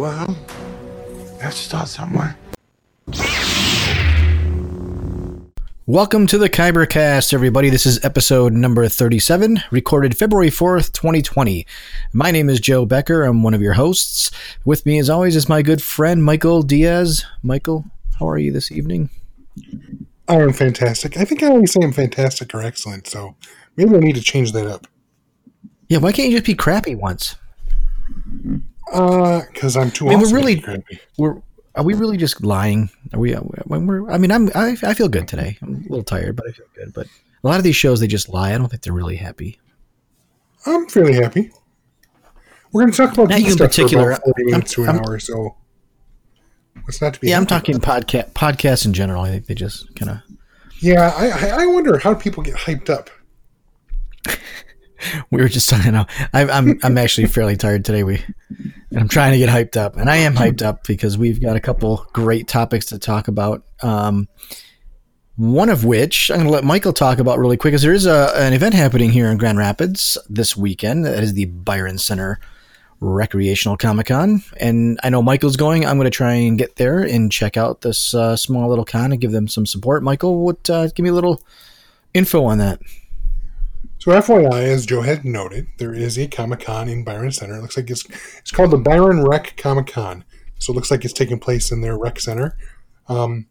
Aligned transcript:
Well, 0.00 0.34
let's 1.42 1.58
start 1.58 1.86
somewhere. 1.86 2.34
Welcome 5.84 6.26
to 6.28 6.38
the 6.38 6.48
Kybercast, 6.48 7.34
everybody. 7.34 7.68
This 7.68 7.84
is 7.84 8.02
episode 8.02 8.54
number 8.54 8.88
37, 8.88 9.60
recorded 9.70 10.16
February 10.16 10.48
4th, 10.48 10.92
2020. 10.92 11.66
My 12.14 12.30
name 12.30 12.48
is 12.48 12.60
Joe 12.60 12.86
Becker. 12.86 13.24
I'm 13.24 13.42
one 13.42 13.52
of 13.52 13.60
your 13.60 13.74
hosts. 13.74 14.30
With 14.64 14.86
me, 14.86 14.98
as 14.98 15.10
always, 15.10 15.36
is 15.36 15.50
my 15.50 15.60
good 15.60 15.82
friend 15.82 16.24
Michael 16.24 16.62
Diaz. 16.62 17.26
Michael, 17.42 17.84
how 18.18 18.26
are 18.26 18.38
you 18.38 18.52
this 18.52 18.72
evening? 18.72 19.10
I 20.26 20.36
am 20.36 20.54
fantastic. 20.54 21.18
I 21.18 21.26
think 21.26 21.42
I 21.42 21.48
always 21.48 21.74
say 21.74 21.80
I'm 21.82 21.92
fantastic 21.92 22.54
or 22.54 22.62
excellent, 22.62 23.06
so 23.06 23.36
maybe 23.76 23.94
I 23.94 24.00
need 24.00 24.16
to 24.16 24.22
change 24.22 24.52
that 24.52 24.66
up. 24.66 24.86
Yeah, 25.90 25.98
why 25.98 26.12
can't 26.12 26.30
you 26.30 26.36
just 26.36 26.46
be 26.46 26.54
crappy 26.54 26.94
once? 26.94 27.36
Uh, 28.92 29.42
because 29.52 29.76
I'm 29.76 29.90
too 29.90 30.06
I 30.08 30.10
mean, 30.10 30.20
we're 30.20 30.34
really-. 30.34 30.64
We're 31.18 31.40
are 31.76 31.84
we 31.84 31.94
really 31.94 32.16
just 32.16 32.42
lying? 32.42 32.90
Are 33.12 33.20
we? 33.20 33.32
When 33.34 33.86
we're, 33.86 34.10
I 34.10 34.18
mean, 34.18 34.32
I'm. 34.32 34.48
I, 34.54 34.76
I 34.82 34.94
feel 34.94 35.08
good 35.08 35.28
today. 35.28 35.56
I'm 35.62 35.76
a 35.76 35.88
little 35.88 36.02
tired, 36.02 36.34
but 36.36 36.46
I 36.48 36.52
feel 36.52 36.66
good. 36.74 36.92
But 36.92 37.06
a 37.06 37.46
lot 37.46 37.58
of 37.58 37.62
these 37.64 37.76
shows, 37.76 38.00
they 38.00 38.08
just 38.08 38.28
lie. 38.28 38.52
I 38.54 38.58
don't 38.58 38.68
think 38.68 38.82
they're 38.82 38.92
really 38.92 39.16
happy. 39.16 39.58
I'm 40.66 40.88
fairly 40.88 41.14
happy. 41.14 41.52
We're 42.72 42.82
going 42.82 42.90
to 42.92 42.96
talk 42.96 43.12
about 43.12 43.28
Not 43.30 43.40
you 43.40 43.52
in 43.52 43.56
particular. 43.56 44.04
for 44.04 44.10
about 44.12 44.24
40 44.24 44.44
minutes 44.44 44.72
to 44.74 44.82
an 44.82 44.88
I'm- 44.90 44.98
hour, 44.98 45.18
so 45.20 45.56
what's 46.84 47.00
not 47.00 47.14
to 47.14 47.20
be 47.20 47.28
Yeah, 47.28 47.36
I'm 47.38 47.46
talking 47.46 47.76
about? 47.76 48.06
podcast 48.06 48.32
podcasts 48.32 48.84
in 48.86 48.92
general. 48.92 49.22
I 49.22 49.30
think 49.30 49.46
they 49.46 49.54
just 49.54 49.94
kind 49.94 50.10
of 50.10 50.18
Yeah, 50.80 51.12
I, 51.16 51.28
I 51.30 51.62
I 51.62 51.66
wonder 51.66 51.98
how 51.98 52.14
people 52.14 52.42
get 52.42 52.54
hyped 52.56 52.90
up. 52.90 53.10
we 55.30 55.40
were 55.40 55.48
just 55.48 55.68
talking 55.68 55.92
now. 55.92 56.06
I'm 56.32 56.50
I'm 56.50 56.80
I'm 56.82 56.98
actually 56.98 57.26
fairly 57.26 57.56
tired 57.56 57.84
today. 57.84 58.02
We 58.04 58.22
I'm 58.96 59.08
trying 59.08 59.32
to 59.32 59.38
get 59.38 59.48
hyped 59.48 59.76
up, 59.76 59.96
and 59.96 60.10
I 60.10 60.16
am 60.16 60.34
hyped 60.34 60.62
up 60.62 60.86
because 60.86 61.16
we've 61.16 61.40
got 61.40 61.56
a 61.56 61.60
couple 61.60 62.06
great 62.12 62.48
topics 62.48 62.86
to 62.86 62.98
talk 62.98 63.28
about. 63.28 63.64
Um, 63.82 64.28
one 65.36 65.70
of 65.70 65.84
which 65.84 66.30
I'm 66.30 66.38
going 66.38 66.48
to 66.48 66.52
let 66.52 66.64
Michael 66.64 66.92
talk 66.92 67.18
about 67.18 67.38
really 67.38 67.56
quick, 67.56 67.72
is 67.72 67.82
there 67.82 67.94
is 67.94 68.04
a, 68.04 68.30
an 68.36 68.52
event 68.52 68.74
happening 68.74 69.10
here 69.10 69.30
in 69.30 69.38
Grand 69.38 69.58
Rapids 69.58 70.18
this 70.28 70.56
weekend. 70.56 71.06
That 71.06 71.22
is 71.22 71.32
the 71.32 71.46
Byron 71.46 71.98
Center 71.98 72.40
Recreational 73.00 73.78
Comic 73.78 74.08
Con, 74.08 74.42
and 74.58 74.98
I 75.02 75.08
know 75.08 75.22
Michael's 75.22 75.56
going. 75.56 75.86
I'm 75.86 75.96
going 75.96 76.10
to 76.10 76.10
try 76.10 76.34
and 76.34 76.58
get 76.58 76.76
there 76.76 77.00
and 77.00 77.32
check 77.32 77.56
out 77.56 77.80
this 77.80 78.12
uh, 78.12 78.36
small 78.36 78.68
little 78.68 78.84
con 78.84 79.12
and 79.12 79.20
give 79.20 79.32
them 79.32 79.48
some 79.48 79.66
support. 79.66 80.02
Michael, 80.02 80.44
what? 80.44 80.68
Uh, 80.68 80.88
give 80.88 81.04
me 81.04 81.10
a 81.10 81.14
little 81.14 81.40
info 82.12 82.44
on 82.44 82.58
that. 82.58 82.80
So 84.00 84.12
FYI, 84.12 84.62
as 84.62 84.86
Joe 84.86 85.02
had 85.02 85.26
noted, 85.26 85.66
there 85.76 85.92
is 85.92 86.18
a 86.18 86.26
Comic 86.26 86.60
Con 86.60 86.88
in 86.88 87.04
Byron 87.04 87.32
Center. 87.32 87.56
It 87.56 87.60
looks 87.60 87.76
like 87.76 87.90
it's 87.90 88.04
it's 88.38 88.50
called 88.50 88.70
the 88.70 88.78
Byron 88.78 89.22
Rec 89.24 89.58
Comic 89.58 89.88
Con. 89.88 90.24
So 90.58 90.72
it 90.72 90.76
looks 90.76 90.90
like 90.90 91.04
it's 91.04 91.12
taking 91.12 91.38
place 91.38 91.70
in 91.70 91.82
their 91.82 91.98
rec 91.98 92.18
center. 92.18 92.56
Um, 93.08 93.46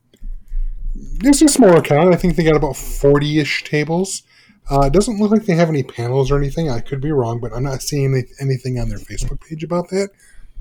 this 0.96 1.38
is 1.44 1.52
a 1.52 1.54
smaller 1.54 1.82
con. 1.82 2.12
I 2.12 2.16
think 2.18 2.36
they 2.36 2.44
got 2.44 2.56
about 2.56 2.76
forty-ish 2.76 3.64
tables. 3.64 4.24
Uh, 4.72 4.82
it 4.88 4.94
doesn't 4.94 5.20
look 5.20 5.30
like 5.32 5.46
they 5.46 5.54
have 5.56 5.70
any 5.70 5.84
panels 5.84 6.32
or 6.32 6.38
anything. 6.38 6.70
I 6.70 6.80
could 6.80 7.02
be 7.02 7.12
wrong, 7.12 7.40
but 7.40 7.54
I'm 7.54 7.64
not 7.64 7.82
seeing 7.82 8.14
any- 8.14 8.26
anything 8.40 8.80
on 8.80 8.90
their 8.90 9.00
Facebook 9.00 9.42
page 9.48 9.64
about 9.64 9.90
that. 9.90 10.10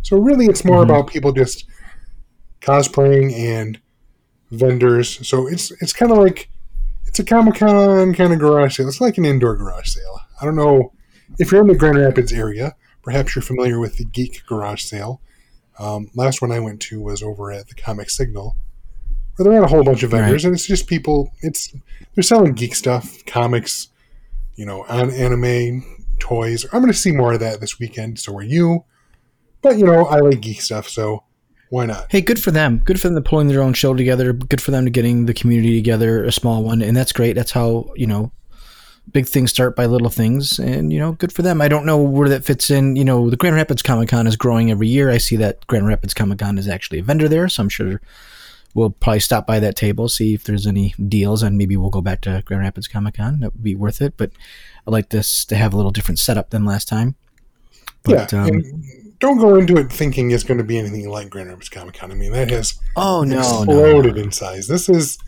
So 0.03 0.19
really, 0.19 0.47
it's 0.47 0.65
more 0.65 0.81
Mhm. 0.83 0.85
about 0.85 1.07
people 1.09 1.33
just 1.33 1.65
cosplaying 2.61 3.33
and 3.33 3.79
vendors. 4.51 5.27
So 5.27 5.47
it's 5.47 5.71
it's 5.81 5.95
kind 5.95 6.13
of 6.13 6.19
like 6.19 6.51
it's 7.09 7.19
a 7.19 7.25
Comic 7.25 7.57
Con 7.57 8.15
kind 8.15 8.33
of 8.33 8.39
garage 8.39 8.77
sale. 8.77 8.87
It's 8.87 9.01
like 9.01 9.19
an 9.19 9.25
indoor 9.25 9.57
garage 9.57 9.89
sale. 9.89 10.21
I 10.41 10.45
don't 10.45 10.57
know 10.57 10.93
if 11.39 11.51
you're 11.51 11.63
in 11.63 11.67
the 11.67 11.75
Grand 11.75 11.99
Rapids 11.99 12.33
area. 12.33 12.77
Perhaps 13.03 13.35
you're 13.35 13.43
familiar 13.43 13.81
with 13.81 13.97
the 13.97 14.05
Geek 14.05 14.43
Garage 14.47 14.85
Sale. 14.85 15.21
Um, 15.79 16.11
last 16.15 16.43
one 16.43 16.53
I 16.53 16.61
went 16.61 16.81
to 16.83 17.01
was 17.01 17.23
over 17.23 17.51
at 17.51 17.69
the 17.69 17.75
Comic 17.75 18.11
Signal, 18.11 18.55
where 19.37 19.49
there 19.49 19.61
are 19.61 19.65
a 19.65 19.69
whole 19.69 19.85
bunch 19.85 20.03
of 20.03 20.11
vendors, 20.11 20.45
and 20.45 20.53
it's 20.53 20.67
just 20.67 20.87
people. 20.87 21.33
It's 21.41 21.75
they're 22.15 22.23
selling 22.23 22.53
geek 22.53 22.75
stuff, 22.75 23.25
comics, 23.25 23.89
you 24.57 24.67
know, 24.67 24.85
on 24.89 25.11
anime, 25.11 25.85
toys. 26.19 26.67
I'm 26.73 26.81
going 26.81 26.93
to 26.93 26.99
see 26.99 27.13
more 27.13 27.33
of 27.33 27.41
that 27.41 27.61
this 27.61 27.79
weekend. 27.79 28.19
So 28.19 28.37
are 28.37 28.43
you? 28.43 28.85
But 29.63 29.79
you 29.79 29.87
know, 29.87 30.05
I 30.07 30.19
like 30.19 30.41
geek 30.41 30.61
stuff, 30.61 30.89
so 30.89 31.25
why 31.71 31.87
not? 31.87 32.07
Hey, 32.11 32.21
good 32.21 32.43
for 32.43 32.51
them. 32.51 32.83
Good 32.85 33.01
for 33.01 33.09
them 33.09 33.17
to 33.17 33.29
pulling 33.29 33.49
their 33.49 33.63
own 33.63 33.75
show 33.75 33.95
together. 33.95 34.33
Good 34.33 34.61
for 34.61 34.71
them 34.71 34.85
to 34.85 34.91
getting 34.91 35.27
the 35.27 35.35
community 35.35 35.77
together, 35.77 36.25
a 36.25 36.33
small 36.33 36.63
one, 36.63 36.83
and 36.83 36.97
that's 36.97 37.13
great. 37.13 37.35
That's 37.35 37.53
how 37.53 37.93
you 37.97 38.07
know 38.07 38.33
big 39.13 39.27
things 39.27 39.51
start 39.51 39.75
by 39.77 39.87
little 39.87 40.11
things, 40.11 40.59
and 40.59 40.93
you 40.93 40.99
know, 40.99 41.13
good 41.13 41.33
for 41.33 41.43
them. 41.43 41.61
I 41.61 41.69
don't 41.69 41.87
know 41.87 41.99
where 41.99 42.29
that 42.29 42.45
fits 42.45 42.71
in. 42.71 42.97
You 42.97 43.05
know, 43.05 43.31
the 43.31 43.37
Grand 43.37 43.57
Rapids 43.57 43.83
Comic 43.83 44.09
Con 44.09 44.27
is 44.27 44.37
growing 44.37 44.71
every 44.71 44.89
year. 44.89 45.11
I 45.11 45.19
see 45.19 45.37
that 45.37 45.67
Grand 45.67 45.87
Rapids 45.87 46.15
Comic 46.15 46.39
Con 46.39 46.59
is 46.59 46.69
actually 46.69 46.99
a 46.99 47.03
vendor 47.03 47.29
there, 47.29 47.49
so 47.49 47.63
I'm 47.63 47.69
sure 47.69 48.01
we'll 48.75 48.91
probably 48.91 49.21
stop 49.21 49.47
by 49.47 49.59
that 49.61 49.77
table, 49.77 50.09
see 50.09 50.35
if 50.35 50.45
there's 50.45 50.67
any 50.67 50.95
deals, 51.09 51.43
and 51.43 51.59
maybe 51.59 51.77
we'll 51.77 51.91
go 51.91 52.01
back 52.01 52.21
to 52.23 52.43
Grand 52.45 52.63
Rapids 52.63 52.89
Comic 52.89 53.15
Con. 53.15 53.41
That 53.41 53.53
would 53.55 53.63
be 53.63 53.75
worth 53.75 54.01
it. 54.01 54.15
But 54.17 54.31
I 54.87 54.91
like 54.91 55.11
this 55.11 55.45
to 55.47 55.57
have 55.57 55.73
a 55.73 55.77
little 55.77 55.91
different 55.91 56.19
setup 56.19 56.51
than 56.51 56.65
last 56.65 56.89
time. 56.89 57.17
But, 58.05 58.33
yeah, 58.33 58.43
um, 58.43 58.49
and 58.49 59.08
don't 59.21 59.39
go 59.39 59.57
into 59.57 59.77
it 59.77 59.91
thinking 59.91 60.31
it's 60.31 60.45
going 60.45 60.59
to 60.59 60.65
be 60.65 60.79
anything 60.79 61.09
like 61.09 61.31
Grand 61.31 61.49
Rapids 61.49 61.69
Comic 61.69 61.95
Con. 61.95 62.13
I 62.13 62.15
mean, 62.15 62.33
that 62.33 62.51
has 62.51 62.79
oh 62.97 63.25
no, 63.25 63.39
exploded 63.39 64.17
no. 64.17 64.23
in 64.23 64.33
size. 64.33 64.69
This 64.69 64.89
is 64.89 65.19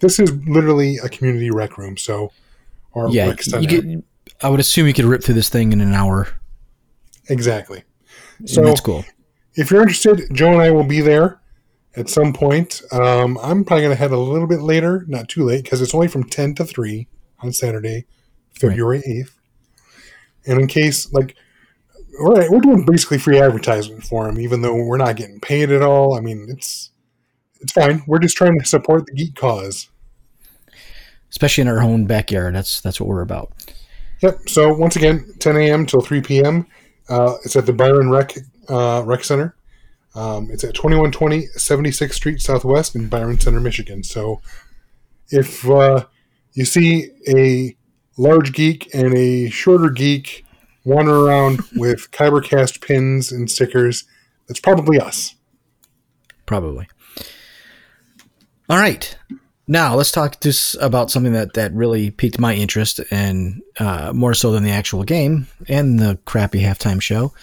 this 0.00 0.18
is 0.18 0.32
literally 0.46 0.98
a 0.98 1.08
community 1.08 1.50
rec 1.50 1.78
room. 1.78 1.96
So, 1.96 2.32
or 2.92 3.08
yeah, 3.10 3.34
get. 3.34 4.04
I 4.42 4.48
would 4.48 4.60
assume 4.60 4.86
you 4.86 4.92
could 4.94 5.04
rip 5.04 5.22
through 5.24 5.34
this 5.34 5.48
thing 5.48 5.72
in 5.72 5.80
an 5.80 5.92
hour. 5.94 6.28
exactly. 7.28 7.82
So 8.40 8.46
So, 8.46 8.64
that's 8.64 8.80
cool. 8.80 9.04
if 9.56 9.70
you're 9.70 9.82
interested, 9.82 10.28
Joe 10.32 10.52
and 10.52 10.62
I 10.62 10.70
will 10.70 10.84
be 10.84 11.00
there 11.00 11.40
at 11.96 12.08
some 12.08 12.32
point. 12.32 12.82
Um, 12.92 13.36
I'm 13.42 13.64
probably 13.64 13.82
going 13.82 13.96
to 13.96 14.00
head 14.00 14.12
a 14.12 14.18
little 14.18 14.46
bit 14.46 14.60
later, 14.60 15.04
not 15.08 15.28
too 15.28 15.44
late, 15.44 15.64
because 15.64 15.82
it's 15.82 15.94
only 15.94 16.06
from 16.06 16.22
10 16.24 16.54
to 16.56 16.64
3 16.64 17.08
on 17.40 17.52
Saturday, 17.52 18.06
February 18.52 19.02
8th. 19.08 19.32
And 20.46 20.60
in 20.60 20.66
case, 20.68 21.12
like, 21.12 21.34
all 22.20 22.34
right, 22.34 22.50
we're 22.50 22.60
doing 22.60 22.84
basically 22.84 23.18
free 23.18 23.38
advertisement 23.38 24.04
for 24.04 24.26
them, 24.26 24.40
even 24.40 24.62
though 24.62 24.74
we're 24.74 24.96
not 24.98 25.16
getting 25.16 25.40
paid 25.40 25.70
at 25.70 25.82
all. 25.82 26.16
I 26.16 26.20
mean, 26.20 26.46
it's 26.48 26.90
it's 27.60 27.72
fine. 27.72 28.02
We're 28.06 28.18
just 28.18 28.36
trying 28.36 28.58
to 28.58 28.64
support 28.64 29.06
the 29.06 29.12
geek 29.12 29.34
cause. 29.34 29.88
especially 31.30 31.62
in 31.62 31.68
our 31.68 31.82
own 31.82 32.06
backyard. 32.06 32.54
That's 32.54 32.80
that's 32.80 33.00
what 33.00 33.08
we're 33.08 33.22
about. 33.22 33.52
Yep. 34.22 34.48
So 34.48 34.72
once 34.74 34.96
again, 34.96 35.32
10 35.38 35.56
a.m. 35.56 35.86
till 35.86 36.00
3 36.00 36.20
p.m. 36.22 36.66
Uh, 37.08 37.34
it's 37.44 37.56
at 37.56 37.66
the 37.66 37.72
Byron 37.72 38.10
Rec 38.10 38.34
uh, 38.68 39.02
Rec 39.04 39.24
Center. 39.24 39.54
Um, 40.14 40.48
it's 40.50 40.64
at 40.64 40.74
2120 40.74 41.46
76th 41.56 42.12
Street 42.12 42.40
Southwest 42.40 42.96
in 42.96 43.08
Byron 43.08 43.38
Center, 43.38 43.60
Michigan. 43.60 44.02
So 44.02 44.40
if 45.30 45.68
uh, 45.68 46.06
you 46.54 46.64
see 46.64 47.10
a 47.28 47.76
large 48.16 48.52
geek 48.52 48.92
and 48.94 49.14
a 49.14 49.48
shorter 49.50 49.90
geek 49.90 50.44
wandering 50.88 51.22
around 51.22 51.60
with 51.76 52.10
Kybercast 52.10 52.80
pins 52.86 53.30
and 53.30 53.50
stickers, 53.50 54.04
that's 54.46 54.60
probably 54.60 54.98
us. 54.98 55.34
Probably. 56.46 56.88
All 58.70 58.78
right. 58.78 59.16
Now 59.66 59.94
let's 59.96 60.10
talk 60.10 60.40
just 60.40 60.76
about 60.80 61.10
something 61.10 61.34
that 61.34 61.52
that 61.54 61.74
really 61.74 62.10
piqued 62.10 62.38
my 62.38 62.54
interest, 62.54 63.00
and 63.10 63.62
uh, 63.78 64.12
more 64.14 64.32
so 64.32 64.50
than 64.50 64.62
the 64.62 64.70
actual 64.70 65.04
game 65.04 65.46
and 65.68 65.98
the 65.98 66.18
crappy 66.24 66.62
halftime 66.62 67.02
show. 67.02 67.34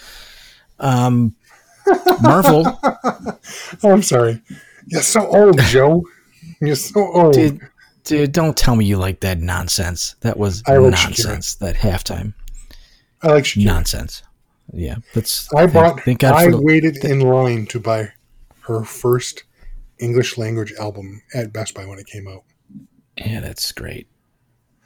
Um, 0.80 1.36
Marvel, 2.20 2.64
Oh, 2.82 3.92
I'm 3.92 4.02
sorry. 4.02 4.42
You're 4.88 5.02
so 5.02 5.24
old, 5.28 5.60
Joe. 5.60 6.04
You're 6.60 6.74
so 6.74 7.06
old. 7.12 7.34
dude, 7.34 7.60
dude, 8.02 8.32
don't 8.32 8.56
tell 8.56 8.74
me 8.74 8.84
you 8.84 8.96
like 8.96 9.20
that 9.20 9.38
nonsense. 9.38 10.16
That 10.22 10.36
was 10.36 10.64
nonsense. 10.66 11.54
That 11.56 11.76
halftime 11.76 12.34
I 13.26 13.32
like 13.34 13.44
Shakira. 13.44 13.64
nonsense. 13.64 14.22
Yeah, 14.72 14.96
that's. 15.14 15.52
I 15.54 15.62
thank- 15.62 15.72
bought. 15.74 16.00
Thank 16.02 16.20
God 16.20 16.34
I 16.34 16.50
the, 16.50 16.60
waited 16.60 17.04
in 17.04 17.20
line 17.20 17.66
to 17.66 17.80
buy 17.80 18.12
her 18.62 18.84
first 18.84 19.44
English 19.98 20.36
language 20.36 20.72
album 20.78 21.22
at 21.34 21.52
Best 21.52 21.74
Buy 21.74 21.86
when 21.86 21.98
it 21.98 22.06
came 22.06 22.26
out. 22.28 22.42
Yeah, 23.16 23.40
that's 23.40 23.72
great. 23.72 24.08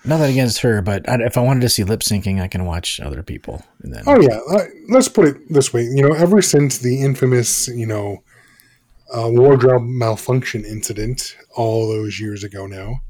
Nothing 0.04 0.30
against 0.30 0.60
her, 0.60 0.80
but 0.80 1.06
I, 1.08 1.16
if 1.22 1.36
I 1.36 1.42
wanted 1.42 1.60
to 1.60 1.68
see 1.68 1.84
lip 1.84 2.00
syncing, 2.00 2.40
I 2.40 2.48
can 2.48 2.64
watch 2.64 3.00
other 3.00 3.22
people. 3.22 3.62
And 3.82 3.94
then, 3.94 4.04
Oh 4.06 4.20
yeah, 4.20 4.38
uh, 4.50 4.64
let's 4.88 5.08
put 5.08 5.26
it 5.28 5.36
this 5.52 5.72
way. 5.74 5.82
You 5.82 6.08
know, 6.08 6.14
ever 6.14 6.40
since 6.40 6.78
the 6.78 7.02
infamous, 7.02 7.68
you 7.68 7.86
know, 7.86 8.22
uh, 9.14 9.28
wardrobe 9.30 9.82
malfunction 9.82 10.64
incident 10.64 11.36
all 11.54 11.88
those 11.88 12.18
years 12.20 12.44
ago 12.44 12.66
now, 12.66 13.00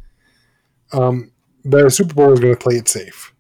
um, 0.93 1.31
the 1.65 1.91
Super 1.91 2.15
Bowl 2.15 2.33
is 2.33 2.41
going 2.41 2.55
to 2.55 2.59
play 2.59 2.77
it 2.77 2.89
safe. 2.89 3.35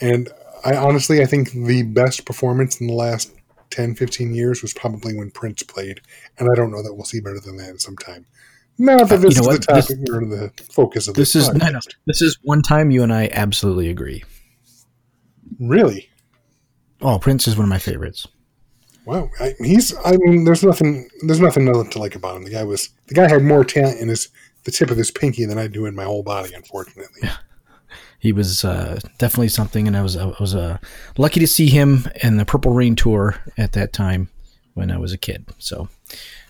And 0.00 0.28
I 0.64 0.76
honestly, 0.76 1.22
I 1.22 1.26
think 1.26 1.52
the 1.52 1.82
best 1.82 2.24
performance 2.24 2.80
in 2.80 2.86
the 2.86 2.92
last 2.94 3.32
10, 3.70 3.94
15 3.94 4.34
years 4.34 4.62
was 4.62 4.72
probably 4.72 5.14
when 5.14 5.30
Prince 5.30 5.62
played, 5.62 6.00
and 6.38 6.48
I 6.50 6.54
don't 6.54 6.70
know 6.70 6.82
that 6.82 6.94
we'll 6.94 7.04
see 7.04 7.20
better 7.20 7.40
than 7.40 7.56
that 7.56 7.70
in 7.70 7.78
some 7.78 7.96
time. 7.96 8.26
Not 8.78 9.08
that 9.08 9.12
Uh, 9.18 9.22
you 9.22 9.28
this 9.28 9.36
know 9.36 9.40
is 9.52 9.58
the 9.60 9.72
what? 9.72 9.74
This- 9.76 9.86
topic 9.88 9.98
or 10.12 10.24
the 10.26 10.52
focus 10.72 11.08
of 11.08 11.14
this 11.14 11.32
this. 11.34 11.48
is 11.48 11.54
no, 11.54 11.68
no, 11.68 11.80
this 12.06 12.22
is 12.22 12.38
one 12.42 12.62
time 12.62 12.90
you 12.90 13.02
and 13.02 13.12
I 13.12 13.28
absolutely 13.32 13.88
agree. 13.90 14.22
really. 15.58 16.08
Oh, 17.00 17.18
Prince 17.18 17.48
is 17.48 17.56
one 17.56 17.64
of 17.64 17.68
my 17.68 17.78
favorites. 17.78 18.26
Wow, 19.04 19.28
I, 19.40 19.54
he's. 19.58 19.92
I 20.04 20.12
mean, 20.18 20.44
there's 20.44 20.62
nothing. 20.62 21.08
There's 21.26 21.40
nothing 21.40 21.64
not 21.64 21.90
to 21.92 21.98
like 21.98 22.14
about 22.14 22.36
him. 22.36 22.44
The 22.44 22.50
guy 22.50 22.62
was. 22.62 22.90
The 23.08 23.14
guy 23.14 23.28
had 23.28 23.42
more 23.42 23.64
talent 23.64 24.00
in 24.00 24.08
his 24.08 24.28
the 24.64 24.70
tip 24.70 24.90
of 24.92 24.96
his 24.96 25.10
pinky 25.10 25.44
than 25.44 25.58
I 25.58 25.66
do 25.66 25.86
in 25.86 25.94
my 25.96 26.04
whole 26.04 26.22
body. 26.22 26.54
Unfortunately, 26.54 27.28
He 28.22 28.30
was 28.32 28.64
uh, 28.64 29.00
definitely 29.18 29.48
something, 29.48 29.88
and 29.88 29.96
I 29.96 30.02
was 30.02 30.16
I 30.16 30.26
was 30.38 30.54
uh, 30.54 30.78
lucky 31.18 31.40
to 31.40 31.46
see 31.48 31.68
him 31.68 32.06
in 32.22 32.36
the 32.36 32.44
Purple 32.44 32.72
Rain 32.72 32.94
tour 32.94 33.34
at 33.58 33.72
that 33.72 33.92
time 33.92 34.28
when 34.74 34.92
I 34.92 34.96
was 34.96 35.12
a 35.12 35.18
kid. 35.18 35.44
So 35.58 35.88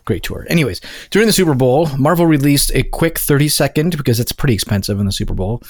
great 0.04 0.22
tour. 0.22 0.46
Anyways, 0.50 0.82
during 1.10 1.26
the 1.26 1.32
Super 1.32 1.54
Bowl, 1.54 1.88
Marvel 1.96 2.26
released 2.26 2.72
a 2.74 2.82
quick 2.82 3.18
30 3.18 3.48
second 3.48 3.96
because 3.96 4.20
it's 4.20 4.32
pretty 4.32 4.52
expensive 4.52 5.00
in 5.00 5.06
the 5.06 5.12
Super 5.12 5.32
Bowl. 5.32 5.62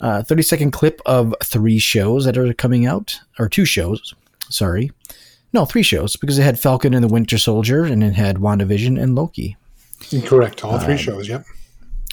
Uh, 0.00 0.24
30 0.24 0.42
second 0.42 0.70
clip 0.72 1.00
of 1.06 1.32
three 1.44 1.78
shows 1.78 2.24
that 2.24 2.36
are 2.36 2.52
coming 2.54 2.84
out, 2.84 3.16
or 3.38 3.48
two 3.48 3.64
shows. 3.64 4.14
Sorry, 4.50 4.90
no, 5.52 5.64
three 5.64 5.84
shows 5.84 6.16
because 6.16 6.40
it 6.40 6.42
had 6.42 6.58
Falcon 6.58 6.92
and 6.92 7.04
the 7.04 7.08
Winter 7.08 7.38
Soldier, 7.38 7.84
and 7.84 8.02
it 8.02 8.14
had 8.16 8.38
WandaVision 8.38 9.00
and 9.00 9.14
Loki. 9.14 9.56
correct. 10.24 10.64
All 10.64 10.74
Um, 10.74 10.80
three 10.80 10.98
shows. 10.98 11.28
Yep. 11.28 11.44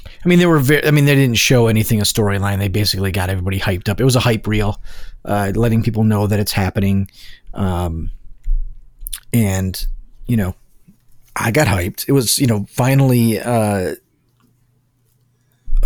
I 0.05 0.27
mean, 0.27 0.39
they 0.39 0.45
were 0.45 0.59
very, 0.59 0.85
I 0.85 0.91
mean, 0.91 1.05
they 1.05 1.15
didn't 1.15 1.37
show 1.37 1.67
anything 1.67 1.99
a 1.99 2.03
storyline. 2.03 2.59
They 2.59 2.67
basically 2.67 3.11
got 3.11 3.29
everybody 3.29 3.59
hyped 3.59 3.89
up. 3.89 3.99
It 3.99 4.05
was 4.05 4.15
a 4.15 4.19
hype 4.19 4.47
reel, 4.47 4.81
uh, 5.25 5.51
letting 5.55 5.83
people 5.83 6.03
know 6.03 6.27
that 6.27 6.39
it's 6.39 6.51
happening. 6.51 7.09
Um, 7.53 8.11
and, 9.31 9.85
you 10.27 10.37
know, 10.37 10.55
I 11.35 11.51
got 11.51 11.67
hyped. 11.67 12.07
It 12.07 12.11
was, 12.11 12.39
you 12.39 12.47
know, 12.47 12.65
finally, 12.69 13.39
uh, 13.39 13.95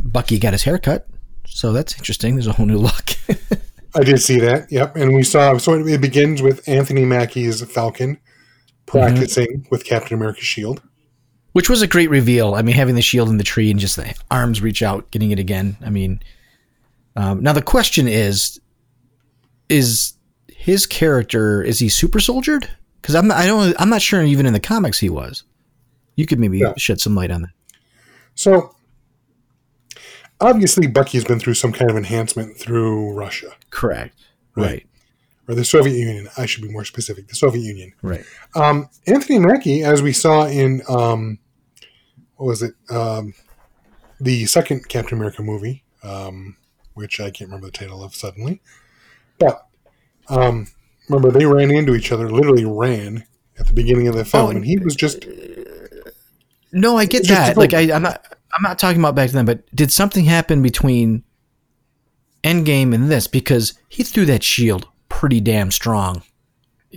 Bucky 0.04 0.40
got 0.40 0.54
his 0.54 0.64
hair 0.64 0.78
cut. 0.78 1.08
So 1.46 1.74
that's 1.74 1.98
interesting. 1.98 2.36
There's 2.36 2.48
a 2.48 2.54
whole 2.54 2.66
new 2.66 2.78
look. 2.78 3.12
I 3.96 4.04
did 4.04 4.22
see 4.22 4.40
that. 4.42 4.72
Yep, 4.72 4.96
and 4.96 5.16
we 5.16 5.24
saw. 5.24 5.58
So 5.58 5.74
it, 5.74 5.88
it 5.88 6.02
begins 6.02 6.42
with 6.42 6.68
Anthony 6.68 7.06
Mackie's 7.06 7.64
Falcon 7.72 8.20
practicing 8.86 9.66
with 9.72 9.84
Captain 9.84 10.16
America's 10.16 10.44
shield. 10.44 10.82
Which 11.58 11.72
was 11.72 11.82
a 11.82 11.88
great 11.88 12.12
reveal. 12.12 12.54
I 12.54 12.62
mean, 12.62 12.76
having 12.76 12.94
the 12.94 13.02
shield 13.02 13.30
in 13.30 13.38
the 13.38 13.44
tree 13.44 13.72
and 13.72 13.80
just 13.80 13.96
the 13.96 14.14
arms 14.30 14.62
reach 14.62 14.84
out, 14.84 15.10
getting 15.10 15.32
it 15.32 15.40
again. 15.40 15.76
I 15.84 15.90
mean, 15.90 16.20
um, 17.16 17.42
now 17.42 17.52
the 17.52 17.64
question 17.64 18.08
is: 18.08 18.62
Is 19.68 20.14
his 20.50 20.86
character 20.86 21.64
is 21.64 21.80
he 21.80 21.90
super 21.90 22.20
soldiered? 22.20 22.70
Because 23.02 23.16
I'm 23.16 23.28
not, 23.28 23.38
I 23.38 23.48
don't 23.48 23.76
I'm 23.82 23.90
not 23.90 24.04
sure 24.04 24.22
even 24.22 24.46
in 24.46 24.54
the 24.54 24.60
comics 24.60 25.00
he 25.00 25.10
was. 25.10 25.46
You 26.16 26.28
could 26.28 26.40
maybe 26.40 26.60
Yeah. 26.60 26.74
shed 26.78 27.02
some 27.02 27.16
light 27.16 27.32
on 27.32 27.42
that. 27.42 27.52
So 28.36 28.76
obviously, 30.40 30.86
Bucky's 30.86 31.26
been 31.26 31.40
through 31.40 31.56
some 31.56 31.72
kind 31.74 31.90
of 31.90 31.98
enhancement 31.98 32.58
through 32.58 33.14
Russia 33.14 33.50
Correct. 33.72 34.16
Right. 34.56 34.64
Right. 34.68 34.86
or 35.48 35.56
the 35.56 35.66
Soviet 35.66 35.96
Union. 35.98 36.30
I 36.38 36.46
should 36.46 36.62
be 36.62 36.70
more 36.70 36.86
specific. 36.86 37.30
The 37.30 37.36
Soviet 37.36 37.64
Union. 37.64 37.94
Right. 38.04 38.26
Um, 38.54 38.90
Anthony 39.08 39.40
Mackie, 39.40 39.84
as 39.84 40.04
we 40.04 40.14
saw 40.14 40.46
in 40.46 40.84
um, 40.88 41.40
what 42.38 42.48
was 42.48 42.64
it? 42.64 42.74
Um, 42.90 43.34
the 44.20 44.46
second 44.46 44.88
Captain 44.90 45.18
America 45.18 45.44
movie, 45.44 45.84
um, 46.04 46.58
which 46.94 47.20
I 47.20 47.30
can't 47.30 47.50
remember 47.50 47.68
the 47.68 47.72
title 47.72 48.04
of 48.04 48.16
suddenly. 48.16 48.62
But 49.40 49.68
um, 50.30 50.68
remember, 51.10 51.32
they 51.32 51.46
ran 51.46 51.72
into 51.72 51.96
each 51.96 52.12
other. 52.12 52.30
Literally 52.30 52.66
ran 52.66 53.26
at 53.60 53.68
the 53.68 53.74
beginning 53.74 54.08
of 54.08 54.16
the 54.16 54.26
film, 54.26 54.46
Oh, 54.46 54.50
and 54.50 54.66
he 54.66 54.78
was 54.78 54.96
just 54.96 55.26
No, 56.72 56.98
I 56.98 57.06
get 57.06 57.28
that. 57.28 57.58
Like 57.58 57.74
I, 57.74 57.92
I'm 57.92 58.04
not 58.04 58.26
I'm 58.56 58.64
not 58.64 58.80
talking 58.80 59.00
about 59.02 59.16
back 59.16 59.32
then, 59.32 59.46
but 59.46 59.64
did 59.76 59.92
something 59.92 60.26
happen 60.26 60.62
between 60.62 61.24
Endgame 62.44 62.94
and 62.94 63.10
this? 63.12 63.28
Because 63.28 63.74
he 63.90 64.04
threw 64.04 64.26
that 64.26 64.44
shield 64.44 64.88
pretty 65.10 65.40
damn 65.42 65.72
strong 65.72 66.24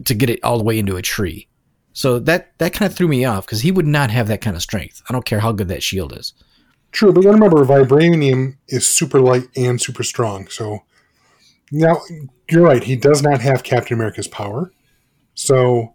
to 0.05 0.15
get 0.15 0.31
it 0.31 0.43
all 0.43 0.59
the 0.59 0.65
way 0.65 0.79
into 0.79 0.97
a 0.97 1.03
tree. 1.03 1.49
So 1.93 2.19
that 2.21 2.57
that 2.59 2.73
kind 2.73 2.91
of 2.91 2.97
threw 2.97 3.09
me 3.09 3.25
off 3.25 3.47
because 3.47 3.61
he 3.63 3.73
would 3.73 3.87
not 3.87 4.11
have 4.11 4.29
that 4.29 4.41
kind 4.41 4.57
of 4.57 4.63
strength. 4.63 5.03
I 5.09 5.13
don't 5.13 5.25
care 5.25 5.41
how 5.41 5.53
good 5.53 5.69
that 5.69 5.83
shield 5.83 6.17
is. 6.17 6.33
true. 6.93 7.13
But 7.13 7.25
you 7.25 7.31
remember, 7.31 7.65
vibranium 7.65 8.57
is 8.69 8.87
super 8.87 9.21
light 9.21 9.45
and 9.57 9.81
super 9.81 10.03
strong. 10.03 10.49
So 10.49 10.81
now 11.73 12.01
you're 12.51 12.65
right. 12.65 12.83
He 12.83 12.97
does 12.97 13.23
not 13.23 13.41
have 13.41 13.63
Captain 13.63 13.95
America's 13.95 14.29
power. 14.29 14.73
So 15.35 15.95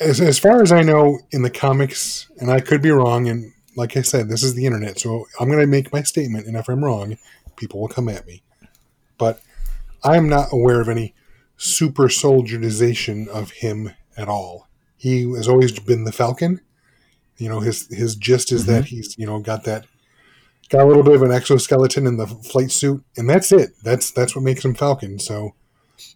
as, 0.00 0.20
as 0.20 0.38
far 0.38 0.62
as 0.62 0.72
I 0.72 0.82
know, 0.82 1.18
in 1.30 1.42
the 1.42 1.50
comics, 1.50 2.30
and 2.38 2.50
I 2.50 2.60
could 2.60 2.82
be 2.82 2.90
wrong, 2.90 3.28
and 3.28 3.52
like 3.76 3.96
I 3.96 4.02
said, 4.02 4.28
this 4.28 4.42
is 4.42 4.54
the 4.54 4.66
internet, 4.66 4.98
so 4.98 5.26
I'm 5.40 5.48
going 5.48 5.60
to 5.60 5.66
make 5.66 5.92
my 5.92 6.02
statement, 6.02 6.46
and 6.46 6.56
if 6.56 6.68
I'm 6.68 6.84
wrong, 6.84 7.16
people 7.56 7.80
will 7.80 7.88
come 7.88 8.08
at 8.08 8.26
me. 8.26 8.42
But 9.18 9.40
I'm 10.02 10.28
not 10.28 10.48
aware 10.52 10.80
of 10.80 10.88
any 10.88 11.14
super 11.56 12.08
soldierization 12.08 13.28
of 13.28 13.50
him 13.52 13.92
at 14.16 14.28
all. 14.28 14.68
He 15.06 15.22
has 15.36 15.46
always 15.46 15.78
been 15.78 16.02
the 16.02 16.10
Falcon. 16.10 16.60
You 17.36 17.48
know, 17.48 17.60
his 17.60 17.86
his 17.94 18.16
gist 18.16 18.50
is 18.50 18.66
that 18.66 18.86
mm-hmm. 18.86 18.96
he's 18.96 19.16
you 19.16 19.24
know 19.24 19.38
got 19.38 19.62
that 19.62 19.86
got 20.68 20.82
a 20.82 20.84
little 20.84 21.04
bit 21.04 21.14
of 21.14 21.22
an 21.22 21.30
exoskeleton 21.30 22.08
in 22.08 22.16
the 22.16 22.26
flight 22.26 22.72
suit, 22.72 23.04
and 23.16 23.30
that's 23.30 23.52
it. 23.52 23.70
That's 23.84 24.10
that's 24.10 24.34
what 24.34 24.42
makes 24.42 24.64
him 24.64 24.74
Falcon. 24.74 25.20
So 25.20 25.54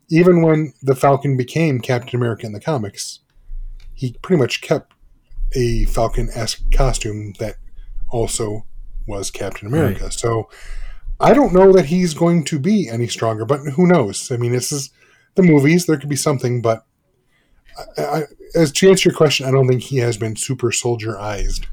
even 0.08 0.42
when 0.42 0.72
the 0.82 0.96
Falcon 0.96 1.36
became 1.36 1.78
Captain 1.78 2.16
America 2.16 2.46
in 2.46 2.52
the 2.52 2.58
comics, 2.58 3.20
he 3.94 4.16
pretty 4.22 4.40
much 4.40 4.60
kept 4.60 4.92
a 5.54 5.84
Falcon 5.84 6.28
esque 6.34 6.72
costume 6.72 7.34
that 7.38 7.58
also 8.08 8.66
was 9.06 9.30
Captain 9.30 9.68
America. 9.68 10.10
So 10.10 10.50
I 11.20 11.32
don't 11.32 11.54
know 11.54 11.70
that 11.74 11.86
he's 11.86 12.12
going 12.12 12.44
to 12.46 12.58
be 12.58 12.88
any 12.88 13.06
stronger, 13.06 13.44
but 13.44 13.60
who 13.76 13.86
knows? 13.86 14.32
I 14.32 14.36
mean, 14.36 14.50
this 14.50 14.72
is 14.72 14.90
the 15.36 15.44
movies. 15.44 15.86
There 15.86 15.96
could 15.96 16.08
be 16.08 16.16
something, 16.16 16.60
but 16.60 16.84
I, 17.98 18.02
I, 18.02 18.22
as 18.54 18.72
to 18.72 18.88
answer 18.90 19.08
your 19.08 19.16
question, 19.16 19.46
I 19.46 19.50
don't 19.50 19.68
think 19.68 19.82
he 19.82 19.98
has 19.98 20.16
been 20.16 20.36
super 20.36 20.68
soldierized. 20.70 21.66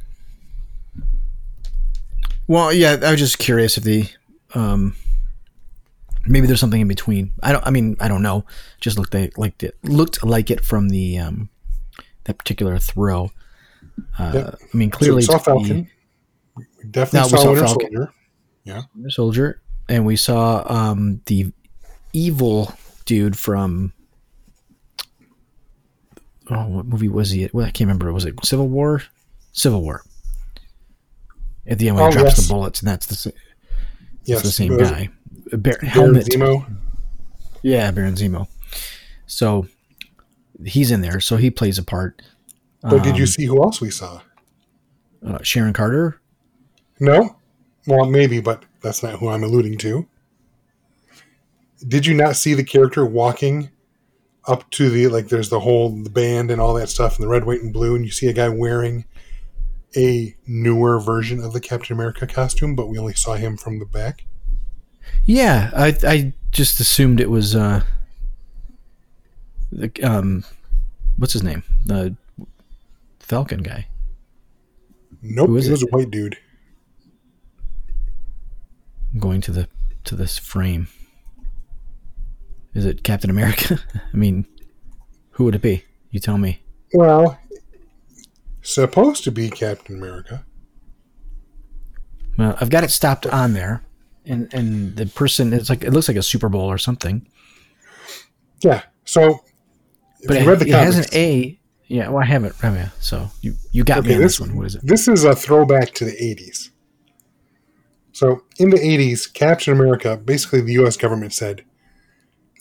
Well, 2.48 2.72
yeah, 2.72 2.98
I 3.04 3.12
was 3.12 3.20
just 3.20 3.40
curious 3.40 3.78
if 3.78 3.84
the 3.84 4.08
um 4.54 4.96
maybe 6.26 6.48
there's 6.48 6.60
something 6.60 6.80
in 6.82 6.88
between. 6.88 7.32
I 7.44 7.52
don't 7.52 7.66
I 7.66 7.70
mean, 7.72 7.98
I 8.00 8.08
don't 8.08 8.22
know. 8.22 8.46
Just 8.80 8.98
looked 8.98 9.14
like, 9.14 9.62
it 9.64 9.76
looked 9.84 10.24
like 10.24 10.50
it 10.50 10.64
from 10.64 10.90
the 10.90 11.18
um 11.20 11.50
that 12.26 12.38
particular 12.38 12.78
throw. 12.78 13.32
Uh. 14.18 14.52
I 14.74 14.78
mean, 14.78 14.92
So 14.92 14.98
clearly 15.00 15.16
we 15.18 15.22
saw 15.24 15.36
it's 15.36 15.46
the- 15.46 15.52
Falcon. 15.52 15.90
We 16.56 16.66
definitely 16.90 17.20
No, 17.20 17.26
we 17.26 17.30
saw 17.30 17.56
saw 17.56 17.66
Falcon. 17.76 17.94
Soldier. 17.96 18.14
Winter 18.96 19.10
Soldier, 19.10 19.62
and 19.88 20.06
we 20.06 20.16
saw 20.18 20.64
um, 20.72 21.22
the 21.26 21.52
evil 22.14 22.74
dude 23.06 23.38
from. 23.38 23.94
Oh, 26.50 26.68
what 26.68 26.86
movie 26.86 27.08
was 27.10 27.32
he? 27.32 27.50
Well, 27.52 27.66
I 27.66 27.72
can't 27.72 27.88
remember. 27.88 28.12
Was 28.14 28.26
it 28.26 28.36
Civil 28.46 28.70
War? 28.70 29.04
Civil 29.52 29.82
War. 29.82 30.04
At 31.66 31.80
the 31.80 31.88
end, 31.90 31.98
when 31.98 32.06
Oh, 32.06 32.08
he 32.08 32.14
drops 32.14 32.38
yes. 32.38 32.48
the 32.48 32.54
bullets, 32.54 32.80
and 32.80 32.88
that's 32.88 33.06
the, 33.08 33.34
Yes, 34.24 34.42
the 34.44 34.52
same 34.52 34.78
guy. 34.78 35.10
Bar- 35.52 35.78
Baron. 35.82 36.16
Zemo. 36.16 36.76
Yeah, 37.62 37.92
Baron 37.92 38.16
Zemo. 38.16 38.48
So 39.26 39.68
he's 40.66 40.92
in 40.92 41.02
there. 41.02 41.20
So 41.20 41.36
he 41.38 41.50
plays 41.50 41.78
a 41.78 41.84
part. 41.84 42.22
But 42.82 43.04
did 43.04 43.18
you 43.18 43.24
Um, 43.24 43.28
see 43.28 43.46
who 43.46 43.62
else 43.62 43.82
we 43.82 43.90
saw? 43.92 44.22
uh, 45.26 45.40
Sharon 45.42 45.74
Carter? 45.74 46.22
No? 47.00 47.36
Well, 47.88 48.06
maybe, 48.06 48.40
but 48.40 48.64
that's 48.82 49.04
not 49.04 49.20
who 49.20 49.28
I'm 49.30 49.44
alluding 49.44 49.78
to. 49.80 50.08
Did 51.88 52.06
you 52.06 52.14
not 52.14 52.36
see 52.36 52.54
the 52.54 52.64
character 52.64 53.06
walking 53.06 53.70
up 54.48 54.70
to 54.72 54.90
the 54.90 55.08
like 55.08 55.28
there's 55.28 55.50
the 55.50 55.60
whole 55.60 55.90
the 56.04 56.10
band 56.10 56.50
and 56.52 56.62
all 56.62 56.74
that 56.76 56.90
stuff 56.90 57.16
and 57.16 57.24
the 57.24 57.28
red, 57.30 57.46
white, 57.46 57.62
and 57.62 57.74
blue, 57.74 57.96
and 57.96 58.06
you 58.06 58.12
see 58.12 58.28
a 58.28 58.34
guy 58.34 58.50
wearing 58.50 59.06
a 59.96 60.36
newer 60.46 61.00
version 61.00 61.40
of 61.42 61.54
the 61.54 61.60
Captain 61.60 61.94
America 61.96 62.28
costume, 62.28 62.76
but 62.76 62.88
we 62.88 62.98
only 62.98 63.14
saw 63.14 63.36
him 63.36 63.58
from 63.58 63.80
the 63.80 63.86
back. 63.86 64.26
Yeah, 65.26 65.72
I 65.76 65.98
I 66.04 66.34
just 66.52 66.80
assumed 66.80 67.20
it 67.20 67.30
was 67.30 67.56
uh 67.56 67.84
the 69.72 69.92
um 70.04 70.44
what's 71.18 71.34
his 71.34 71.44
name? 71.44 71.64
The 71.86 72.16
Falcon 73.20 73.64
guy. 73.64 73.88
Nope, 75.22 75.48
Who 75.50 75.58
is 75.58 75.68
it 75.68 75.72
was 75.72 75.84
it? 75.84 75.90
a 75.92 75.96
white 75.96 76.12
dude. 76.12 76.38
I'm 79.14 79.20
going 79.20 79.42
to 79.42 79.52
the 79.52 79.68
to 80.06 80.16
this 80.16 80.38
frame. 80.38 80.88
Is 82.78 82.86
it 82.86 83.04
Captain 83.04 83.32
America? 83.32 83.80
I 84.14 84.16
mean, 84.16 84.46
who 85.32 85.46
would 85.46 85.56
it 85.56 85.64
be? 85.64 85.84
You 86.12 86.20
tell 86.20 86.38
me. 86.38 86.62
Well, 86.94 87.40
supposed 88.62 89.24
to 89.24 89.32
be 89.32 89.50
Captain 89.50 89.98
America. 89.98 90.46
Well, 92.38 92.56
I've 92.62 92.70
got 92.70 92.84
it 92.84 92.92
stopped 92.92 93.26
on 93.26 93.54
there, 93.54 93.84
and 94.26 94.54
and 94.54 94.96
the 94.96 95.08
person 95.08 95.54
it's 95.54 95.72
like 95.72 95.84
it 95.84 95.92
looks 95.92 96.08
like 96.08 96.18
a 96.18 96.22
Super 96.22 96.50
Bowl 96.50 96.70
or 96.70 96.78
something, 96.78 97.28
Yeah. 98.62 98.84
So, 99.06 99.40
if 100.20 100.28
but 100.28 100.36
you 100.36 100.44
it, 100.44 100.48
read 100.48 100.60
the 100.60 100.70
it 100.70 100.76
has 100.76 101.00
an 101.00 101.06
A. 101.14 101.60
Yeah, 101.88 102.10
well, 102.10 102.22
I 102.22 102.28
haven't. 102.28 102.54
I 102.64 102.70
mean, 102.70 102.92
so 103.00 103.32
you 103.42 103.56
you 103.72 103.84
got 103.86 104.06
me 104.06 104.14
on 104.14 104.22
this, 104.22 104.38
this 104.38 104.48
one. 104.48 104.56
What 104.56 104.68
is 104.68 104.76
it? 104.76 104.86
this 104.86 105.08
is 105.08 105.24
a 105.24 105.36
throwback 105.36 105.96
to 105.96 106.06
the 106.06 106.12
80s. 106.12 106.70
So, 108.12 108.44
in 108.60 108.70
the 108.70 108.78
80s, 108.78 109.34
Captain 109.34 109.74
America, 109.74 110.16
basically 110.16 110.62
the 110.62 110.74
US 110.74 110.96
government 110.96 111.34
said 111.34 111.64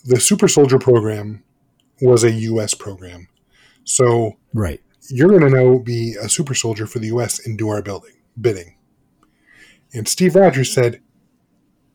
the 0.07 0.19
Super 0.19 0.47
Soldier 0.47 0.79
program 0.79 1.43
was 2.01 2.23
a 2.23 2.31
US 2.31 2.73
program. 2.73 3.27
So, 3.83 4.37
Right. 4.53 4.81
you're 5.09 5.29
going 5.29 5.41
to 5.41 5.49
now 5.49 5.77
be 5.79 6.15
a 6.19 6.27
super 6.29 6.53
soldier 6.53 6.85
for 6.87 6.99
the 6.99 7.07
US 7.07 7.45
and 7.45 7.57
do 7.57 7.69
our 7.69 7.81
building 7.81 8.13
bidding. 8.39 8.75
And 9.93 10.07
Steve 10.07 10.35
Rogers 10.35 10.71
said, 10.71 11.01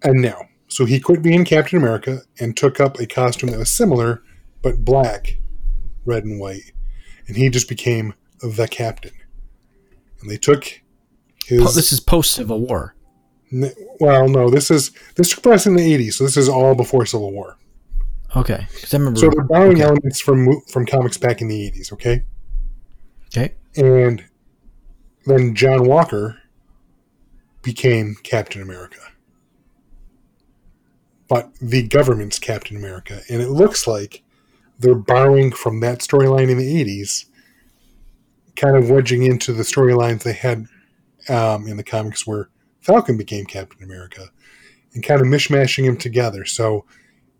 and 0.02 0.21
now. 0.21 0.49
So 0.69 0.85
he 0.87 0.99
quit 0.99 1.23
being 1.23 1.45
Captain 1.45 1.78
America 1.78 2.23
and 2.40 2.57
took 2.57 2.81
up 2.81 2.99
a 2.99 3.07
costume 3.07 3.50
that 3.50 3.59
was 3.59 3.71
similar, 3.71 4.23
but 4.62 4.85
black, 4.85 5.37
red 6.04 6.25
and 6.25 6.40
white. 6.40 6.73
And 7.28 7.37
he 7.37 7.49
just 7.50 7.69
became 7.69 8.14
the 8.40 8.66
captain. 8.66 9.12
And 10.21 10.31
they 10.31 10.38
took 10.38 10.81
his. 11.47 11.75
This 11.75 11.92
is 11.92 12.00
post 12.00 12.33
Civil 12.33 12.61
War. 12.61 12.95
well, 14.00 14.28
no, 14.28 14.49
this 14.50 14.71
is 14.71 14.90
this 15.16 15.31
took 15.31 15.42
place 15.42 15.66
in 15.66 15.76
the 15.76 15.95
'80s, 15.95 16.14
so 16.14 16.25
this 16.25 16.37
is 16.38 16.49
all 16.49 16.75
before 16.75 17.04
Civil 17.07 17.33
War. 17.33 17.59
Okay, 18.35 18.67
because 18.75 18.95
I 18.95 18.99
remember. 18.99 19.21
So 19.21 19.31
they're 19.31 19.45
borrowing 19.45 19.77
okay. 19.77 19.83
elements 19.83 20.21
from 20.21 20.61
from 20.62 20.87
comics 20.87 21.19
back 21.19 21.41
in 21.41 21.49
the 21.49 21.71
'80s. 21.71 21.93
Okay, 21.93 22.25
okay. 23.37 23.55
and 23.77 24.25
then 25.27 25.55
John 25.55 25.87
Walker 25.87 26.39
became 27.62 28.17
Captain 28.23 28.61
America. 28.61 29.01
But 31.29 31.51
the 31.61 31.87
government's 31.87 32.39
Captain 32.39 32.77
America. 32.77 33.23
And 33.31 33.41
it 33.41 33.49
looks 33.49 33.87
like 33.87 34.23
they're 34.79 34.95
borrowing 34.95 35.53
from 35.53 35.81
that 35.81 36.01
storyline 36.01 36.51
in 36.51 36.59
the 36.59 36.85
80s, 36.85 37.27
kind 38.57 38.77
of 38.77 38.91
wedging 38.91 39.23
into 39.23 39.53
the 39.53 39.62
storylines 39.62 40.25
they 40.25 40.33
had 40.33 40.67
um, 41.29 41.67
in 41.67 41.77
the 41.77 41.85
comics 41.85 42.27
where 42.27 42.51
Falcon 42.81 43.17
became 43.17 43.47
Captain 43.47 43.83
America 43.83 44.29
and 44.93 45.03
kind 45.03 45.21
of 45.21 45.27
mishmashing 45.27 45.87
them 45.87 45.97
together. 45.97 46.45
So 46.45 46.85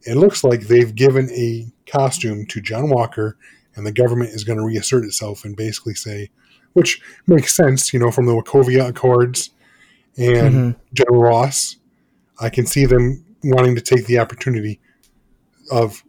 it 0.04 0.16
looks 0.16 0.44
like 0.44 0.62
they've 0.62 0.94
given 0.94 1.30
a 1.30 1.66
costume 1.87 2.47
to 2.47 2.61
John 2.61 2.88
Walker 2.88 3.37
and 3.75 3.87
the 3.87 3.92
government 3.92 4.30
is 4.30 4.44
going 4.44 4.59
to 4.59 4.64
reassert 4.64 5.04
itself 5.04 5.44
and 5.44 5.56
basically 5.56 5.94
say, 5.94 6.30
which 6.73 7.00
makes 7.26 7.54
sense, 7.54 7.92
you 7.92 8.00
know, 8.00 8.11
from 8.11 8.26
the 8.26 8.32
Sokovia 8.32 8.88
Accords 8.88 9.50
and 10.16 10.54
Mhm. 10.54 10.76
General 10.92 11.23
Ross. 11.23 11.76
I 12.38 12.50
can 12.50 12.66
see 12.66 12.87
them 12.87 13.25
wanting 13.42 13.75
to 13.75 13.80
take 13.80 14.06
the 14.06 14.18
opportunity 14.18 14.80
of 15.71 16.02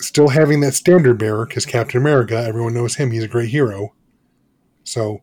still 0.00 0.28
having 0.28 0.60
that 0.60 0.74
standard 0.74 1.18
bearer 1.18 1.46
because 1.46 1.64
Captain 1.64 2.00
America, 2.00 2.36
everyone 2.36 2.74
knows 2.74 2.96
him, 2.96 3.10
he's 3.10 3.22
a 3.22 3.28
great 3.28 3.50
hero. 3.50 3.94
So 4.84 5.22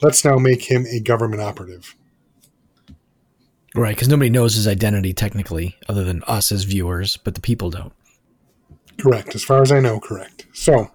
let's 0.00 0.24
now 0.24 0.36
make 0.36 0.70
him 0.70 0.86
a 0.86 1.00
government 1.00 1.42
operative. 1.42 1.96
Right, 3.74 3.94
because 3.94 4.08
nobody 4.08 4.28
knows 4.30 4.54
his 4.54 4.68
identity 4.68 5.12
technically, 5.14 5.76
other 5.88 6.04
than 6.04 6.22
us 6.24 6.52
as 6.52 6.64
viewers, 6.64 7.16
but 7.16 7.34
the 7.34 7.40
people 7.40 7.70
don't. 7.70 7.92
Correct, 9.00 9.34
as 9.34 9.42
far 9.42 9.62
as 9.62 9.72
I 9.72 9.80
know, 9.80 9.98
correct. 9.98 10.46
So, 10.52 10.90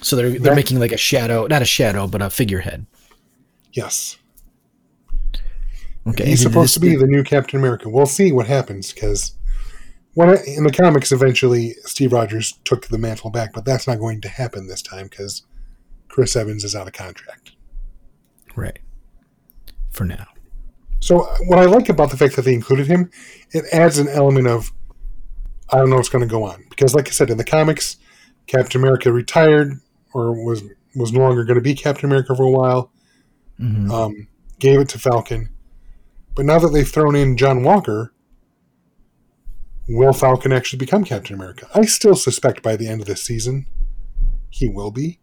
So 0.00 0.16
they're 0.16 0.30
they're 0.30 0.40
That- 0.40 0.56
making 0.56 0.80
like 0.80 0.90
a 0.92 0.96
shadow, 0.96 1.46
not 1.46 1.62
a 1.62 1.66
shadow, 1.66 2.08
but 2.08 2.20
a 2.20 2.28
figurehead. 2.30 2.86
yes, 3.72 4.16
Okay, 6.04 6.26
he's 6.26 6.42
supposed 6.42 6.74
to 6.74 6.80
be 6.80 6.96
the 6.96 7.06
new 7.06 7.22
Captain 7.22 7.60
America. 7.60 7.88
We'll 7.88 8.06
see 8.06 8.32
what 8.32 8.48
happens 8.48 8.92
because 8.92 9.36
when 10.14 10.30
I, 10.30 10.42
in 10.44 10.64
the 10.64 10.72
comics, 10.72 11.12
eventually 11.12 11.76
Steve 11.84 12.12
Rogers 12.12 12.58
took 12.64 12.88
the 12.88 12.98
mantle 12.98 13.30
back, 13.30 13.52
but 13.52 13.64
that's 13.64 13.86
not 13.86 14.00
going 14.00 14.20
to 14.22 14.28
happen 14.28 14.66
this 14.66 14.82
time 14.82 15.04
because 15.06 15.44
Chris 16.08 16.34
Evans 16.34 16.64
is 16.64 16.74
out 16.74 16.88
of 16.88 16.92
contract. 16.92 17.52
right 18.56 18.80
for 19.90 20.04
now. 20.04 20.26
So 21.02 21.24
what 21.48 21.58
I 21.58 21.64
like 21.64 21.88
about 21.88 22.12
the 22.12 22.16
fact 22.16 22.36
that 22.36 22.42
they 22.42 22.54
included 22.54 22.86
him, 22.86 23.10
it 23.50 23.64
adds 23.72 23.98
an 23.98 24.06
element 24.08 24.46
of 24.46 24.70
I 25.68 25.78
don't 25.78 25.90
know 25.90 25.96
what's 25.96 26.08
going 26.08 26.22
to 26.22 26.30
go 26.30 26.44
on 26.44 26.64
because, 26.70 26.94
like 26.94 27.08
I 27.08 27.10
said, 27.10 27.28
in 27.28 27.38
the 27.38 27.44
comics, 27.44 27.96
Captain 28.46 28.80
America 28.80 29.12
retired 29.12 29.80
or 30.14 30.32
was 30.44 30.62
was 30.94 31.12
no 31.12 31.20
longer 31.20 31.42
going 31.44 31.56
to 31.56 31.60
be 31.60 31.74
Captain 31.74 32.06
America 32.08 32.36
for 32.36 32.44
a 32.44 32.50
while. 32.50 32.92
Mhm. 33.60 33.90
Um, 33.90 34.28
gave 34.60 34.78
it 34.78 34.88
to 34.90 34.98
Falcon, 35.00 35.48
but 36.36 36.46
now 36.46 36.60
that 36.60 36.68
they've 36.68 36.88
thrown 36.88 37.16
in 37.16 37.36
John 37.36 37.64
Walker, 37.64 38.12
will 39.88 40.12
Falcon 40.12 40.52
actually 40.52 40.78
become 40.78 41.02
Captain 41.02 41.34
America? 41.34 41.66
I 41.74 41.84
still 41.86 42.14
suspect 42.14 42.62
by 42.62 42.76
the 42.76 42.86
end 42.86 43.00
of 43.00 43.08
this 43.08 43.22
season 43.24 43.66
he 44.50 44.68
will 44.68 44.92
be, 44.92 45.18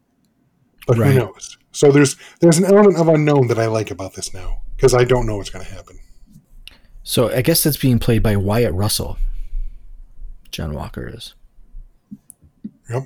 but 0.88 0.98
Right. 0.98 1.14
who 1.14 1.20
knows? 1.20 1.58
So 1.72 1.90
there's 1.90 2.18
there's 2.42 2.58
an 2.58 2.66
element 2.66 2.98
of 2.98 3.08
unknown 3.08 3.48
that 3.48 3.60
I 3.60 3.68
like 3.68 3.92
about 3.92 4.16
this 4.16 4.34
now 4.34 4.62
because 4.80 4.94
I 4.94 5.04
don't 5.04 5.26
know 5.26 5.36
what's 5.36 5.50
going 5.50 5.66
to 5.66 5.72
happen. 5.74 6.00
So 7.04 7.30
I 7.30 7.42
guess 7.42 7.64
that's 7.64 7.76
being 7.76 8.00
played 8.00 8.24
by 8.24 8.38
Wyatt 8.38 8.74
Russell. 8.74 9.18
John 10.52 10.74
Walker 10.74 11.06
is. 11.14 11.34
Yep. 12.90 13.04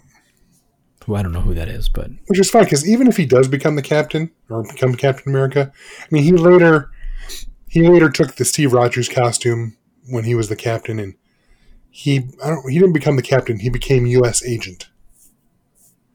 Who 1.06 1.16
I 1.16 1.24
don't 1.24 1.32
know 1.34 1.42
who 1.42 1.56
that 1.56 1.68
is, 1.70 1.90
but 1.90 2.12
which 2.28 2.40
is 2.40 2.52
fine 2.52 2.66
because 2.66 2.88
even 2.88 3.08
if 3.08 3.18
he 3.18 3.26
does 3.26 3.48
become 3.48 3.76
the 3.76 3.82
captain 3.82 4.30
or 4.52 4.62
become 4.62 4.94
Captain 4.94 5.32
America, 5.32 5.72
I 6.00 6.06
mean, 6.12 6.22
he 6.24 6.32
later 6.32 6.92
he 7.68 7.90
later 7.90 8.10
took 8.10 8.36
the 8.36 8.46
Steve 8.46 8.72
Rogers 8.72 9.10
costume 9.10 9.76
when 10.10 10.24
he 10.26 10.36
was 10.36 10.48
the 10.50 10.56
captain, 10.56 11.00
and 11.00 11.16
he 11.90 12.30
I 12.44 12.50
don't 12.52 12.70
he 12.72 12.78
didn't 12.80 12.94
become 12.94 13.16
the 13.18 13.22
captain. 13.24 13.60
He 13.60 13.70
became 13.70 14.06
U.S. 14.06 14.46
agent, 14.46 14.88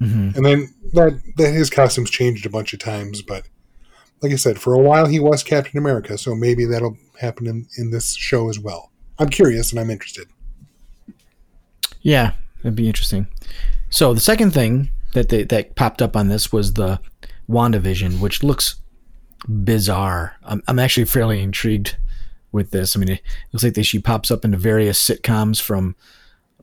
Mhm. 0.01 0.35
and 0.37 0.47
then 0.47 0.73
that 0.95 1.21
that 1.37 1.53
his 1.53 1.69
costumes 1.69 2.09
changed 2.11 2.47
a 2.47 2.51
bunch 2.51 2.73
of 2.73 2.79
times. 2.79 3.21
But 3.21 3.47
like 4.23 4.33
I 4.33 4.37
said, 4.37 4.59
for 4.61 4.75
a 4.75 4.79
while 4.81 5.07
he 5.07 5.21
was 5.21 5.43
Captain 5.43 5.79
America, 5.79 6.19
so 6.19 6.35
maybe 6.35 6.65
that'll 6.65 6.97
happen 7.21 7.47
in 7.47 7.67
in 7.77 7.91
this 7.91 8.15
show 8.15 8.49
as 8.49 8.59
well. 8.59 8.91
I'm 9.19 9.29
curious 9.29 9.71
and 9.71 9.81
I'm 9.81 9.91
interested. 9.91 10.29
yeah, 12.03 12.33
it'd 12.61 12.77
be 12.77 12.87
interesting. 12.87 13.27
So 13.91 14.15
the 14.15 14.21
second 14.21 14.53
thing 14.53 14.91
that 15.15 15.29
they, 15.29 15.43
that 15.45 15.75
popped 15.75 16.03
up 16.03 16.17
on 16.17 16.29
this 16.29 16.53
was 16.53 16.75
the 16.75 17.01
WandaVision, 17.49 18.21
which 18.21 18.43
looks 18.43 18.77
bizarre. 19.49 20.37
I'm, 20.43 20.63
I'm 20.69 20.79
actually 20.79 21.07
fairly 21.07 21.43
intrigued 21.43 21.97
with 22.53 22.71
this. 22.71 22.95
I 22.97 23.01
mean, 23.01 23.11
it 23.11 23.23
looks 23.53 23.65
like 23.65 23.75
they, 23.75 23.83
she 23.83 23.99
pops 23.99 24.31
up 24.31 24.45
into 24.45 24.59
various 24.59 25.03
sitcoms 25.03 25.61
from 25.61 25.97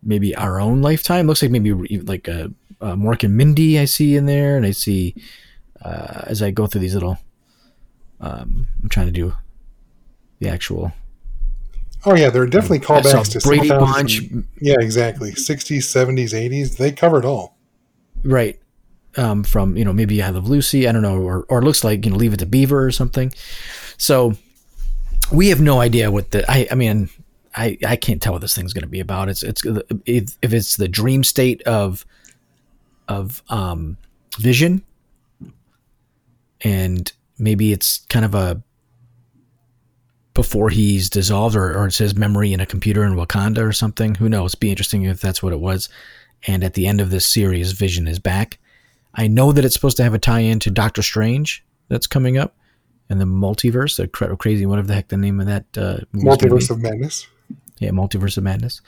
maybe 0.04 0.36
our 0.36 0.60
own 0.60 0.82
lifetime. 0.82 1.28
Looks 1.28 1.42
like 1.42 1.52
maybe 1.52 1.74
like 2.00 2.28
a, 2.28 2.52
a 2.80 2.96
Mork 2.96 3.24
and 3.24 3.36
Mindy 3.36 3.80
I 3.80 3.86
see 3.86 4.16
in 4.16 4.26
there, 4.28 4.56
and 4.58 4.66
I 4.66 4.72
see 4.72 5.16
uh, 5.84 6.24
as 6.28 6.42
I 6.42 6.52
go 6.52 6.68
through 6.68 6.82
these 6.82 6.94
little. 6.94 7.18
Um, 8.22 8.68
I'm 8.82 8.90
trying 8.90 9.08
to 9.08 9.12
do 9.12 9.34
the 10.40 10.50
actual 10.50 10.94
Oh 12.08 12.16
yeah, 12.16 12.30
there 12.30 12.44
are 12.44 12.48
definitely 12.48 12.80
I 12.80 13.02
callbacks 13.02 13.32
to 13.32 13.40
Brady 13.40 13.70
Bunch. 13.70 14.22
yeah, 14.62 14.76
exactly. 14.80 15.32
60s, 15.32 15.78
70s, 15.80 16.34
80s. 16.34 16.78
They 16.78 16.92
covered 16.92 17.26
all. 17.26 17.58
right 18.24 18.60
um, 19.18 19.44
from 19.44 19.78
you 19.78 19.86
know 19.86 19.94
maybe 19.94 20.22
I 20.22 20.30
Love 20.30 20.48
Lucy 20.48 20.88
I 20.88 20.92
don't 20.92 21.02
know 21.02 21.20
or 21.22 21.46
or 21.50 21.60
it 21.60 21.64
looks 21.64 21.84
like 21.84 22.06
you 22.06 22.12
know 22.12 22.18
Leave 22.18 22.34
It 22.34 22.38
to 22.38 22.46
Beaver 22.46 22.86
or 22.86 22.92
something. 22.92 23.34
So 23.98 24.34
we 25.32 25.50
have 25.50 25.62
no 25.62 25.80
idea 25.80 26.12
what 26.12 26.32
the 26.32 26.50
I 26.50 26.68
I 26.72 26.76
mean 26.76 27.10
I 27.56 27.78
I 27.86 27.96
can't 27.96 28.22
tell 28.22 28.34
what 28.34 28.42
this 28.42 28.56
thing's 28.56 28.74
going 28.74 28.84
to 28.84 28.90
be 28.90 29.00
about. 29.00 29.30
It's 29.30 29.44
it's 29.44 29.64
if 30.06 30.38
if 30.42 30.54
it's 30.54 30.78
the 30.78 30.88
dream 30.88 31.24
state 31.24 31.62
of 31.64 32.06
of 33.08 33.42
um 33.50 33.98
Vision 34.38 34.84
and 36.62 37.12
maybe 37.38 37.72
it's 37.72 38.00
kind 38.10 38.26
of 38.26 38.36
a 38.36 38.62
before 40.34 40.70
he's 40.70 41.10
dissolved 41.10 41.56
or, 41.56 41.78
or 41.78 41.88
it's 41.88 41.98
his 41.98 42.16
memory 42.16 42.52
in 42.52 42.60
a 42.60 42.66
computer 42.66 43.06
in 43.06 43.14
Wakanda 43.14 43.66
or 43.66 43.72
something. 43.72 44.16
Who 44.16 44.28
knows? 44.28 44.54
Be 44.54 44.70
interesting 44.70 45.04
if 45.04 45.22
that's 45.22 45.42
what 45.42 45.54
it 45.54 45.60
was. 45.60 45.88
And 46.46 46.64
at 46.64 46.74
the 46.74 46.88
end 46.88 47.00
of 47.02 47.10
this 47.10 47.26
series, 47.26 47.72
Vision 47.72 48.08
is 48.08 48.20
back. 48.20 48.60
I 49.16 49.28
know 49.28 49.54
that 49.54 49.64
it's 49.64 49.74
supposed 49.74 49.98
to 49.98 50.04
have 50.04 50.14
a 50.14 50.20
tie-in 50.20 50.60
to 50.60 50.70
Doctor 50.70 51.02
Strange 51.02 51.64
that's 51.88 52.06
coming 52.06 52.38
up 52.38 52.56
and 53.10 53.22
the 53.22 53.26
multiverse, 53.26 53.98
the 53.98 54.08
cra- 54.08 54.36
crazy 54.36 54.66
whatever 54.66 54.88
the 54.88 54.96
heck 54.96 55.08
the 55.08 55.18
name 55.18 55.40
of 55.40 55.48
that 55.48 55.66
uh, 55.78 55.98
Multiverse 56.14 56.70
of 56.70 56.82
Madness. 56.82 57.28
yeah, 57.80 57.90
multiverse 57.92 58.38
of 58.38 58.44
madness. 58.44 58.82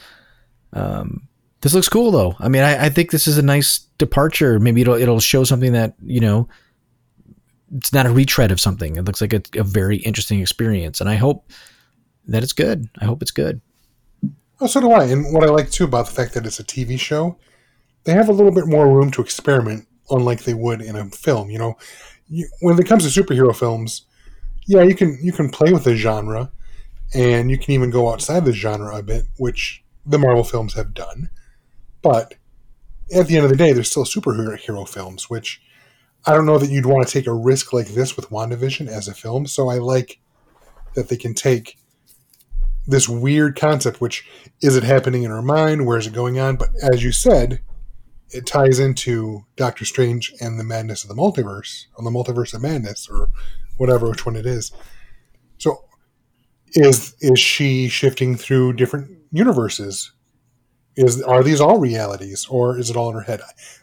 Um, 0.74 1.28
this 1.62 1.74
looks 1.74 1.90
cool 1.90 2.12
though. 2.12 2.36
I 2.40 2.50
mean, 2.50 2.64
I, 2.64 2.86
I 2.86 2.90
think 2.90 3.12
this 3.12 3.28
is 3.28 3.38
a 3.38 3.42
nice 3.42 3.80
departure. 3.98 4.60
Maybe 4.60 4.82
it'll 4.82 4.96
it'll 4.96 5.20
show 5.20 5.44
something 5.44 5.74
that 5.74 5.96
you 6.04 6.20
know 6.20 6.48
it's 7.76 7.94
not 7.94 8.06
a 8.06 8.12
retread 8.12 8.52
of 8.52 8.60
something. 8.60 8.96
It 8.98 9.06
looks 9.06 9.22
like 9.22 9.34
a, 9.34 9.42
a 9.56 9.64
very 9.64 9.98
interesting 9.98 10.40
experience, 10.40 11.02
and 11.02 11.10
I 11.10 11.16
hope 11.16 11.52
that 12.28 12.44
it's 12.44 12.54
good. 12.54 12.90
I 13.00 13.06
hope 13.06 13.22
it's 13.22 13.32
good. 13.32 13.62
Oh, 14.60 14.68
so 14.68 14.82
do 14.82 14.92
I. 14.92 15.06
And 15.06 15.34
what 15.34 15.44
I 15.44 15.48
like 15.48 15.70
too 15.70 15.84
about 15.84 16.08
the 16.08 16.14
fact 16.14 16.34
that 16.34 16.46
it's 16.46 16.60
a 16.60 16.64
TV 16.64 17.00
show, 17.00 17.38
they 18.06 18.14
have 18.14 18.30
a 18.30 18.34
little 18.34 18.52
bit 18.52 18.68
more 18.68 18.88
room 18.88 19.12
to 19.12 19.22
experiment, 19.22 19.88
unlike 20.10 20.44
they 20.44 20.54
would 20.54 20.82
in 20.82 20.96
a 20.96 21.06
film. 21.10 21.50
You 21.50 21.60
know, 21.60 21.78
you, 22.28 22.48
when 22.62 22.80
it 22.80 22.88
comes 22.88 23.12
to 23.12 23.24
superhero 23.24 23.56
films, 23.56 24.06
yeah, 24.66 24.84
you 24.84 24.96
can 24.96 25.18
you 25.22 25.32
can 25.32 25.50
play 25.50 25.72
with 25.72 25.84
the 25.84 25.96
genre, 25.96 26.52
and 27.14 27.52
you 27.52 27.58
can 27.58 27.74
even 27.74 27.90
go 27.90 28.12
outside 28.12 28.46
the 28.46 28.54
genre 28.54 28.96
a 28.96 29.04
bit, 29.04 29.26
which 29.38 29.84
the 30.06 30.18
Marvel 30.18 30.44
films 30.44 30.74
have 30.74 30.94
done. 30.94 31.30
But 32.02 32.36
at 33.16 33.28
the 33.28 33.36
end 33.36 33.46
of 33.46 33.52
the 33.52 33.58
day, 33.58 33.74
they're 33.74 33.84
still 33.84 34.06
superhero 34.06 34.88
films, 34.88 35.30
which 35.30 35.62
I 36.28 36.34
don't 36.34 36.46
know 36.46 36.58
that 36.58 36.70
you'd 36.70 36.86
want 36.86 37.08
to 37.08 37.14
take 37.14 37.26
a 37.26 37.34
risk 37.34 37.72
like 37.72 37.88
this 37.88 38.18
with 38.18 38.30
WandaVision 38.30 38.88
as 38.88 39.08
a 39.08 39.14
film. 39.14 39.48
So 39.48 39.70
I 39.70 39.76
like 39.76 40.20
that 40.94 41.08
they 41.08 41.16
can 41.16 41.34
take 41.34 41.78
this 42.86 43.08
weird 43.08 43.56
concept, 43.56 44.02
which 44.02 44.28
is 44.62 44.76
it 44.76 44.84
happening 44.84 45.24
in 45.24 45.32
our 45.32 45.42
mind? 45.42 45.86
Where 45.86 45.98
is 45.98 46.08
it 46.08 46.14
going 46.14 46.38
on? 46.38 46.58
But 46.58 46.70
as 46.82 47.04
you 47.04 47.14
said, 47.14 47.62
it 48.32 48.46
ties 48.46 48.80
into 48.80 49.46
Doctor 49.56 49.86
Strange 49.86 50.34
and 50.42 50.60
the 50.60 50.64
madness 50.66 51.04
of 51.04 51.10
the 51.10 51.16
multiverse, 51.16 51.86
or 51.96 52.04
the 52.04 52.10
multiverse 52.10 52.54
of 52.54 52.62
madness, 52.62 53.08
or 53.10 53.30
whatever 53.78 54.10
which 54.10 54.26
one 54.26 54.36
it 54.36 54.46
is. 54.46 54.72
So 55.58 55.86
is 56.74 57.16
is 57.22 57.40
she 57.40 57.88
shifting 57.88 58.36
through 58.36 58.74
different 58.74 59.18
universes? 59.32 60.12
Is 60.98 61.22
are 61.22 61.44
these 61.44 61.62
all 61.62 61.80
realities, 61.80 62.48
or 62.50 62.78
is 62.78 62.90
it 62.90 62.98
all 62.98 63.10
in 63.10 63.16
her 63.16 63.22
head? 63.22 63.42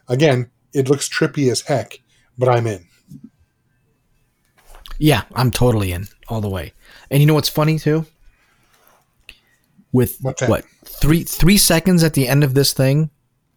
Again, 0.09 0.51
it 0.75 0.89
looks 0.89 1.09
trippy 1.09 1.51
as 1.51 1.63
heck, 1.63 2.01
but 2.39 2.49
I'm 2.49 2.67
in. 2.67 2.87
Yeah, 4.99 5.23
I'm 5.35 5.51
totally 5.51 5.93
in 5.93 6.07
all 6.29 6.41
the 6.41 6.49
way. 6.49 6.73
And 7.11 7.21
you 7.21 7.27
know 7.27 7.35
what's 7.35 7.49
funny 7.49 7.79
too? 7.79 8.07
With 9.93 10.19
what 10.21 10.65
three 10.85 11.23
three 11.23 11.57
seconds 11.57 12.03
at 12.03 12.15
the 12.15 12.27
end 12.27 12.43
of 12.43 12.55
this 12.55 12.73
thing, 12.73 13.11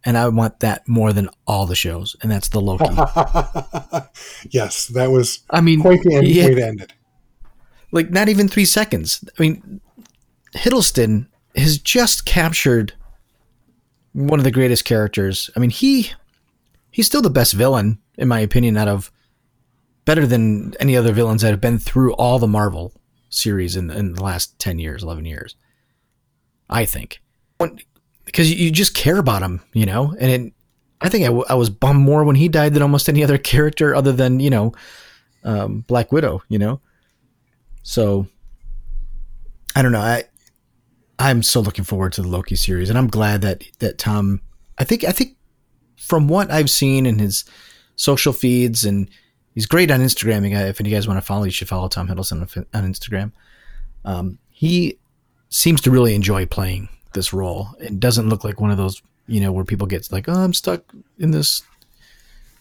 and 0.04 0.16
I 0.16 0.28
want 0.28 0.60
that 0.60 0.86
more 0.88 1.12
than 1.12 1.28
all 1.46 1.66
the 1.66 1.74
shows, 1.74 2.16
and 2.22 2.30
that's 2.30 2.48
the 2.48 2.60
Loki. 2.60 2.84
yes, 4.50 4.86
that 4.88 5.10
was 5.10 5.40
I 5.50 5.60
mean, 5.60 5.80
quite 5.80 6.02
the 6.02 6.14
end, 6.14 6.28
yeah, 6.28 6.46
way 6.46 6.54
to 6.54 6.66
end 6.66 6.80
it. 6.82 6.92
like 7.90 8.10
not 8.10 8.28
even 8.28 8.48
three 8.48 8.64
seconds. 8.64 9.24
I 9.38 9.42
mean, 9.42 9.80
Hiddleston 10.54 11.26
has 11.56 11.78
just 11.78 12.24
captured 12.24 12.92
one 14.12 14.38
of 14.38 14.44
the 14.44 14.50
greatest 14.50 14.84
characters. 14.84 15.50
I 15.56 15.60
mean, 15.60 15.70
he 15.70 16.12
he's 16.90 17.06
still 17.06 17.22
the 17.22 17.30
best 17.30 17.52
villain 17.52 17.98
in 18.18 18.28
my 18.28 18.40
opinion. 18.40 18.76
Out 18.76 18.88
of 18.88 19.10
better 20.04 20.26
than 20.26 20.74
any 20.80 20.96
other 20.96 21.12
villains 21.12 21.42
that 21.42 21.50
have 21.50 21.60
been 21.60 21.78
through 21.78 22.12
all 22.14 22.38
the 22.38 22.46
Marvel 22.46 22.92
series 23.30 23.76
in 23.76 23.90
in 23.90 24.12
the 24.12 24.22
last 24.22 24.58
ten 24.58 24.78
years, 24.78 25.02
eleven 25.02 25.24
years. 25.24 25.56
I 26.68 26.84
think 26.84 27.22
because 28.26 28.50
you, 28.50 28.66
you 28.66 28.70
just 28.70 28.94
care 28.94 29.16
about 29.16 29.42
him, 29.42 29.62
you 29.72 29.86
know, 29.86 30.14
and 30.20 30.30
it, 30.30 30.52
I 31.00 31.08
think 31.08 31.24
I, 31.24 31.28
w- 31.28 31.46
I 31.48 31.54
was 31.54 31.70
bummed 31.70 32.00
more 32.00 32.24
when 32.24 32.36
he 32.36 32.48
died 32.48 32.74
than 32.74 32.82
almost 32.82 33.08
any 33.08 33.24
other 33.24 33.38
character 33.52 33.94
other 33.94 34.12
than 34.12 34.40
you 34.40 34.50
know 34.50 34.74
um, 35.44 35.80
Black 35.86 36.12
Widow, 36.12 36.42
you 36.48 36.58
know. 36.58 36.80
So 37.82 38.26
I 39.74 39.82
don't 39.82 39.92
know. 39.92 40.00
I 40.00 40.24
I'm 41.18 41.42
so 41.42 41.60
looking 41.60 41.84
forward 41.84 42.12
to 42.14 42.22
the 42.22 42.28
Loki 42.28 42.56
series, 42.56 42.90
and 42.90 42.98
I'm 42.98 43.08
glad 43.08 43.42
that 43.42 43.64
that 43.78 43.98
Tom. 43.98 44.42
I 44.78 44.84
think 44.84 45.04
I 45.04 45.12
think 45.12 45.36
from 45.96 46.28
what 46.28 46.50
I've 46.50 46.70
seen 46.70 47.06
in 47.06 47.18
his 47.18 47.44
social 47.98 48.32
feeds, 48.32 48.84
and 48.84 49.10
he's 49.54 49.66
great 49.66 49.90
on 49.90 50.00
Instagram. 50.00 50.50
If 50.68 50.80
any 50.80 50.88
guys 50.88 51.06
want 51.06 51.18
to 51.18 51.26
follow, 51.26 51.44
you 51.44 51.50
should 51.50 51.68
follow 51.68 51.88
Tom 51.88 52.08
Hiddleston 52.08 52.66
on, 52.72 52.90
Instagram. 52.90 53.32
Um, 54.06 54.38
he 54.48 54.98
seems 55.50 55.82
to 55.82 55.90
really 55.90 56.14
enjoy 56.14 56.46
playing 56.46 56.88
this 57.12 57.34
role. 57.34 57.68
It 57.78 58.00
doesn't 58.00 58.28
look 58.30 58.44
like 58.44 58.60
one 58.60 58.70
of 58.70 58.78
those, 58.78 59.02
you 59.26 59.40
know, 59.40 59.52
where 59.52 59.64
people 59.64 59.86
get 59.86 60.10
like, 60.10 60.28
oh, 60.28 60.32
I'm 60.32 60.54
stuck 60.54 60.82
in 61.18 61.32
this, 61.32 61.62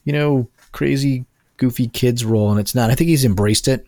you 0.03 0.11
know, 0.11 0.49
crazy, 0.73 1.25
goofy 1.55 1.87
kids 1.87 2.25
role, 2.25 2.51
and 2.51 2.59
it's 2.59 2.75
not. 2.75 2.89
I 2.89 2.95
think 2.95 3.09
he's 3.09 3.25
embraced 3.25 3.67
it, 3.67 3.85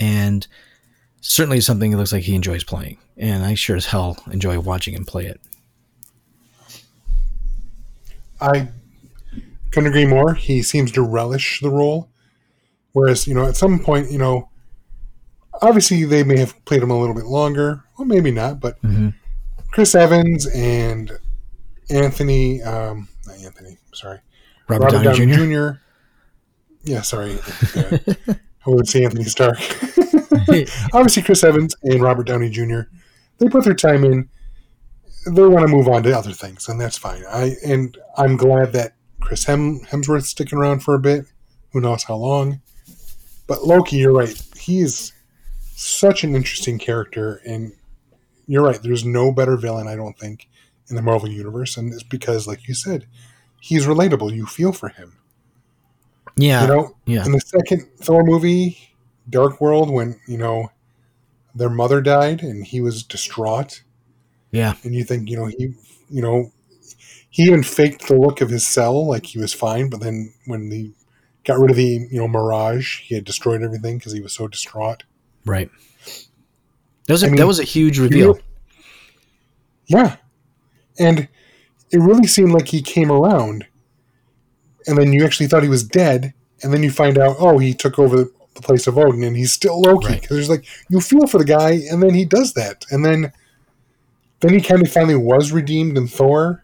and 0.00 0.46
certainly 1.20 1.60
something 1.60 1.92
it 1.92 1.96
looks 1.96 2.12
like 2.12 2.24
he 2.24 2.34
enjoys 2.34 2.64
playing. 2.64 2.98
And 3.16 3.44
I 3.44 3.54
sure 3.54 3.76
as 3.76 3.86
hell 3.86 4.18
enjoy 4.30 4.58
watching 4.58 4.94
him 4.94 5.04
play 5.04 5.26
it. 5.26 5.40
I 8.40 8.68
couldn't 9.74 9.88
agree 9.90 10.06
more. 10.06 10.34
He 10.34 10.62
seems 10.62 10.90
to 10.92 11.02
relish 11.02 11.60
the 11.60 11.70
role. 11.70 12.08
Whereas, 12.92 13.26
you 13.26 13.34
know, 13.34 13.46
at 13.46 13.56
some 13.56 13.80
point, 13.80 14.10
you 14.10 14.18
know, 14.18 14.48
obviously 15.60 16.04
they 16.04 16.22
may 16.22 16.38
have 16.38 16.64
played 16.64 16.82
him 16.82 16.90
a 16.90 16.98
little 16.98 17.14
bit 17.14 17.24
longer, 17.26 17.82
or 17.98 18.04
maybe 18.06 18.30
not, 18.30 18.60
but 18.60 18.80
Mhm. 18.82 19.14
Chris 19.72 19.94
Evans 19.94 20.46
and 20.46 21.10
Anthony, 21.90 22.62
um, 22.62 23.08
not 23.26 23.38
Anthony, 23.38 23.78
sorry, 23.92 24.20
Robert, 24.68 24.90
Downey, 24.90 25.26
Jr. 25.26 25.34
Jr. 25.34 25.68
Yeah, 26.84 27.02
sorry. 27.02 27.38
Yeah. 27.74 27.98
I 28.66 28.70
would 28.70 28.88
say 28.88 29.04
Anthony 29.04 29.24
Stark. 29.24 29.58
Obviously, 30.92 31.22
Chris 31.22 31.42
Evans 31.44 31.74
and 31.82 32.00
Robert 32.00 32.26
Downey 32.26 32.48
Jr. 32.48 32.82
They 33.38 33.48
put 33.48 33.64
their 33.64 33.74
time 33.74 34.04
in. 34.04 34.28
They 35.26 35.46
want 35.46 35.66
to 35.68 35.74
move 35.74 35.88
on 35.88 36.02
to 36.04 36.16
other 36.16 36.32
things, 36.32 36.68
and 36.68 36.80
that's 36.80 36.96
fine. 36.96 37.24
I 37.30 37.56
and 37.66 37.96
I'm 38.16 38.36
glad 38.36 38.72
that 38.74 38.94
Chris 39.24 39.44
Hem, 39.44 39.80
Hemsworth's 39.80 40.28
sticking 40.28 40.58
around 40.58 40.80
for 40.80 40.94
a 40.94 40.98
bit. 40.98 41.24
Who 41.72 41.80
knows 41.80 42.04
how 42.04 42.16
long? 42.16 42.60
But 43.46 43.64
Loki, 43.64 43.96
you're 43.96 44.12
right. 44.12 44.40
He 44.56 44.80
is 44.80 45.12
such 45.74 46.24
an 46.24 46.36
interesting 46.36 46.78
character, 46.78 47.40
and 47.46 47.72
you're 48.46 48.62
right. 48.62 48.80
There's 48.82 49.04
no 49.04 49.32
better 49.32 49.56
villain, 49.56 49.88
I 49.88 49.96
don't 49.96 50.18
think, 50.18 50.48
in 50.88 50.96
the 50.96 51.02
Marvel 51.02 51.28
universe, 51.28 51.76
and 51.76 51.92
it's 51.92 52.02
because, 52.02 52.46
like 52.46 52.68
you 52.68 52.74
said, 52.74 53.06
he's 53.60 53.86
relatable. 53.86 54.34
You 54.34 54.46
feel 54.46 54.72
for 54.72 54.90
him. 54.90 55.16
Yeah, 56.36 56.62
You 56.62 56.68
know, 56.68 56.96
yeah. 57.06 57.24
in 57.24 57.32
the 57.32 57.40
second 57.40 57.88
Thor 57.98 58.24
movie, 58.24 58.78
Dark 59.30 59.60
World, 59.60 59.90
when 59.90 60.20
you 60.28 60.36
know 60.36 60.70
their 61.54 61.70
mother 61.70 62.00
died 62.00 62.42
and 62.42 62.66
he 62.66 62.80
was 62.80 63.02
distraught, 63.02 63.82
yeah, 64.50 64.74
and 64.82 64.94
you 64.94 65.04
think 65.04 65.30
you 65.30 65.36
know 65.36 65.46
he, 65.46 65.74
you 66.10 66.22
know, 66.22 66.52
he 67.34 67.42
even 67.42 67.64
faked 67.64 68.06
the 68.06 68.14
look 68.14 68.40
of 68.40 68.48
his 68.48 68.64
cell 68.64 69.08
like 69.08 69.26
he 69.26 69.40
was 69.40 69.52
fine, 69.52 69.90
but 69.90 69.98
then 69.98 70.32
when 70.46 70.70
he 70.70 70.92
got 71.42 71.58
rid 71.58 71.68
of 71.68 71.76
the 71.76 72.06
you 72.08 72.20
know 72.20 72.28
mirage, 72.28 73.00
he 73.00 73.16
had 73.16 73.24
destroyed 73.24 73.60
everything 73.60 73.98
because 73.98 74.12
he 74.12 74.20
was 74.20 74.32
so 74.32 74.46
distraught. 74.46 75.02
right. 75.44 75.68
That 77.08 77.14
was 77.14 77.24
a, 77.24 77.26
I 77.26 77.30
mean, 77.30 77.40
that 77.40 77.48
was 77.48 77.58
a 77.58 77.64
huge 77.64 77.98
reveal. 77.98 78.38
Yeah, 79.88 80.14
and 80.96 81.26
it 81.90 81.98
really 81.98 82.28
seemed 82.28 82.52
like 82.52 82.68
he 82.68 82.80
came 82.80 83.10
around, 83.10 83.66
and 84.86 84.96
then 84.96 85.12
you 85.12 85.24
actually 85.24 85.48
thought 85.48 85.64
he 85.64 85.68
was 85.68 85.82
dead, 85.82 86.34
and 86.62 86.72
then 86.72 86.84
you 86.84 86.90
find 86.92 87.18
out, 87.18 87.34
oh, 87.40 87.58
he 87.58 87.74
took 87.74 87.98
over 87.98 88.16
the, 88.16 88.32
the 88.54 88.62
place 88.62 88.86
of 88.86 88.96
Odin, 88.96 89.24
and 89.24 89.36
he's 89.36 89.52
still 89.52 89.80
Loki. 89.80 90.06
Right. 90.06 90.20
Because 90.20 90.36
there's 90.36 90.48
like 90.48 90.66
you 90.88 91.00
feel 91.00 91.26
for 91.26 91.38
the 91.38 91.44
guy, 91.44 91.80
and 91.90 92.00
then 92.00 92.14
he 92.14 92.24
does 92.24 92.52
that, 92.52 92.84
and 92.92 93.04
then 93.04 93.32
then 94.38 94.54
he 94.54 94.60
kind 94.60 94.86
of 94.86 94.92
finally 94.92 95.16
was 95.16 95.50
redeemed 95.50 95.98
in 95.98 96.06
Thor, 96.06 96.63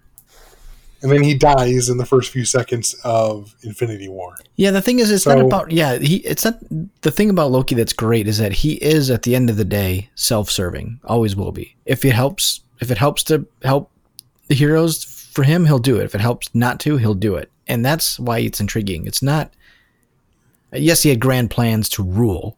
and 1.02 1.10
then 1.10 1.22
he 1.22 1.34
dies 1.34 1.88
in 1.88 1.96
the 1.96 2.04
first 2.04 2.30
few 2.30 2.44
seconds 2.44 2.94
of 3.04 3.54
Infinity 3.62 4.08
War. 4.08 4.36
Yeah, 4.56 4.70
the 4.70 4.82
thing 4.82 4.98
is, 4.98 5.10
it's 5.10 5.26
not 5.26 5.40
about 5.40 5.70
yeah. 5.70 5.96
He 5.96 6.16
it's 6.16 6.44
not 6.44 6.58
the 7.00 7.10
thing 7.10 7.30
about 7.30 7.50
Loki 7.50 7.74
that's 7.74 7.92
great 7.92 8.28
is 8.28 8.38
that 8.38 8.52
he 8.52 8.74
is 8.74 9.10
at 9.10 9.22
the 9.22 9.34
end 9.34 9.48
of 9.50 9.56
the 9.56 9.64
day 9.64 10.10
self-serving. 10.14 11.00
Always 11.04 11.34
will 11.34 11.52
be. 11.52 11.76
If 11.86 12.04
it 12.04 12.12
helps, 12.12 12.60
if 12.80 12.90
it 12.90 12.98
helps 12.98 13.22
to 13.24 13.46
help 13.62 13.90
the 14.48 14.54
heroes 14.54 15.04
for 15.04 15.42
him, 15.42 15.64
he'll 15.66 15.78
do 15.78 15.98
it. 16.00 16.04
If 16.04 16.14
it 16.14 16.20
helps 16.20 16.54
not 16.54 16.80
to, 16.80 16.96
he'll 16.96 17.14
do 17.14 17.36
it. 17.36 17.50
And 17.66 17.84
that's 17.84 18.18
why 18.18 18.40
it's 18.40 18.60
intriguing. 18.60 19.06
It's 19.06 19.22
not. 19.22 19.52
Yes, 20.72 21.02
he 21.02 21.08
had 21.08 21.20
grand 21.20 21.50
plans 21.50 21.88
to 21.90 22.02
rule, 22.02 22.56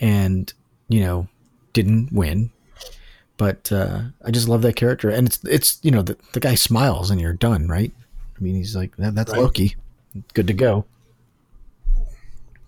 and 0.00 0.52
you 0.88 1.00
know, 1.00 1.28
didn't 1.72 2.12
win. 2.12 2.50
But 3.36 3.70
uh, 3.70 4.00
I 4.24 4.30
just 4.30 4.48
love 4.48 4.62
that 4.62 4.76
character, 4.76 5.10
and 5.10 5.28
it's 5.28 5.44
it's 5.44 5.78
you 5.82 5.90
know 5.90 6.02
the 6.02 6.16
the 6.32 6.40
guy 6.40 6.54
smiles 6.54 7.10
and 7.10 7.20
you're 7.20 7.34
done, 7.34 7.68
right? 7.68 7.92
I 8.36 8.42
mean, 8.42 8.54
he's 8.54 8.76
like 8.76 8.96
that, 8.96 9.14
that's 9.14 9.32
Right. 9.32 9.40
Loki, 9.40 9.76
good 10.34 10.46
to 10.46 10.52
go. 10.52 10.84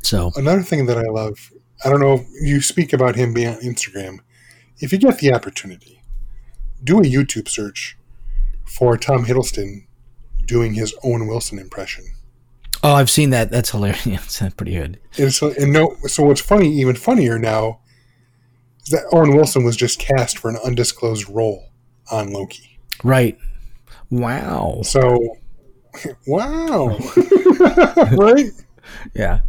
So 0.03 0.33
Another 0.37 0.63
thing 0.63 0.87
that 0.87 0.99
I 0.99 1.03
love, 1.11 1.53
I 1.85 1.91
don't 1.91 2.01
know 2.01 2.15
if 2.15 2.27
you 2.41 2.61
speak 2.61 2.93
about 2.93 3.17
him 3.17 3.35
being 3.35 3.49
on 3.49 3.61
Instagram. 3.61 4.19
If 4.79 4.93
you 4.93 4.99
get 4.99 5.19
the 5.19 5.33
opportunity, 5.35 6.01
do 6.85 6.99
a 6.99 7.03
YouTube 7.03 7.49
search 7.49 7.97
for 8.65 8.97
Tom 8.97 9.25
Hiddleston 9.25 9.87
doing 10.45 10.75
his 10.75 10.95
Owen 11.03 11.27
Wilson 11.27 11.59
impression. 11.59 12.05
Oh, 12.83 12.95
I've 12.95 13.11
seen 13.11 13.31
that. 13.31 13.51
That's 13.51 13.71
hilarious. 13.71 14.05
That's 14.39 14.55
pretty 14.55 14.73
good. 14.73 15.01
And 15.19 15.33
so, 15.33 15.53
and 15.59 15.73
no, 15.73 15.97
so 16.07 16.23
what's 16.23 16.41
funny, 16.41 16.73
even 16.81 16.95
funnier 16.95 17.39
now, 17.39 17.81
that 18.91 19.05
Owen 19.13 19.35
Wilson 19.35 19.65
was 19.65 19.77
just 19.77 19.99
cast 19.99 20.39
for 20.39 20.51
an 20.51 20.59
undisclosed 20.65 21.29
role 21.29 21.71
on 22.11 22.33
Loki. 22.33 22.79
Right. 23.05 23.39
Wow. 24.11 24.81
So, 24.83 25.37
wow, 26.27 26.99
right? 28.13 28.51
Yeah. 29.15 29.41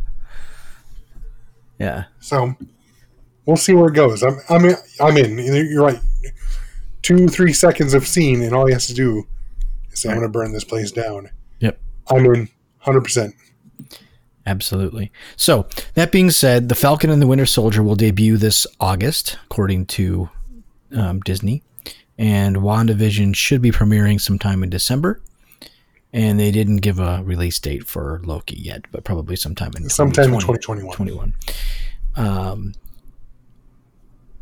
Yeah. 1.80 2.06
So, 2.19 2.56
we'll 3.45 3.58
see 3.58 3.73
where 3.73 3.89
it 3.89 3.95
goes. 3.95 4.21
I'm 4.23 4.39
I'm 4.49 4.65
in, 4.65 4.75
I'm 4.99 5.17
in. 5.17 5.38
You're 5.38 5.86
right. 5.86 5.99
Two 7.02 7.28
three 7.28 7.54
seconds 7.54 7.93
of 7.93 8.08
scene, 8.08 8.43
and 8.43 8.54
all 8.54 8.67
he 8.67 8.73
has 8.73 8.88
to 8.88 8.93
do 8.93 9.25
is 9.91 10.02
say, 10.02 10.10
"I'm 10.10 10.15
going 10.15 10.28
to 10.28 10.32
burn 10.32 10.52
this 10.52 10.63
place 10.63 10.91
down." 10.91 11.30
Yep. 11.60 11.80
I'm 12.10 12.25
in, 12.25 12.49
hundred 12.80 13.02
percent. 13.02 13.34
Absolutely. 14.45 15.12
So, 15.36 15.67
that 15.93 16.12
being 16.12 16.32
said, 16.32 16.69
The 16.69 16.75
Falcon 16.75 17.10
and 17.10 17.21
the 17.21 17.28
Winter 17.28 17.45
Soldier 17.45 17.84
will 17.84 17.95
debut 17.95 18.38
this 18.38 18.65
August, 18.80 19.38
according 19.45 19.86
to 19.88 20.30
um, 20.95 21.19
Disney. 21.21 21.62
And 22.17 22.58
WandaVision 22.58 23.36
should 23.36 23.62
be 23.62 23.71
premiering 23.71 24.19
sometime 24.19 24.63
in 24.63 24.69
December. 24.69 25.21
And 26.12 26.39
they 26.39 26.52
didn't 26.52 26.78
give 26.78 26.99
a 26.99 27.21
release 27.23 27.60
date 27.60 27.86
for 27.86 28.21
Loki 28.23 28.58
yet, 28.58 28.86
but 28.91 29.04
probably 29.04 29.36
sometime 29.36 29.71
in 29.78 29.88
Sometime 29.89 30.34
in 30.34 30.39
2021. 30.39 30.95
21. 30.95 31.34
Um, 32.15 32.73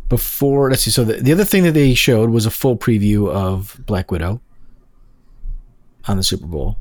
before, 0.07 0.69
let's 0.69 0.83
see. 0.83 0.91
So, 0.91 1.03
the, 1.03 1.15
the 1.15 1.33
other 1.33 1.43
thing 1.43 1.63
that 1.63 1.73
they 1.73 1.93
showed 1.93 2.29
was 2.29 2.45
a 2.45 2.51
full 2.51 2.77
preview 2.77 3.29
of 3.29 3.77
Black 3.85 4.09
Widow 4.09 4.39
on 6.07 6.15
the 6.15 6.23
Super 6.23 6.47
Bowl. 6.47 6.77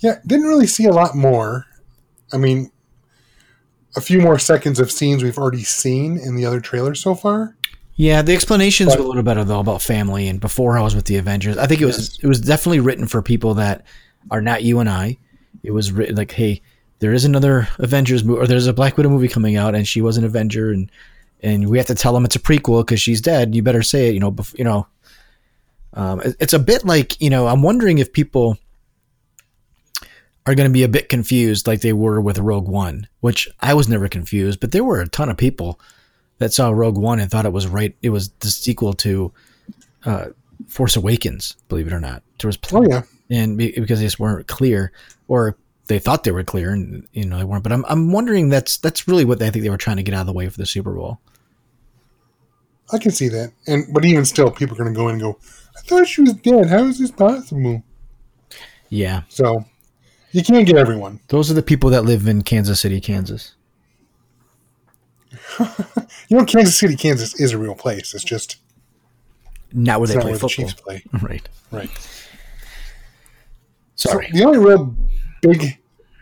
Yeah, 0.00 0.16
didn't 0.26 0.46
really 0.46 0.66
see 0.66 0.84
a 0.86 0.92
lot 0.92 1.14
more. 1.16 1.66
I 2.32 2.36
mean, 2.36 2.70
a 3.96 4.00
few 4.00 4.20
more 4.20 4.38
seconds 4.38 4.78
of 4.78 4.92
scenes 4.92 5.22
we've 5.22 5.38
already 5.38 5.64
seen 5.64 6.18
in 6.18 6.36
the 6.36 6.44
other 6.46 6.60
trailers 6.60 7.00
so 7.00 7.14
far. 7.14 7.56
Yeah, 7.96 8.22
the 8.22 8.32
explanations 8.34 8.90
But- 8.90 8.98
were 9.00 9.04
a 9.04 9.08
little 9.08 9.22
better 9.24 9.42
though 9.44 9.58
about 9.60 9.82
family 9.82 10.28
and 10.28 10.40
before 10.40 10.78
I 10.78 10.82
was 10.82 10.94
with 10.94 11.06
the 11.06 11.16
Avengers. 11.16 11.58
I 11.58 11.66
think 11.66 11.80
it 11.80 11.86
was 11.86 11.98
Yes. 11.98 12.18
it 12.22 12.26
was 12.28 12.40
definitely 12.40 12.80
written 12.80 13.06
for 13.08 13.22
people 13.22 13.54
that 13.54 13.84
are 14.30 14.40
not 14.42 14.62
you 14.62 14.78
and 14.78 14.88
I. 14.88 15.16
It 15.64 15.72
was 15.72 15.90
written 15.90 16.14
like, 16.14 16.30
hey, 16.30 16.62
there 17.00 17.12
is 17.12 17.24
another 17.24 17.68
Avengers 17.78 18.22
movie 18.22 18.40
or 18.40 18.46
there's 18.46 18.66
a 18.68 18.72
Black 18.72 18.96
Widow 18.96 19.08
movie 19.08 19.26
coming 19.28 19.56
out 19.56 19.74
and 19.74 19.86
she 19.88 20.00
was 20.00 20.16
an 20.16 20.24
Avenger 20.24 20.70
and 20.70 20.90
and 21.42 21.68
we 21.68 21.78
have 21.78 21.86
to 21.86 21.94
tell 21.94 22.12
them 22.12 22.24
it's 22.24 22.36
a 22.36 22.40
prequel 22.40 22.84
because 22.84 23.00
she's 23.00 23.20
dead. 23.20 23.54
You 23.54 23.62
better 23.62 23.82
say 23.82 24.08
it, 24.08 24.14
you 24.14 24.20
know. 24.20 24.30
Bef- 24.32 24.56
you 24.58 24.64
know, 24.64 24.86
um, 25.94 26.20
it's 26.40 26.52
a 26.52 26.58
bit 26.58 26.84
like 26.84 27.20
you 27.20 27.30
know. 27.30 27.46
I'm 27.46 27.62
wondering 27.62 27.98
if 27.98 28.12
people 28.12 28.58
are 30.48 30.54
going 30.54 30.68
to 30.68 30.72
be 30.72 30.82
a 30.82 30.88
bit 30.88 31.10
confused 31.10 31.66
like 31.66 31.82
they 31.82 31.92
were 31.92 32.22
with 32.22 32.38
Rogue 32.38 32.68
One, 32.68 33.06
which 33.20 33.50
I 33.60 33.74
was 33.74 33.86
never 33.86 34.08
confused, 34.08 34.60
but 34.60 34.72
there 34.72 34.82
were 34.82 35.00
a 35.00 35.08
ton 35.08 35.28
of 35.28 35.36
people 35.36 35.78
that 36.38 36.54
saw 36.54 36.70
Rogue 36.70 36.96
One 36.96 37.20
and 37.20 37.30
thought 37.30 37.44
it 37.44 37.52
was 37.52 37.66
right. 37.66 37.94
It 38.00 38.08
was 38.08 38.30
the 38.40 38.48
sequel 38.48 38.94
to 38.94 39.30
uh, 40.06 40.26
Force 40.66 40.96
Awakens. 40.96 41.54
Believe 41.68 41.86
it 41.86 41.92
or 41.92 42.00
not, 42.00 42.22
there 42.40 42.48
was 42.48 42.58
Oh 42.72 42.82
yeah, 42.82 43.02
and 43.30 43.58
be- 43.58 43.72
because 43.72 43.98
they 43.98 44.06
just 44.06 44.18
weren't 44.18 44.46
clear, 44.46 44.90
or 45.26 45.58
they 45.88 45.98
thought 45.98 46.24
they 46.24 46.30
were 46.30 46.44
clear, 46.44 46.72
and 46.72 47.06
you 47.12 47.26
know 47.26 47.36
they 47.36 47.44
weren't. 47.44 47.62
But 47.62 47.72
I'm 47.72 47.84
I'm 47.86 48.10
wondering 48.10 48.48
that's 48.48 48.78
that's 48.78 49.06
really 49.06 49.26
what 49.26 49.42
I 49.42 49.50
think 49.50 49.64
they 49.64 49.70
were 49.70 49.76
trying 49.76 49.98
to 49.98 50.02
get 50.02 50.14
out 50.14 50.22
of 50.22 50.26
the 50.28 50.32
way 50.32 50.48
for 50.48 50.56
the 50.56 50.64
Super 50.64 50.94
Bowl. 50.94 51.20
I 52.90 52.96
can 52.96 53.10
see 53.10 53.28
that. 53.28 53.52
And 53.66 53.84
but 53.92 54.06
even 54.06 54.24
still, 54.24 54.50
people 54.50 54.76
are 54.76 54.82
going 54.82 54.94
to 54.94 54.98
go 54.98 55.08
in 55.08 55.16
and 55.16 55.20
go, 55.20 55.38
"I 55.76 55.82
thought 55.82 56.08
she 56.08 56.22
was 56.22 56.32
dead. 56.32 56.68
How 56.68 56.84
is 56.84 56.98
this 56.98 57.10
possible?" 57.10 57.82
Yeah, 58.88 59.24
So 59.28 59.66
you 60.32 60.42
can't 60.42 60.66
get 60.66 60.76
everyone. 60.76 61.20
those 61.28 61.50
are 61.50 61.54
the 61.54 61.62
people 61.62 61.90
that 61.90 62.02
live 62.04 62.26
in 62.28 62.42
Kansas 62.42 62.80
City, 62.80 63.00
Kansas. 63.00 63.54
You 66.30 66.36
know, 66.36 66.44
Kansas 66.44 66.76
City, 66.76 66.94
Kansas 66.94 67.40
is 67.40 67.52
a 67.52 67.58
real 67.58 67.74
place. 67.74 68.12
It's 68.14 68.22
just 68.22 68.58
Not 69.72 69.98
where 69.98 70.08
they 70.08 70.14
not 70.14 70.22
play 70.22 70.32
where 70.32 70.38
the 70.38 70.48
football. 70.48 70.66
Chiefs 70.66 70.74
play. 70.74 71.02
Right. 71.22 71.48
Right. 71.70 71.90
Sorry. 73.94 74.26
So 74.26 74.32
the 74.38 74.44
only 74.44 74.58
real 74.58 74.94
big 75.40 75.78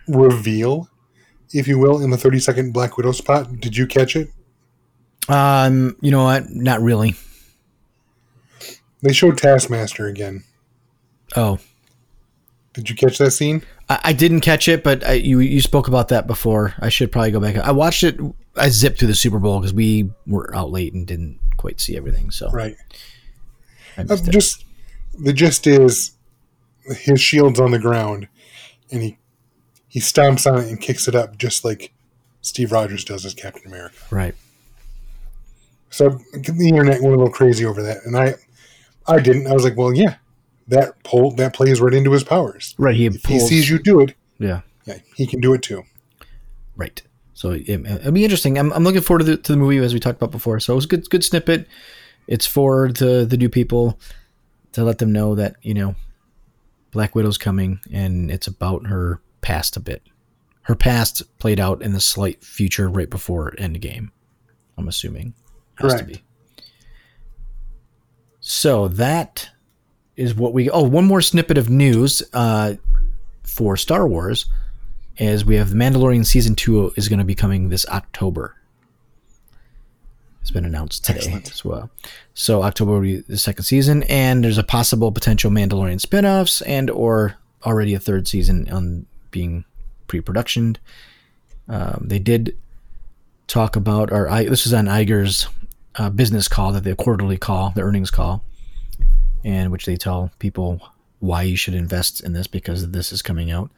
reveal, 0.07 0.89
if 1.53 1.67
you 1.67 1.79
will, 1.79 2.03
in 2.03 2.11
the 2.11 2.17
30 2.17 2.39
second 2.39 2.73
Black 2.73 2.97
Widow 2.97 3.11
spot, 3.13 3.61
did 3.61 3.77
you 3.77 3.87
catch 3.89 4.15
it? 4.15 4.29
Um, 5.29 5.97
you 6.01 6.13
know 6.13 6.23
what? 6.23 6.51
Not 6.51 6.81
really. 6.81 7.17
They 9.03 9.13
showed 9.13 9.39
Taskmaster 9.39 10.07
again. 10.07 10.45
Oh, 11.35 11.59
Did 12.75 12.89
you 12.89 12.95
catch 12.95 13.19
that 13.19 13.33
scene? 13.33 13.63
I, 13.89 14.01
I 14.05 14.13
didn't 14.13 14.41
catch 14.41 14.69
it, 14.69 14.83
but 14.83 15.07
I, 15.07 15.15
you 15.15 15.41
you 15.41 15.61
spoke 15.61 15.89
about 15.89 16.09
that 16.09 16.27
before. 16.27 16.75
I 16.81 16.89
should 16.89 17.13
probably 17.13 17.31
go 17.31 17.41
back. 17.41 17.57
I 17.57 17.73
watched 17.73 18.03
it. 18.03 18.19
I 18.57 18.69
zipped 18.69 18.99
through 18.99 19.09
the 19.09 19.15
Super 19.15 19.39
Bowl 19.39 19.61
because 19.61 19.75
we 19.75 20.11
were 20.27 20.55
out 20.55 20.71
late 20.71 20.95
and 20.95 21.07
didn't 21.07 21.39
quite 21.57 21.81
see 21.81 21.97
everything. 21.97 22.31
So 22.31 22.51
Right. 22.51 22.77
Uh, 23.99 24.17
just 24.17 24.65
the 25.19 25.33
gist 25.33 25.67
is 25.67 26.13
his 26.85 27.21
shield's 27.21 27.61
on 27.61 27.71
the 27.71 27.79
ground, 27.79 28.29
and 28.91 29.03
he 29.03 29.19
he 29.89 30.01
stomps 30.01 30.51
on 30.51 30.59
it 30.59 30.69
and 30.69 30.81
kicks 30.81 31.09
it 31.09 31.15
up 31.15 31.39
just 31.39 31.65
like 31.65 31.93
Steve 32.43 32.73
Rogers 32.73 33.05
does 33.05 33.25
as 33.25 33.35
Captain 33.35 33.67
America. 33.67 33.97
right. 34.11 34.35
So 35.91 36.21
the 36.33 36.69
internet 36.69 37.01
went 37.01 37.15
a 37.15 37.17
little 37.17 37.31
crazy 37.31 37.65
over 37.65 37.83
that, 37.83 37.99
and 38.05 38.17
I 38.17 38.35
I 39.07 39.21
didn't. 39.21 39.47
I 39.47 39.53
was 39.53 39.65
like, 39.65 39.77
well, 39.77 39.95
yeah, 39.95 40.17
that 40.69 41.03
pull 41.05 41.31
that 41.33 41.55
plays 41.55 41.81
right 41.81 41.95
into 41.95 42.13
his 42.13 42.25
powers. 42.25 42.75
Right. 42.79 42.97
He 42.97 43.07
If 43.07 43.25
he 43.25 43.39
sees 43.39 43.71
you 43.71 43.79
do 43.79 44.01
it, 44.01 44.15
yeah. 44.39 44.63
yeah, 44.85 44.99
he 45.15 45.27
can 45.27 45.41
do 45.41 45.55
it 45.55 45.63
too. 45.63 45.85
Right. 46.77 47.03
So 47.35 47.51
it, 47.51 47.69
it'll 47.69 48.13
be 48.13 48.25
interesting. 48.25 48.59
I'm, 48.59 48.73
I'm 48.73 48.85
looking 48.85 49.03
forward 49.03 49.21
to 49.21 49.25
the, 49.25 49.37
to 49.37 49.53
the 49.53 49.59
movie 49.59 49.79
as 49.79 49.93
we 49.93 50.01
talked 50.01 50.19
about 50.19 50.31
before. 50.31 50.59
So 50.61 50.73
it 50.73 50.77
was 50.77 50.85
a 50.87 50.89
good 50.89 51.11
good 51.11 51.25
snippet. 51.25 51.69
It's 52.27 52.47
for 52.47 52.89
the 52.89 53.25
the 53.29 53.37
new 53.37 53.49
people 53.49 54.01
to 54.73 54.85
let 54.85 54.99
them 54.99 55.13
know 55.13 55.35
that 55.35 55.57
you 55.63 55.75
know 55.75 55.95
Black 56.91 57.15
Widow's 57.15 57.39
coming 57.39 57.81
and 57.93 58.31
it's 58.31 58.47
about 58.47 58.87
her 58.87 59.21
past 59.41 59.77
a 59.77 59.81
bit. 59.81 60.03
Her 60.63 60.75
past 60.75 61.23
played 61.39 61.61
out 61.61 61.83
in 61.83 61.93
the 61.93 62.01
slight 62.01 62.43
future 62.43 62.89
right 62.89 63.09
before 63.09 63.53
Endgame. 63.59 64.11
I'm 64.77 64.89
assuming 64.89 65.35
has 65.77 65.93
to 65.93 65.99
Correct. 65.99 66.09
be. 66.09 66.23
So 68.41 68.89
that 68.89 69.51
is 70.17 70.35
what 70.35 70.53
we. 70.53 70.71
Oh, 70.71 70.83
one 70.83 71.05
more 71.05 71.21
snippet 71.21 71.59
of 71.59 71.71
news 71.71 72.23
uh, 72.33 72.75
for 73.43 73.77
Star 73.77 74.07
Wars 74.07 74.47
is 75.19 75.45
we 75.45 75.57
have 75.57 75.71
the 75.71 75.77
Mandalorian 75.77 76.27
season 76.27 76.55
two 76.55 76.93
is 76.97 77.09
going 77.09 77.19
to 77.19 77.25
be 77.25 77.35
coming 77.35 77.69
this 77.69 77.87
October. 77.89 78.55
It's 80.43 80.51
been 80.51 80.65
announced 80.65 81.05
today 81.05 81.19
Excellent. 81.19 81.51
as 81.51 81.65
well. 81.65 81.91
So 82.35 82.63
October 82.63 82.93
will 82.93 83.01
be 83.01 83.17
the 83.17 83.39
second 83.39 83.65
season, 83.65 84.05
and 84.05 84.45
there's 84.45 84.59
a 84.59 84.63
possible 84.63 85.11
potential 85.11 85.51
Mandalorian 85.51 86.01
spin-offs 86.01 86.63
and 86.63 86.89
or 86.89 87.37
already 87.65 87.95
a 87.95 87.99
third 87.99 88.29
season 88.29 88.69
on 88.71 89.07
being 89.33 89.65
pre-productioned. 90.07 90.79
Um, 91.69 92.05
they 92.07 92.21
did 92.21 92.57
talk 93.49 93.75
about, 93.75 94.13
or 94.13 94.31
I, 94.31 94.45
this 94.45 94.65
was 94.65 94.73
on 94.73 94.87
Iger's 94.87 95.49
uh, 95.97 96.11
business 96.11 96.47
call, 96.47 96.71
that 96.73 96.85
the 96.85 96.95
quarterly 96.95 97.39
call, 97.39 97.71
the 97.75 97.83
earnings 97.83 98.13
call, 98.13 98.45
and 99.47 99.71
which 99.71 99.87
they 99.87 99.97
tell 99.97 100.33
people 100.41 100.81
why 101.21 101.43
you 101.43 101.57
should 101.57 101.73
invest 101.73 102.21
in 102.21 102.33
this 102.33 102.49
because 102.49 102.91
this 102.91 103.13
is 103.13 103.23
coming 103.23 103.53
out. 103.53 103.71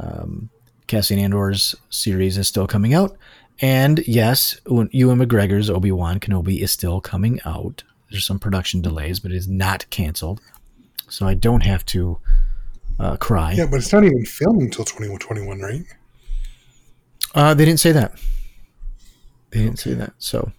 Um, 0.00 0.50
Cassian 0.88 1.20
Andor's 1.20 1.76
series 1.88 2.36
is 2.36 2.48
still 2.48 2.66
coming 2.66 2.92
out, 2.92 3.16
and 3.60 4.06
yes, 4.08 4.60
Ewan 4.66 5.18
McGregor's 5.18 5.70
Obi 5.70 5.92
Wan 5.92 6.18
Kenobi 6.18 6.60
is 6.60 6.72
still 6.72 7.00
coming 7.00 7.38
out. 7.46 7.84
There's 8.10 8.26
some 8.26 8.40
production 8.40 8.82
delays, 8.82 9.20
but 9.20 9.30
it 9.30 9.36
is 9.36 9.46
not 9.46 9.88
canceled, 9.90 10.40
so 11.08 11.26
I 11.26 11.34
don't 11.34 11.62
have 11.62 11.86
to 11.86 12.18
uh, 12.98 13.16
cry. 13.16 13.52
Yeah, 13.52 13.66
but 13.70 13.76
it's 13.76 13.92
not 13.92 14.02
even 14.02 14.24
filming 14.24 14.62
until 14.62 14.84
2021, 14.84 15.60
right? 15.60 15.84
Uh, 17.32 17.54
they 17.54 17.64
didn't 17.64 17.80
say 17.80 17.92
that. 17.92 18.18
They 19.50 19.60
didn't 19.60 19.78
say 19.78 19.94
that. 19.94 20.14
So 20.18 20.50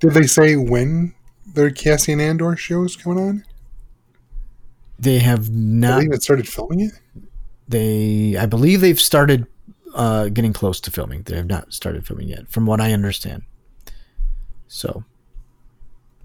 Did 0.00 0.12
they 0.12 0.26
say 0.26 0.56
when 0.56 1.14
their 1.56 1.70
Cassian 1.70 2.20
Andor 2.20 2.56
show 2.56 2.84
is 2.84 2.94
coming 2.94 3.18
on? 3.18 3.44
they 4.98 5.18
have 5.18 5.48
I 5.48 5.52
not. 5.52 5.98
believe 5.98 6.12
it 6.12 6.22
started 6.22 6.48
filming 6.48 6.80
it. 6.80 6.92
They, 7.68 8.36
I 8.38 8.46
believe, 8.46 8.80
they've 8.80 9.00
started 9.00 9.46
uh, 9.94 10.28
getting 10.28 10.52
close 10.52 10.80
to 10.82 10.90
filming. 10.90 11.22
They 11.22 11.36
have 11.36 11.48
not 11.48 11.72
started 11.74 12.06
filming 12.06 12.28
yet, 12.28 12.48
from 12.48 12.66
what 12.66 12.80
I 12.80 12.92
understand. 12.92 13.42
So 14.68 15.04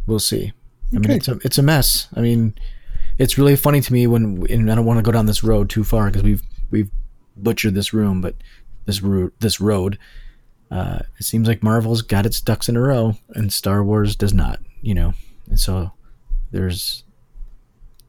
we'll 0.08 0.20
see. 0.20 0.54
I 0.94 1.00
mean, 1.00 1.12
it's 1.12 1.28
a 1.28 1.40
it's 1.44 1.58
a 1.58 1.64
mess. 1.64 2.08
I 2.16 2.22
mean, 2.22 2.54
it's 3.18 3.38
really 3.38 3.56
funny 3.56 3.82
to 3.82 3.94
me 3.94 4.08
when, 4.08 4.46
and 4.50 4.72
I 4.72 4.76
don't 4.76 4.86
want 4.86 5.00
to 5.00 5.04
go 5.04 5.12
down 5.12 5.26
this 5.26 5.44
road 5.44 5.70
too 5.70 5.84
far 5.84 6.08
because 6.08 6.24
we've 6.24 6.44
we've 6.70 6.92
butchered 7.38 7.76
this 7.76 7.94
room, 7.94 8.22
but 8.22 8.36
this 8.86 9.02
route 9.02 9.34
this 9.40 9.62
road. 9.62 9.98
Uh, 10.70 11.00
it 11.20 11.24
seems 11.24 11.48
like 11.48 11.64
Marvel's 11.64 12.02
got 12.02 12.26
its 12.26 12.40
ducks 12.40 12.70
in 12.70 12.78
a 12.78 12.82
row, 12.82 13.16
and 13.30 13.52
Star 13.52 13.84
Wars 13.84 14.16
does 14.16 14.34
not. 14.34 14.60
You 14.82 14.96
know, 14.96 15.14
and 15.48 15.60
so 15.60 15.92
there's 16.52 17.04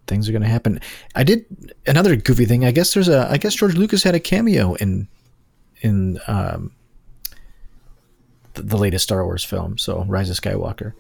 things 0.07 0.29
are 0.29 0.33
going 0.33 0.43
to 0.43 0.49
happen. 0.49 0.81
I 1.15 1.25
did 1.25 1.45
another 1.87 2.17
goofy 2.17 2.45
thing. 2.45 2.65
I 2.65 2.71
guess 2.71 2.95
there's 2.95 3.09
a. 3.09 3.31
I 3.31 3.39
guess 3.39 3.55
George 3.55 3.75
Lucas 3.75 4.03
had 4.03 4.15
a 4.15 4.21
cameo 4.21 4.75
in 4.75 5.09
in 5.81 6.19
um, 6.27 6.73
the, 8.55 8.63
the 8.63 8.77
latest 8.77 9.05
Star 9.05 9.25
Wars 9.25 9.45
film. 9.45 9.79
So 9.79 10.05
Rise 10.05 10.31
of 10.31 10.37
Skywalker. 10.37 10.93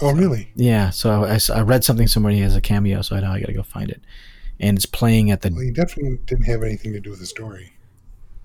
Oh, 0.00 0.12
really? 0.12 0.50
Yeah. 0.54 0.90
So 0.90 1.24
I, 1.24 1.38
I 1.54 1.60
read 1.60 1.84
something 1.84 2.06
somewhere 2.06 2.32
he 2.32 2.40
has 2.40 2.56
a 2.56 2.60
cameo. 2.60 3.02
So 3.02 3.16
I 3.16 3.20
know 3.20 3.30
I 3.30 3.40
got 3.40 3.46
to 3.46 3.52
go 3.52 3.62
find 3.62 3.90
it. 3.90 4.00
And 4.58 4.76
it's 4.76 4.86
playing 4.86 5.30
at 5.30 5.42
the. 5.42 5.50
Well, 5.50 5.60
he 5.60 5.70
definitely 5.70 6.18
didn't 6.26 6.44
have 6.44 6.62
anything 6.62 6.92
to 6.92 7.00
do 7.00 7.10
with 7.10 7.20
the 7.20 7.26
story. 7.26 7.72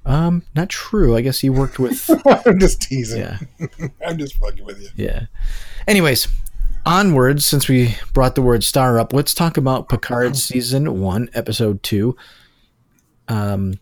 Um, 0.06 0.44
not 0.56 0.70
true. 0.70 1.16
I 1.16 1.22
guess 1.22 1.40
he 1.40 1.50
worked 1.50 1.80
with. 1.80 2.10
I'm 2.46 2.60
just 2.60 2.82
teasing. 2.82 3.22
yeah, 3.22 3.40
I'm 4.06 4.18
just 4.18 4.36
fucking 4.38 4.64
with 4.64 4.82
you. 4.82 4.90
yeah. 4.96 5.26
Anyways, 5.88 6.28
onwards. 6.86 7.46
Since 7.46 7.68
we 7.68 7.96
brought 8.14 8.36
the 8.36 8.42
word 8.44 8.64
star 8.64 9.00
up, 9.00 9.14
let's 9.14 9.34
talk 9.34 9.58
about 9.58 9.90
Picard 9.90 10.36
season 10.38 11.00
one, 11.02 11.30
episode 11.34 11.82
two. 11.82 12.16
Um, 13.28 13.80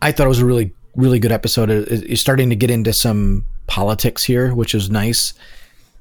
I 0.00 0.12
thought 0.12 0.26
it 0.26 0.28
was 0.28 0.38
a 0.40 0.46
really, 0.46 0.72
really 0.94 1.18
good 1.18 1.32
episode. 1.32 1.70
It- 1.70 1.88
it- 1.88 2.10
It's 2.10 2.20
starting 2.20 2.50
to 2.50 2.56
get 2.56 2.70
into 2.70 2.92
some 2.92 3.44
politics 3.66 4.24
here, 4.24 4.54
which 4.54 4.74
is 4.74 4.88
nice 4.90 5.34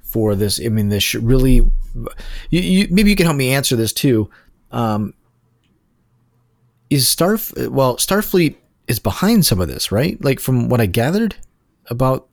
for 0.04 0.36
this. 0.36 0.60
I 0.64 0.70
mean, 0.70 0.90
this 0.90 1.16
really. 1.16 1.56
You, 2.52 2.62
you, 2.62 2.88
maybe 2.92 3.10
you 3.10 3.16
can 3.16 3.26
help 3.26 3.38
me 3.38 3.50
answer 3.54 3.76
this 3.76 3.92
too. 3.92 4.30
Um, 4.72 5.14
is 6.90 7.08
Star 7.08 7.38
well 7.70 7.98
Starfleet 7.98 8.56
is 8.88 9.00
behind 9.00 9.46
some 9.46 9.60
of 9.60 9.68
this, 9.68 9.92
right? 9.92 10.22
Like 10.24 10.40
from 10.40 10.70
what 10.70 10.82
I 10.82 10.86
gathered 10.86 11.36
about 11.88 12.28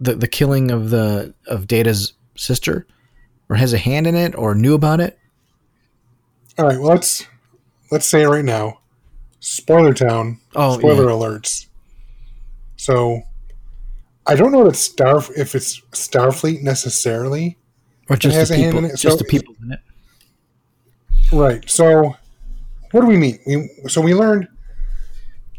the 0.00 0.14
the 0.14 0.28
killing 0.28 0.70
of 0.70 0.90
the 0.90 1.34
of 1.46 1.66
Data's 1.66 2.12
sister, 2.36 2.86
or 3.48 3.56
has 3.56 3.72
a 3.72 3.78
hand 3.78 4.06
in 4.06 4.14
it, 4.14 4.34
or 4.36 4.54
knew 4.54 4.74
about 4.74 5.00
it. 5.00 5.18
All 6.58 6.66
right, 6.66 6.78
well 6.78 6.90
let's 6.90 7.26
let's 7.90 8.06
say 8.06 8.22
it 8.22 8.28
right 8.28 8.44
now. 8.44 8.80
Spoiler 9.40 9.92
town. 9.92 10.40
Oh, 10.54 10.78
spoiler 10.78 11.04
yeah. 11.04 11.10
alerts. 11.10 11.66
So, 12.76 13.22
I 14.26 14.34
don't 14.34 14.52
know 14.52 14.64
that 14.64 14.76
Star 14.76 15.22
if 15.36 15.54
it's 15.54 15.80
Starfleet 15.92 16.62
necessarily. 16.62 17.58
or 18.08 18.16
just 18.16 18.34
has 18.36 18.48
the 18.48 18.54
a 18.54 18.58
hand 18.58 18.72
people, 18.72 18.84
in 18.86 18.90
it, 18.90 18.96
just 18.98 19.02
so- 19.02 19.16
the 19.16 19.24
people 19.24 19.54
in 19.62 19.72
it. 19.72 19.80
Right. 21.32 21.68
So, 21.68 22.16
what 22.94 23.00
do 23.00 23.08
we 23.08 23.16
mean? 23.16 23.40
We 23.44 23.88
so 23.88 24.00
we 24.00 24.14
learned 24.14 24.46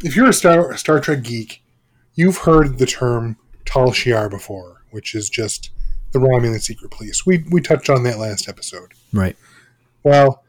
if 0.05 0.15
you're 0.15 0.29
a 0.29 0.33
Star 0.33 0.77
Star 0.77 1.01
Trek 1.01 1.21
geek, 1.21 1.61
you've 2.13 2.37
heard 2.37 2.77
the 2.77 2.85
term 2.85 3.35
Tal 3.65 3.89
Shiar 3.89 4.29
before, 4.29 4.83
which 4.91 5.13
is 5.13 5.29
just 5.29 5.69
the 6.13 6.19
Romulan 6.19 6.61
secret 6.61 6.91
police. 6.91 7.25
We 7.25 7.43
we 7.51 7.59
touched 7.59 7.89
on 7.89 8.03
that 8.03 8.19
last 8.19 8.47
episode. 8.47 8.93
Right. 9.11 9.35
Well, 10.01 10.45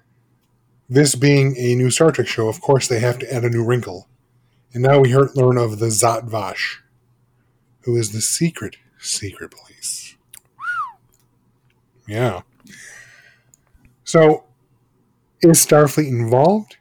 this 0.89 1.17
being 1.17 1.57
a 1.57 1.75
new 1.75 1.91
Star 1.91 2.13
Trek 2.13 2.29
show, 2.29 2.47
of 2.47 2.61
course 2.61 2.87
they 2.87 3.01
have 3.01 3.19
to 3.19 3.35
add 3.35 3.45
a 3.45 3.51
new 3.51 3.65
wrinkle. 3.65 4.07
And 4.73 4.85
now 4.85 5.01
we 5.01 5.11
heard, 5.11 5.35
learn 5.35 5.59
of 5.59 5.81
the 5.81 5.91
Zat 5.91 6.27
Vash, 6.27 6.85
who 7.81 7.97
is 7.97 8.13
the 8.13 8.21
secret 8.21 8.77
secret 9.01 9.51
police. 9.51 10.15
Yeah. 12.07 12.43
So, 14.05 14.46
is 15.43 15.65
Starfleet 15.65 16.09
involved? 16.09 16.77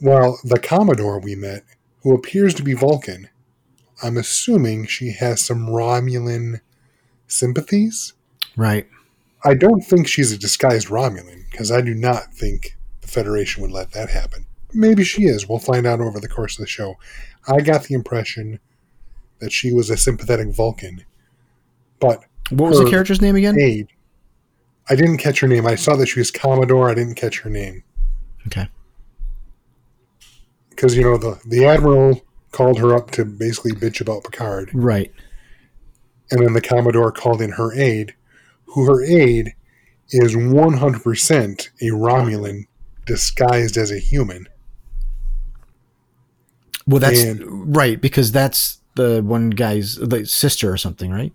Well, 0.00 0.38
the 0.44 0.58
Commodore 0.58 1.18
we 1.18 1.34
met, 1.34 1.64
who 2.02 2.14
appears 2.14 2.54
to 2.54 2.62
be 2.62 2.74
Vulcan, 2.74 3.28
I'm 4.02 4.16
assuming 4.16 4.86
she 4.86 5.12
has 5.12 5.40
some 5.42 5.66
Romulan 5.66 6.60
sympathies. 7.26 8.12
Right. 8.56 8.86
I 9.44 9.54
don't 9.54 9.80
think 9.80 10.06
she's 10.06 10.32
a 10.32 10.38
disguised 10.38 10.88
Romulan 10.88 11.50
because 11.50 11.70
I 11.72 11.80
do 11.80 11.94
not 11.94 12.32
think 12.32 12.76
the 13.00 13.08
Federation 13.08 13.62
would 13.62 13.72
let 13.72 13.92
that 13.92 14.10
happen. 14.10 14.46
Maybe 14.72 15.02
she 15.02 15.24
is. 15.24 15.48
We'll 15.48 15.58
find 15.58 15.86
out 15.86 16.00
over 16.00 16.20
the 16.20 16.28
course 16.28 16.58
of 16.58 16.62
the 16.62 16.68
show. 16.68 16.96
I 17.48 17.60
got 17.60 17.84
the 17.84 17.94
impression 17.94 18.60
that 19.38 19.52
she 19.52 19.72
was 19.72 19.90
a 19.90 19.96
sympathetic 19.96 20.48
Vulcan, 20.48 21.04
but 22.00 22.24
What 22.50 22.70
was 22.70 22.78
the 22.78 22.90
character's 22.90 23.20
name 23.20 23.36
again? 23.36 23.56
I 24.90 24.96
didn't 24.96 25.18
catch 25.18 25.40
her 25.40 25.48
name. 25.48 25.66
I 25.66 25.74
saw 25.74 25.96
that 25.96 26.06
she 26.06 26.18
was 26.20 26.30
Commodore. 26.30 26.88
I 26.90 26.94
didn't 26.94 27.14
catch 27.16 27.40
her 27.40 27.50
name 27.50 27.82
Okay. 28.46 28.68
because 30.70 30.96
you 30.96 31.02
know 31.02 31.16
the 31.18 31.40
the 31.44 31.66
admiral 31.66 32.22
called 32.52 32.78
her 32.78 32.94
up 32.94 33.10
to 33.12 33.24
basically 33.24 33.72
bitch 33.72 34.00
about 34.00 34.24
Picard, 34.24 34.70
Right. 34.72 35.12
and 36.30 36.40
then 36.42 36.54
the 36.54 36.60
Commodore 36.62 37.12
called 37.12 37.42
in 37.42 37.52
her 37.52 37.74
aide, 37.74 38.14
who 38.66 38.86
her 38.86 39.04
aide 39.04 39.54
is 40.10 40.34
100% 40.34 41.68
a 41.82 41.84
Romulan 41.90 42.66
disguised 43.04 43.76
as 43.76 43.90
a 43.90 43.98
human. 43.98 44.48
Well, 46.86 47.00
that's 47.00 47.22
And- 47.22 47.76
right 47.76 48.00
because 48.00 48.32
that's 48.32 48.78
the 48.94 49.22
one 49.22 49.50
guy's 49.50 49.96
the 49.96 50.24
sister 50.24 50.72
or 50.72 50.78
something, 50.78 51.10
right? 51.10 51.34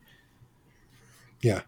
Yeah. 1.42 1.62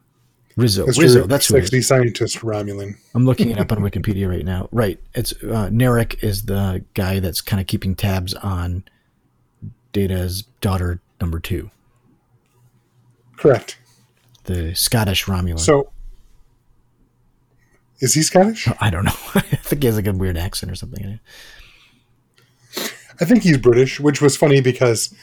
Rizzo. 0.55 0.85
Mr. 0.85 0.99
Rizzo. 0.99 1.27
That's 1.27 1.47
who 1.47 1.55
sexy 1.59 1.81
scientist 1.81 2.37
Romulan. 2.39 2.95
I'm 3.13 3.25
looking 3.25 3.51
it 3.51 3.59
up 3.59 3.71
on 3.71 3.79
Wikipedia 3.89 4.29
right 4.29 4.45
now. 4.45 4.69
Right. 4.71 4.99
It's 5.13 5.33
uh, 5.43 5.69
Narek 5.71 6.23
is 6.23 6.43
the 6.45 6.83
guy 6.93 7.19
that's 7.19 7.41
kind 7.41 7.59
of 7.59 7.67
keeping 7.67 7.93
tabs 7.95 8.33
on 8.33 8.85
Data's 9.91 10.43
daughter 10.61 11.01
number 11.21 11.39
two, 11.39 11.71
Correct. 13.37 13.77
the 14.45 14.75
Scottish 14.75 15.25
Romulan. 15.25 15.59
So, 15.59 15.91
is 17.99 18.13
he 18.13 18.21
Scottish? 18.21 18.67
I 18.79 18.89
don't 18.89 19.05
know. 19.05 19.13
I 19.35 19.39
think 19.41 19.83
he 19.83 19.87
has 19.87 19.95
like 19.95 20.07
a 20.07 20.13
weird 20.13 20.37
accent 20.37 20.71
or 20.71 20.75
something. 20.75 21.19
I 23.21 23.25
think 23.25 23.43
he's 23.43 23.57
British, 23.57 23.99
which 23.99 24.21
was 24.21 24.35
funny 24.35 24.59
because 24.59 25.13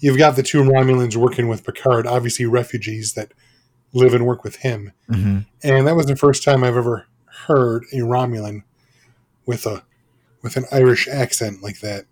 you've 0.00 0.18
got 0.18 0.36
the 0.36 0.42
two 0.42 0.62
Romulans 0.62 1.16
working 1.16 1.48
with 1.48 1.64
Picard, 1.64 2.06
obviously 2.06 2.44
refugees 2.44 3.14
that 3.14 3.32
live 3.92 4.14
and 4.14 4.26
work 4.26 4.44
with 4.44 4.56
him. 4.56 4.92
Mm-hmm. 5.10 5.38
And 5.62 5.86
that 5.86 5.96
was 5.96 6.06
the 6.06 6.16
first 6.16 6.42
time 6.42 6.64
I've 6.64 6.76
ever 6.76 7.06
heard 7.46 7.84
a 7.92 7.96
Romulan 7.96 8.62
with 9.46 9.66
a 9.66 9.82
with 10.42 10.56
an 10.56 10.64
Irish 10.72 11.08
accent 11.08 11.62
like 11.62 11.80
that. 11.80 12.06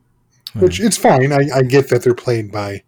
Which 0.55 0.81
it's 0.81 0.97
fine. 0.97 1.33
I, 1.33 1.49
I 1.55 1.62
get 1.62 1.91
that 1.91 2.03
they're 2.03 2.14
played 2.14 2.51
by 2.51 2.83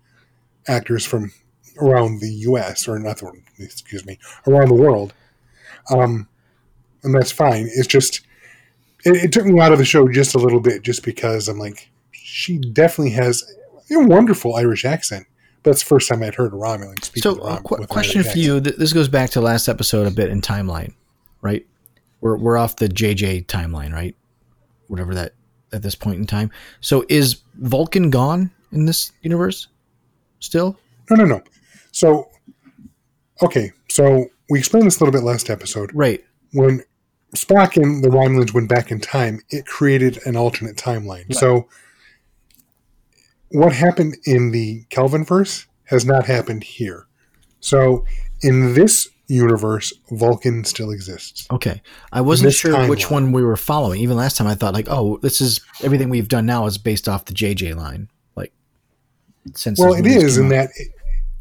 actors 0.66 1.04
from 1.04 1.32
around 1.80 2.20
the 2.20 2.30
U.S. 2.30 2.88
or 2.88 2.98
not 2.98 3.18
the 3.18 3.32
excuse 3.58 4.04
me 4.06 4.18
around 4.46 4.68
the 4.68 4.74
world, 4.74 5.12
um, 5.90 6.26
and 7.02 7.14
that's 7.14 7.32
fine. 7.32 7.68
It's 7.74 7.86
just 7.86 8.22
it, 9.04 9.24
it 9.24 9.32
took 9.32 9.44
me 9.44 9.60
out 9.60 9.72
of 9.72 9.78
the 9.78 9.84
show 9.84 10.08
just 10.08 10.34
a 10.34 10.38
little 10.38 10.60
bit, 10.60 10.82
just 10.82 11.04
because 11.04 11.48
I'm 11.48 11.58
like, 11.58 11.90
she 12.12 12.58
definitely 12.58 13.12
has 13.12 13.44
a 13.90 14.06
wonderful 14.06 14.54
Irish 14.54 14.84
accent. 14.84 15.26
It's 15.64 15.82
the 15.82 15.86
first 15.86 16.08
time 16.08 16.22
I'd 16.22 16.34
heard 16.34 16.52
a 16.52 16.56
Romulan 16.56 17.04
speak. 17.04 17.22
So, 17.22 17.36
Rom- 17.36 17.62
qu- 17.62 17.86
question 17.86 18.22
for 18.22 18.38
you. 18.38 18.60
This 18.60 18.92
goes 18.92 19.08
back 19.08 19.30
to 19.30 19.40
last 19.40 19.68
episode 19.68 20.06
a 20.06 20.10
bit 20.10 20.30
in 20.30 20.40
timeline, 20.40 20.94
right? 21.42 21.66
We're 22.20 22.36
we're 22.36 22.56
off 22.56 22.76
the 22.76 22.88
JJ 22.88 23.46
timeline, 23.46 23.92
right? 23.92 24.14
Whatever 24.88 25.14
that 25.14 25.34
at 25.72 25.82
this 25.82 25.94
point 25.94 26.18
in 26.18 26.26
time. 26.26 26.50
So, 26.80 27.04
is 27.08 27.42
Vulcan 27.56 28.10
gone 28.10 28.50
in 28.72 28.86
this 28.86 29.12
universe 29.22 29.68
still? 30.38 30.78
No, 31.10 31.16
no, 31.16 31.24
no. 31.24 31.42
So, 31.92 32.30
okay. 33.42 33.72
So 33.88 34.26
we 34.48 34.58
explained 34.58 34.86
this 34.86 35.00
a 35.00 35.04
little 35.04 35.18
bit 35.18 35.24
last 35.24 35.50
episode. 35.50 35.90
Right. 35.92 36.24
When 36.52 36.82
Spock 37.36 37.76
and 37.76 38.02
the 38.02 38.08
Romulans 38.08 38.54
went 38.54 38.68
back 38.68 38.90
in 38.90 39.00
time, 39.00 39.40
it 39.50 39.66
created 39.66 40.20
an 40.26 40.36
alternate 40.36 40.76
timeline. 40.76 41.32
So, 41.34 41.68
what 43.50 43.72
happened 43.72 44.16
in 44.24 44.50
the 44.50 44.84
Kelvin 44.90 45.24
verse 45.24 45.66
has 45.84 46.04
not 46.04 46.26
happened 46.26 46.64
here. 46.64 47.06
So, 47.60 48.04
in 48.42 48.74
this 48.74 49.08
universe, 49.26 49.92
Vulcan 50.10 50.64
still 50.64 50.90
exists. 50.90 51.46
Okay. 51.50 51.82
I 52.12 52.20
wasn't 52.20 52.48
this 52.48 52.56
sure 52.58 52.88
which 52.88 53.10
one 53.10 53.32
we 53.32 53.42
were 53.42 53.56
following. 53.56 54.00
Even 54.00 54.16
last 54.16 54.36
time, 54.36 54.46
I 54.46 54.54
thought 54.54 54.74
like, 54.74 54.88
oh, 54.88 55.18
this 55.18 55.40
is 55.40 55.60
everything 55.82 56.08
we've 56.08 56.28
done 56.28 56.46
now 56.46 56.66
is 56.66 56.78
based 56.78 57.08
off 57.08 57.26
the 57.26 57.34
JJ 57.34 57.76
line. 57.76 58.08
Like, 58.34 58.52
since 59.54 59.78
Well, 59.78 59.94
it 59.94 60.06
is 60.06 60.38
in 60.38 60.46
out. 60.46 60.50
that 60.50 60.70
it, 60.76 60.88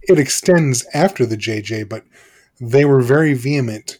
it 0.01 0.19
extends 0.19 0.85
after 0.93 1.25
the 1.25 1.37
JJ, 1.37 1.89
but 1.89 2.03
they 2.59 2.85
were 2.85 3.01
very 3.01 3.33
vehement 3.33 3.99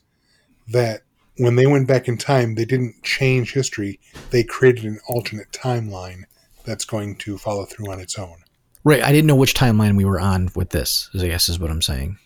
that 0.68 1.02
when 1.38 1.56
they 1.56 1.66
went 1.66 1.88
back 1.88 2.08
in 2.08 2.18
time, 2.18 2.56
they 2.56 2.66
didn't 2.66 3.02
change 3.02 3.54
history. 3.54 4.00
They 4.32 4.44
created 4.44 4.86
an 4.86 5.00
alternate 5.08 5.52
timeline 5.52 6.24
that's 6.70 6.86
going 6.86 7.16
to 7.18 7.38
follow 7.38 7.66
through 7.66 7.92
on 7.92 8.00
its 8.00 8.18
own. 8.18 8.38
right. 8.84 9.04
I 9.04 9.12
didn't 9.12 9.28
know 9.28 9.36
which 9.36 9.54
timeline 9.56 9.98
we 9.98 10.06
were 10.06 10.20
on 10.20 10.50
with 10.56 10.70
this. 10.70 11.10
I 11.14 11.28
guess 11.28 11.50
is 11.50 11.60
what 11.60 11.70
I'm 11.72 11.82
saying. 11.82 12.18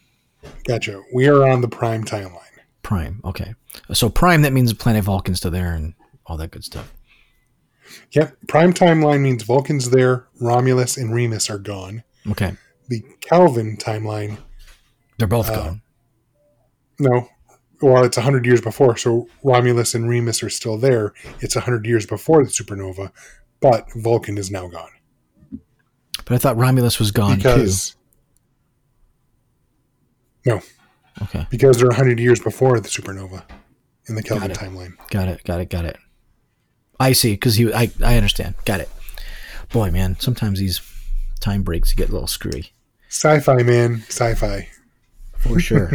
Gotcha. 0.66 1.02
We 1.14 1.28
are 1.28 1.50
on 1.50 1.62
the 1.62 1.68
prime 1.70 2.04
timeline. 2.04 2.40
Prime. 2.84 3.22
Okay. 3.24 3.56
So 3.94 4.10
Prime 4.10 4.42
that 4.44 4.54
means 4.54 4.74
planet 4.74 5.04
Vulcan's 5.06 5.38
still 5.40 5.52
there 5.52 5.74
and 5.74 5.94
all 6.26 6.38
that 6.38 6.52
good 6.52 6.64
stuff. 6.66 6.94
Yep. 8.12 8.36
Prime 8.48 8.74
timeline 8.74 9.22
means 9.22 9.44
Vulcan's 9.44 9.90
there, 9.90 10.28
Romulus 10.40 10.98
and 10.98 11.14
Remus 11.14 11.50
are 11.50 11.60
gone. 11.60 12.04
Okay. 12.30 12.54
The 12.90 13.02
Kelvin 13.22 13.78
timeline, 13.78 14.38
They're 15.18 15.28
both 15.28 15.50
Uh, 15.50 15.56
gone. 15.56 15.82
no. 17.00 17.30
Well, 17.82 18.04
it's 18.06 18.16
100 18.18 18.46
years 18.46 18.62
before, 18.62 18.96
so 18.96 19.28
Romulus 19.44 19.94
and 19.94 20.08
Remus 20.08 20.42
are 20.42 20.50
still 20.50 20.78
there. 20.78 21.14
It's 21.42 21.56
100 21.56 21.86
years 21.86 22.06
before 22.06 22.44
the 22.46 22.50
supernova, 22.50 23.12
but 23.64 23.90
Vulcan 23.94 24.38
is 24.38 24.52
now 24.52 24.68
gone. 24.68 24.90
But 26.26 26.36
I 26.36 26.38
thought 26.38 26.58
Romulus 26.58 27.00
was 27.00 27.12
gone 27.12 27.38
because 27.38 27.96
no. 30.46 30.60
Okay. 31.22 31.48
because 31.50 31.78
they're 31.78 31.88
100 31.88 32.20
years 32.20 32.42
before 32.42 32.80
the 32.82 32.90
supernova 32.90 33.44
in 34.08 34.16
the 34.16 34.24
Kelvin 34.24 34.52
it. 34.52 34.58
timeline. 34.58 34.96
Got 35.10 35.30
it. 35.30 35.44
Got 35.46 35.62
it. 35.62 35.70
Got 35.70 35.86
it. 35.86 35.98
I 37.00 37.14
see. 37.14 37.34
Because 37.34 37.56
he, 37.56 37.74
I, 37.74 37.90
I 38.04 38.18
understand. 38.18 38.56
Got 38.66 38.82
it. 38.82 38.90
boy, 39.72 39.92
man, 39.92 40.20
sometimes 40.20 40.60
these 40.60 40.82
time 41.40 41.64
breaks 41.64 41.94
get 41.94 42.10
a 42.10 42.12
little 42.12 42.28
screwy. 42.28 42.74
Sci-fi 43.08 43.64
man, 43.64 44.04
sci-fi. 44.08 44.68
For 45.38 45.60
sure. 45.60 45.92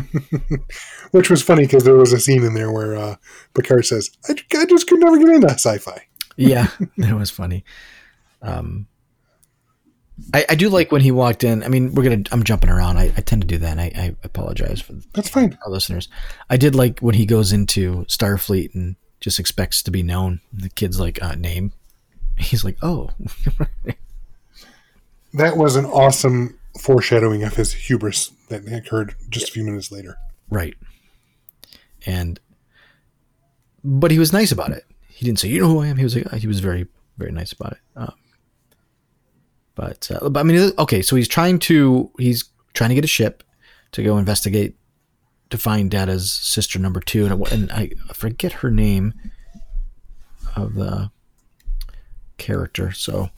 Which 1.10 1.28
was 1.30 1.42
funny 1.42 1.64
because 1.64 1.84
there 1.84 1.96
was 1.96 2.12
a 2.12 2.20
scene 2.20 2.44
in 2.44 2.54
there 2.54 2.70
where 2.72 2.96
uh, 2.96 3.16
Picard 3.54 3.84
says, 3.84 4.10
I, 4.28 4.34
"I 4.56 4.66
just 4.66 4.86
could 4.86 5.00
never 5.00 5.18
get 5.18 5.28
into 5.28 5.48
sci-fi." 5.50 6.06
Yeah, 6.38 6.68
that 6.96 7.14
was 7.16 7.30
funny. 7.30 7.64
Um, 8.40 8.86
I, 10.34 10.44
I 10.48 10.54
do 10.56 10.68
like 10.68 10.90
when 10.90 11.00
he 11.00 11.12
walked 11.12 11.44
in. 11.44 11.62
I 11.62 11.68
mean, 11.68 11.94
we're 11.94 12.02
gonna. 12.02 12.24
I'm 12.32 12.42
jumping 12.42 12.70
around. 12.70 12.98
I, 12.98 13.12
I 13.16 13.20
tend 13.20 13.42
to 13.42 13.48
do 13.48 13.58
that. 13.58 13.70
And 13.70 13.80
I, 13.80 13.92
I 13.94 14.16
apologize 14.24 14.80
for 14.80 14.94
That's 15.14 15.28
fine. 15.28 15.56
our 15.64 15.70
listeners. 15.70 16.08
I 16.50 16.56
did 16.56 16.74
like 16.74 16.98
when 17.00 17.14
he 17.14 17.26
goes 17.26 17.52
into 17.52 18.04
Starfleet 18.06 18.74
and 18.74 18.96
just 19.20 19.38
expects 19.38 19.82
to 19.84 19.90
be 19.90 20.02
known. 20.02 20.40
The 20.52 20.70
kid's 20.70 20.98
like, 20.98 21.22
uh, 21.22 21.34
name. 21.34 21.72
He's 22.38 22.64
like, 22.64 22.78
oh, 22.82 23.10
That 25.34 25.56
was 25.56 25.76
an 25.76 25.84
awesome 25.84 26.58
foreshadowing 26.80 27.42
of 27.42 27.54
his 27.54 27.72
hubris 27.74 28.30
that 28.48 28.66
occurred 28.72 29.14
just 29.28 29.50
a 29.50 29.52
few 29.52 29.64
minutes 29.64 29.92
later. 29.92 30.16
right. 30.48 30.74
And, 32.06 32.40
but 33.84 34.10
he 34.10 34.18
was 34.18 34.32
nice 34.32 34.52
about 34.52 34.70
it. 34.70 34.84
He 35.18 35.26
didn't 35.26 35.40
say, 35.40 35.48
you 35.48 35.60
know 35.60 35.66
who 35.66 35.80
I 35.80 35.88
am. 35.88 35.96
He 35.96 36.04
was 36.04 36.14
like, 36.14 36.32
he 36.34 36.46
was 36.46 36.60
very, 36.60 36.86
very 37.16 37.32
nice 37.32 37.50
about 37.50 37.72
it. 37.72 37.78
Um, 37.96 38.14
but, 39.74 40.08
uh, 40.12 40.28
but 40.28 40.38
I 40.38 40.42
mean, 40.44 40.70
okay, 40.78 41.02
so 41.02 41.16
he's 41.16 41.26
trying 41.26 41.58
to, 41.58 42.12
he's 42.20 42.44
trying 42.72 42.90
to 42.90 42.94
get 42.94 43.02
a 43.02 43.08
ship 43.08 43.42
to 43.90 44.04
go 44.04 44.16
investigate 44.16 44.76
to 45.50 45.58
find 45.58 45.90
Data's 45.90 46.30
sister 46.30 46.78
number 46.78 47.00
two, 47.00 47.26
and, 47.26 47.48
and 47.48 47.72
I 47.72 47.90
forget 48.12 48.52
her 48.52 48.70
name 48.70 49.12
of 50.54 50.74
the 50.74 51.10
character. 52.36 52.92
So 52.92 53.30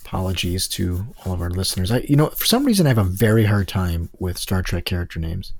apologies 0.00 0.66
to 0.68 1.08
all 1.26 1.34
of 1.34 1.42
our 1.42 1.50
listeners. 1.50 1.90
I, 1.90 1.98
you 2.08 2.16
know, 2.16 2.30
for 2.30 2.46
some 2.46 2.64
reason, 2.64 2.86
I 2.86 2.88
have 2.88 2.96
a 2.96 3.04
very 3.04 3.44
hard 3.44 3.68
time 3.68 4.08
with 4.18 4.38
Star 4.38 4.62
Trek 4.62 4.86
character 4.86 5.20
names, 5.20 5.52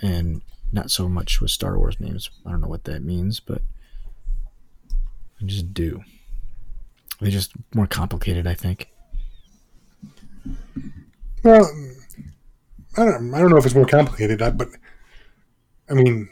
and 0.00 0.42
not 0.70 0.92
so 0.92 1.08
much 1.08 1.40
with 1.40 1.50
Star 1.50 1.76
Wars 1.76 1.98
names. 1.98 2.30
I 2.46 2.52
don't 2.52 2.60
know 2.60 2.68
what 2.68 2.84
that 2.84 3.02
means, 3.02 3.40
but 3.40 3.62
Just 5.46 5.72
do. 5.72 6.02
They're 7.20 7.30
just 7.30 7.52
more 7.74 7.86
complicated, 7.86 8.46
I 8.46 8.54
think. 8.54 8.88
Well, 11.42 11.64
I 12.96 13.04
don't. 13.04 13.34
I 13.34 13.38
don't 13.40 13.50
know 13.50 13.56
if 13.56 13.66
it's 13.66 13.74
more 13.74 13.86
complicated, 13.86 14.42
uh, 14.42 14.50
but 14.50 14.68
I 15.88 15.94
mean, 15.94 16.28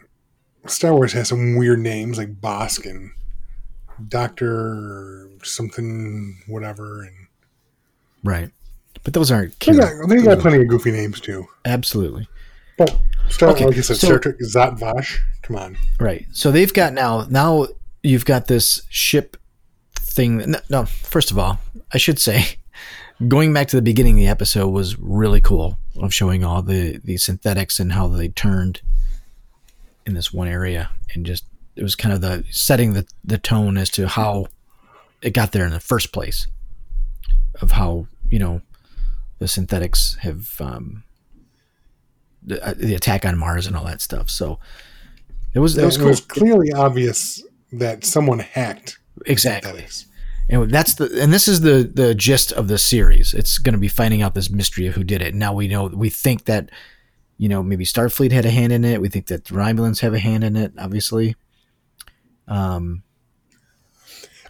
Star 0.66 0.92
Wars 0.94 1.12
has 1.12 1.28
some 1.28 1.56
weird 1.56 1.78
names 1.80 2.18
like 2.18 2.40
Bossk 2.40 2.88
and 2.88 3.10
Doctor 4.08 5.28
something, 5.42 6.38
whatever, 6.48 7.02
and 7.02 7.14
Right. 8.24 8.50
But 9.04 9.12
those 9.12 9.30
aren't 9.30 9.58
they 9.60 9.76
got, 9.76 10.08
they 10.08 10.22
got 10.22 10.38
plenty 10.40 10.62
of 10.62 10.68
goofy 10.68 10.90
names 10.90 11.20
too. 11.20 11.46
Absolutely. 11.66 12.26
But 12.78 12.98
Star, 13.28 13.50
Okay, 13.50 13.66
like 13.66 13.76
I 13.76 13.80
said, 13.82 13.98
so- 13.98 14.06
Star 14.06 14.18
Trek 14.18 14.36
Zat 14.42 14.78
Vash. 14.78 15.22
Come 15.42 15.56
on, 15.56 15.76
Right. 16.00 16.26
So 16.32 16.50
they've 16.50 16.72
got 16.72 16.94
now. 16.94 17.26
Now 17.28 17.66
you've 18.04 18.26
got 18.26 18.46
this 18.46 18.82
ship 18.88 19.36
thing. 19.98 20.38
No, 20.38 20.58
no, 20.68 20.84
first 20.84 21.30
of 21.30 21.38
all, 21.38 21.58
I 21.92 21.98
should 21.98 22.20
say, 22.20 22.56
going 23.26 23.52
back 23.52 23.66
to 23.68 23.76
the 23.76 23.82
beginning 23.82 24.14
of 24.14 24.18
the 24.18 24.28
episode 24.28 24.68
was 24.68 24.98
really 24.98 25.40
cool 25.40 25.78
of 25.96 26.14
showing 26.14 26.44
all 26.44 26.62
the 26.62 27.00
the 27.02 27.16
synthetics 27.16 27.80
and 27.80 27.92
how 27.92 28.06
they 28.06 28.28
turned 28.28 28.82
in 30.06 30.14
this 30.14 30.32
one 30.32 30.46
area, 30.46 30.90
and 31.14 31.26
just 31.26 31.44
it 31.74 31.82
was 31.82 31.96
kind 31.96 32.14
of 32.14 32.20
the 32.20 32.44
setting 32.50 32.92
the 32.92 33.06
the 33.24 33.38
tone 33.38 33.76
as 33.76 33.90
to 33.90 34.06
how 34.06 34.46
it 35.22 35.32
got 35.32 35.52
there 35.52 35.64
in 35.64 35.72
the 35.72 35.80
first 35.80 36.12
place, 36.12 36.46
of 37.60 37.72
how 37.72 38.06
you 38.28 38.38
know 38.38 38.60
the 39.38 39.48
synthetics 39.48 40.16
have 40.20 40.60
um, 40.60 41.02
the, 42.42 42.64
uh, 42.64 42.74
the 42.76 42.94
attack 42.94 43.24
on 43.24 43.38
Mars 43.38 43.66
and 43.66 43.74
all 43.76 43.84
that 43.84 44.00
stuff. 44.00 44.30
So. 44.30 44.60
It 45.56 45.60
was, 45.60 45.78
it 45.78 45.82
it 45.82 45.84
was 45.84 45.98
was, 46.00 46.20
cool. 46.20 46.42
clearly 46.42 46.72
obvious 46.72 47.40
that 47.78 48.04
someone 48.04 48.38
hacked 48.38 48.98
Exactly. 49.26 49.86
And 50.48 50.70
that's 50.70 50.94
the 50.94 51.22
and 51.22 51.32
this 51.32 51.48
is 51.48 51.62
the 51.62 51.90
the 51.92 52.14
gist 52.14 52.52
of 52.52 52.68
the 52.68 52.78
series. 52.78 53.32
It's 53.32 53.58
going 53.58 53.72
to 53.72 53.78
be 53.78 53.88
finding 53.88 54.20
out 54.20 54.34
this 54.34 54.50
mystery 54.50 54.86
of 54.86 54.94
who 54.94 55.04
did 55.04 55.22
it. 55.22 55.34
Now 55.34 55.54
we 55.54 55.68
know 55.68 55.86
we 55.86 56.10
think 56.10 56.44
that 56.44 56.70
you 57.38 57.48
know 57.48 57.62
maybe 57.62 57.84
Starfleet 57.84 58.32
had 58.32 58.44
a 58.44 58.50
hand 58.50 58.72
in 58.72 58.84
it. 58.84 59.00
We 59.00 59.08
think 59.08 59.28
that 59.28 59.46
the 59.46 59.54
Romulans 59.54 60.00
have 60.00 60.12
a 60.12 60.18
hand 60.18 60.44
in 60.44 60.56
it. 60.56 60.72
Obviously, 60.78 61.34
um, 62.46 63.04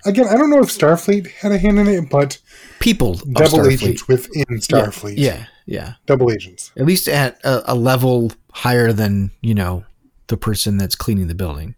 Again, 0.06 0.26
I 0.28 0.36
don't 0.36 0.50
know 0.50 0.60
if 0.60 0.68
Starfleet 0.68 1.30
had 1.30 1.52
a 1.52 1.58
hand 1.58 1.78
in 1.78 1.86
it, 1.88 2.10
but 2.10 2.38
people 2.78 3.12
of 3.12 3.32
double 3.32 3.58
Starfleet. 3.58 3.72
agents 3.72 4.08
within 4.08 4.44
Starfleet. 4.58 5.14
Yeah, 5.16 5.46
yeah. 5.64 5.94
double 6.06 6.30
agents. 6.30 6.72
At 6.76 6.84
least 6.84 7.08
at 7.08 7.40
a, 7.42 7.72
a 7.72 7.74
level 7.74 8.32
higher 8.52 8.92
than 8.92 9.30
you 9.40 9.54
know 9.54 9.84
the 10.26 10.36
person 10.36 10.76
that's 10.76 10.94
cleaning 10.94 11.28
the 11.28 11.34
building, 11.34 11.74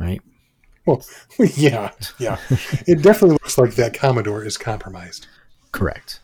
right? 0.00 0.20
Well, 0.86 1.04
yeah, 1.38 1.92
yeah. 2.18 2.38
it 2.86 3.02
definitely 3.02 3.34
looks 3.34 3.58
like 3.58 3.74
that 3.74 3.94
Commodore 3.94 4.44
is 4.44 4.56
compromised. 4.56 5.28
Correct. 5.70 6.20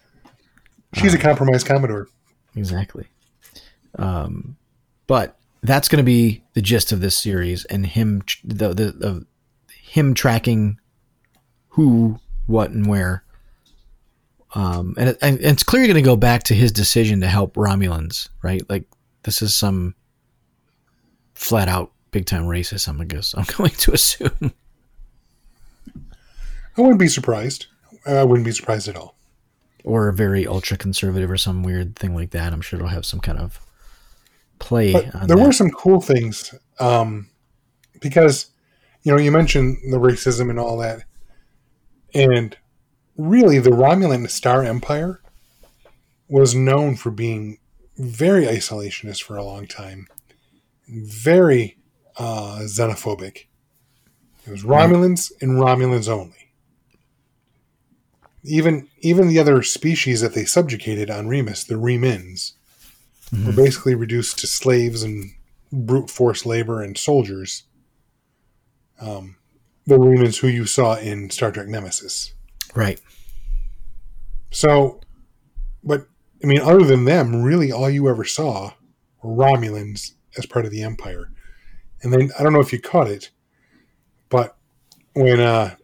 She's 0.94 1.14
a 1.14 1.18
compromised 1.18 1.66
Commodore. 1.66 2.08
Exactly. 2.56 3.06
Um, 3.98 4.56
but 5.06 5.38
that's 5.62 5.88
going 5.88 5.98
to 5.98 6.06
be 6.06 6.42
the 6.54 6.62
gist 6.62 6.90
of 6.90 7.00
this 7.00 7.16
series, 7.16 7.64
and 7.66 7.86
him 7.86 8.22
the 8.42 8.68
the, 8.68 8.92
the 8.92 9.26
him 9.68 10.14
tracking 10.14 10.80
who, 11.68 12.18
what, 12.46 12.70
and 12.70 12.86
where. 12.86 13.22
Um, 14.54 14.94
and, 14.96 15.10
it, 15.10 15.18
and 15.20 15.38
it's 15.38 15.62
clearly 15.62 15.88
going 15.88 16.02
to 16.02 16.02
go 16.02 16.16
back 16.16 16.44
to 16.44 16.54
his 16.54 16.72
decision 16.72 17.20
to 17.20 17.26
help 17.26 17.54
Romulans, 17.54 18.30
right? 18.42 18.62
Like 18.70 18.86
this 19.24 19.42
is 19.42 19.54
some 19.54 19.94
flat 21.34 21.68
out 21.68 21.92
big 22.16 22.24
time 22.24 22.44
racist. 22.44 22.88
I 22.88 23.04
guess 23.04 23.34
I'm 23.34 23.44
going 23.58 23.72
to 23.72 23.92
assume. 23.92 24.54
I 26.78 26.80
wouldn't 26.80 26.98
be 26.98 27.08
surprised. 27.08 27.66
I 28.06 28.24
wouldn't 28.24 28.46
be 28.46 28.52
surprised 28.52 28.88
at 28.88 28.96
all. 28.96 29.16
or 29.84 30.10
very 30.12 30.46
ultra 30.46 30.78
conservative 30.78 31.30
or 31.30 31.36
some 31.36 31.62
weird 31.62 31.94
thing 31.94 32.14
like 32.14 32.30
that. 32.30 32.54
I'm 32.54 32.62
sure 32.62 32.78
it'll 32.78 32.88
have 32.88 33.04
some 33.04 33.20
kind 33.20 33.38
of 33.38 33.60
play 34.58 34.94
on 34.94 35.26
there 35.26 35.36
that. 35.36 35.44
were 35.44 35.52
some 35.52 35.68
cool 35.70 36.00
things 36.00 36.54
um, 36.80 37.28
because 38.00 38.46
you 39.02 39.12
know 39.12 39.18
you 39.18 39.30
mentioned 39.30 39.76
the 39.92 39.98
racism 39.98 40.48
and 40.48 40.58
all 40.58 40.78
that, 40.78 41.04
and 42.14 42.56
really 43.18 43.58
the 43.58 43.70
Romulan 43.70 44.30
Star 44.30 44.64
Empire 44.64 45.20
was 46.28 46.54
known 46.54 46.96
for 46.96 47.10
being 47.10 47.58
very 47.98 48.46
isolationist 48.46 49.22
for 49.22 49.36
a 49.36 49.44
long 49.44 49.66
time, 49.66 50.06
very 50.88 51.76
uh, 52.18 52.60
xenophobic. 52.62 53.46
It 54.46 54.50
was 54.50 54.62
Romulans 54.62 55.32
and 55.40 55.52
Romulans 55.52 56.08
only. 56.08 56.52
Even 58.44 58.88
even 59.00 59.28
the 59.28 59.40
other 59.40 59.62
species 59.62 60.20
that 60.20 60.34
they 60.34 60.44
subjugated 60.44 61.10
on 61.10 61.26
Remus, 61.26 61.64
the 61.64 61.74
Remans, 61.74 62.52
were 63.44 63.52
basically 63.52 63.94
reduced 63.96 64.38
to 64.38 64.46
slaves 64.46 65.02
and 65.02 65.32
brute 65.72 66.10
force 66.10 66.46
labor 66.46 66.80
and 66.80 66.96
soldiers. 66.96 67.64
Um, 69.00 69.36
the 69.84 69.98
Remans 69.98 70.38
who 70.38 70.48
you 70.48 70.64
saw 70.64 70.96
in 70.96 71.30
Star 71.30 71.50
Trek 71.50 71.66
Nemesis. 71.66 72.32
right. 72.74 73.00
So, 74.52 75.00
but 75.82 76.06
I 76.42 76.46
mean, 76.46 76.60
other 76.60 76.84
than 76.84 77.04
them, 77.04 77.42
really 77.42 77.72
all 77.72 77.90
you 77.90 78.08
ever 78.08 78.24
saw 78.24 78.72
were 79.22 79.44
Romulans 79.44 80.12
as 80.38 80.46
part 80.46 80.64
of 80.64 80.70
the 80.70 80.82
Empire. 80.82 81.30
And 82.02 82.12
then 82.12 82.30
I 82.38 82.42
don't 82.42 82.52
know 82.52 82.60
if 82.60 82.72
you 82.72 82.80
caught 82.80 83.08
it, 83.08 83.30
but 84.28 84.56
when 85.14 85.40
uh, 85.40 85.76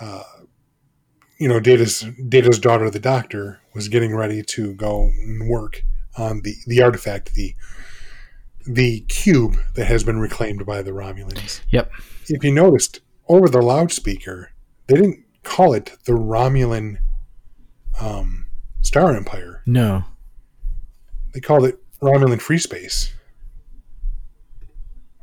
uh, 0.00 0.22
you 1.38 1.48
know 1.48 1.60
Data's 1.60 2.04
Data's 2.28 2.58
daughter, 2.58 2.90
the 2.90 2.98
Doctor, 2.98 3.60
was 3.74 3.88
getting 3.88 4.14
ready 4.14 4.42
to 4.42 4.74
go 4.74 5.10
and 5.22 5.48
work 5.48 5.82
on 6.16 6.42
the 6.42 6.54
the 6.66 6.82
artifact, 6.82 7.34
the 7.34 7.54
the 8.66 9.00
cube 9.08 9.56
that 9.74 9.86
has 9.86 10.04
been 10.04 10.18
reclaimed 10.18 10.64
by 10.66 10.82
the 10.82 10.92
Romulans. 10.92 11.60
Yep. 11.70 11.90
If 12.28 12.44
you 12.44 12.52
noticed 12.52 13.00
over 13.28 13.48
the 13.48 13.62
loudspeaker, 13.62 14.50
they 14.86 14.96
didn't 14.96 15.24
call 15.42 15.74
it 15.74 15.96
the 16.04 16.12
Romulan 16.12 16.98
um, 18.00 18.46
Star 18.80 19.16
Empire. 19.16 19.62
No. 19.66 20.04
They 21.34 21.40
called 21.40 21.64
it 21.64 21.78
Romulan 22.00 22.40
Free 22.40 22.58
Space. 22.58 23.12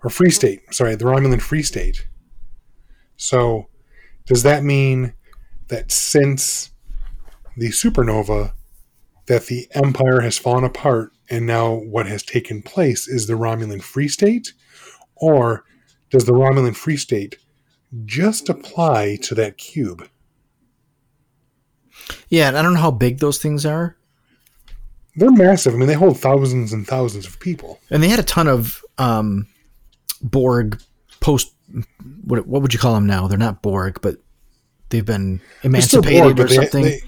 Or 0.04 0.10
Free 0.10 0.30
State. 0.30 0.74
Sorry, 0.74 0.96
the 0.96 1.06
Romulan 1.06 1.42
Free 1.42 1.64
State. 1.64 2.08
So, 3.18 3.68
does 4.26 4.44
that 4.44 4.64
mean 4.64 5.14
that 5.68 5.92
since 5.92 6.72
the 7.58 7.70
supernova, 7.70 8.54
that 9.28 9.48
the 9.48 9.68
Empire 9.72 10.22
has 10.22 10.38
fallen 10.38 10.64
apart 10.64 11.12
and 11.30 11.46
now 11.46 11.74
what 11.74 12.08
has 12.08 12.24
taken 12.24 12.62
place 12.62 13.08
is 13.08 13.28
the 13.28 13.34
Romulan 13.34 13.82
Free 13.82 14.08
State? 14.08 14.54
Or 15.16 15.66
does 16.10 16.26
the 16.26 16.34
Romulan 16.34 16.76
Free 16.76 16.98
State 16.98 17.38
just 18.06 18.50
apply 18.50 19.18
to 19.24 19.36
that 19.36 19.58
cube? 19.58 20.08
Yeah, 22.30 22.48
and 22.48 22.58
I 22.58 22.62
don't 22.62 22.74
know 22.74 22.80
how 22.80 22.92
big 22.92 23.20
those 23.20 23.38
things 23.38 23.66
are. 23.66 23.98
They're 25.16 25.32
massive. 25.32 25.74
I 25.74 25.78
mean, 25.78 25.88
they 25.88 25.94
hold 25.94 26.20
thousands 26.20 26.72
and 26.72 26.88
thousands 26.88 27.28
of 27.28 27.40
people. 27.40 27.80
And 27.90 28.02
they 28.02 28.08
had 28.08 28.20
a 28.20 28.24
ton 28.24 28.48
of 28.48 28.84
um, 28.98 29.48
Borg 30.22 30.82
post. 31.20 31.54
What, 32.24 32.48
what 32.48 32.62
would 32.62 32.74
you 32.74 32.80
call 32.80 32.94
them 32.94 33.06
now? 33.08 33.28
They're 33.28 33.38
not 33.38 33.62
Borg, 33.62 34.00
but 34.02 34.18
they've 34.90 35.06
been 35.06 35.42
emancipated 35.64 36.36
but 36.36 36.46
or 36.46 36.54
something. 36.54 36.84
they- 36.84 37.02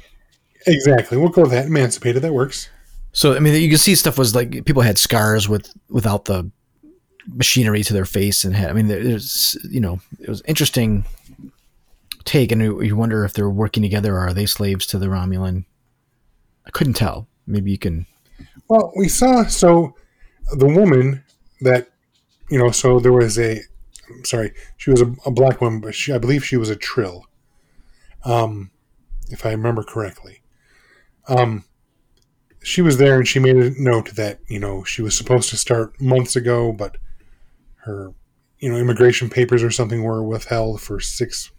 exactly. 0.68 1.18
We'll 1.18 1.30
go 1.30 1.43
with 1.43 1.51
that. 1.51 1.66
Emancipated. 1.66 2.22
That 2.22 2.34
works. 2.34 2.70
So 3.14 3.36
I 3.36 3.39
mean, 3.39 3.62
you 3.62 3.70
can 3.70 3.78
see 3.78 3.95
stuff 3.95 4.18
was 4.18 4.34
like 4.36 4.66
people 4.66 4.82
had 4.84 4.97
scars 4.97 5.49
with 5.49 5.72
without 5.89 6.26
the 6.26 6.49
machinery 7.28 7.84
to 7.84 7.93
their 7.93 8.05
face 8.05 8.43
and 8.45 8.55
had. 8.55 8.70
I 8.70 8.74
mean, 8.74 8.88
there's 8.88 9.57
you 9.70 9.82
know 9.82 9.99
it 10.20 10.30
was 10.30 10.41
interesting 10.47 11.05
take, 12.24 12.51
and 12.51 12.62
you 12.62 12.95
wonder 12.95 13.26
if 13.26 13.34
they're 13.34 13.49
working 13.49 13.84
together 13.84 14.16
or 14.16 14.20
are 14.20 14.34
they 14.34 14.45
slaves 14.45 14.86
to 14.88 14.97
the 14.99 15.07
Romulan. 15.07 15.66
I 16.66 16.70
couldn't 16.70 16.93
tell. 16.93 17.28
Maybe 17.47 17.72
you 17.72 17.78
can. 17.78 18.05
Well, 18.70 18.93
we 18.95 19.07
saw 19.09 19.43
so 19.45 19.95
the 20.55 20.68
woman 20.68 21.24
that 21.62 21.91
you 22.52 22.60
know. 22.60 22.70
So 22.72 22.99
there 22.99 23.14
was 23.14 23.39
a. 23.39 23.62
I'm 24.10 24.26
sorry, 24.26 24.54
she 24.78 24.91
was 24.91 25.02
a, 25.02 25.14
a 25.26 25.32
black 25.32 25.62
woman, 25.62 25.80
but 25.80 25.95
she, 25.95 26.12
I 26.12 26.18
believe 26.18 26.43
she 26.45 26.58
was 26.58 26.70
a 26.70 26.76
trill. 26.76 27.26
Um, 28.26 28.72
if 29.30 29.45
I 29.45 29.52
remember 29.52 29.84
correctly. 29.84 30.41
Um, 31.28 31.64
she 32.64 32.82
was 32.82 32.97
there 32.97 33.18
and 33.18 33.28
she 33.28 33.39
made 33.39 33.56
a 33.56 33.72
note 33.82 34.16
that 34.16 34.39
you 34.47 34.60
know 34.60 34.84
she 34.84 35.02
was 35.02 35.18
supposed 35.18 35.49
to 35.49 35.58
start 35.58 35.99
months 36.02 36.36
ago, 36.36 36.72
but 36.72 36.97
her 37.86 38.14
you 38.60 38.70
know 38.70 38.78
immigration 38.78 39.30
papers 39.30 39.64
or 39.64 39.72
something 39.72 40.04
were 40.04 40.22
withheld 40.24 40.82
for 40.82 40.99
six 40.99 41.49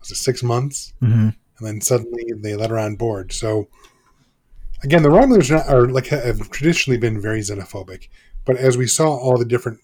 was 0.00 0.10
it 0.10 0.16
six 0.16 0.42
months, 0.42 0.92
Mm-hmm. 1.02 1.28
and 1.30 1.34
then 1.60 1.80
suddenly 1.80 2.24
they 2.36 2.54
let 2.56 2.70
her 2.70 2.78
on 2.78 2.96
board. 2.96 3.32
So 3.32 3.68
again, 4.84 5.02
the 5.02 5.08
Romulans 5.08 5.50
are, 5.50 5.68
are 5.68 5.88
like 5.88 6.08
have 6.08 6.50
traditionally 6.50 6.98
been 6.98 7.20
very 7.20 7.40
xenophobic, 7.40 8.08
but 8.44 8.56
as 8.56 8.76
we 8.76 8.86
saw 8.86 9.16
all 9.16 9.38
the 9.38 9.44
different 9.44 9.80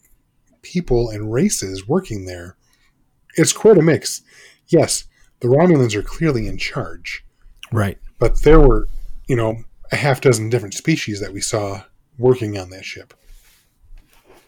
people 0.63 1.09
and 1.09 1.33
races 1.33 1.87
working 1.89 2.27
there, 2.27 2.57
it's 3.37 3.53
quite 3.53 3.79
a 3.79 3.83
mix. 3.83 4.23
Yes, 4.69 5.05
the 5.41 5.49
Romulans 5.49 5.95
are 5.95 6.03
clearly 6.03 6.47
in 6.47 6.59
charge, 6.59 7.25
Right. 7.73 7.99
but 8.19 8.43
there 8.43 8.61
were, 8.61 8.89
you 9.29 9.37
know, 9.37 9.63
a 9.93 9.97
half 9.97 10.21
dozen 10.21 10.51
different 10.51 10.75
species 10.75 11.21
that 11.21 11.33
we 11.33 11.41
saw 11.41 11.85
working 12.19 12.59
on 12.59 12.71
that 12.71 12.85
ship. 12.85 13.15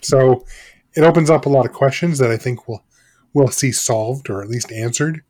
So 0.01 0.45
it 0.95 1.03
opens 1.03 1.31
up 1.31 1.47
a 1.47 1.51
lot 1.51 1.67
of 1.67 1.73
questions 1.73 2.19
that 2.19 2.31
I 2.31 2.37
think 2.37 2.69
we'll 2.69 2.85
we'll 3.33 3.49
see 3.49 3.71
solved 3.71 4.29
or 4.29 4.43
at 4.43 4.49
least 4.49 4.73
answered 4.73 5.23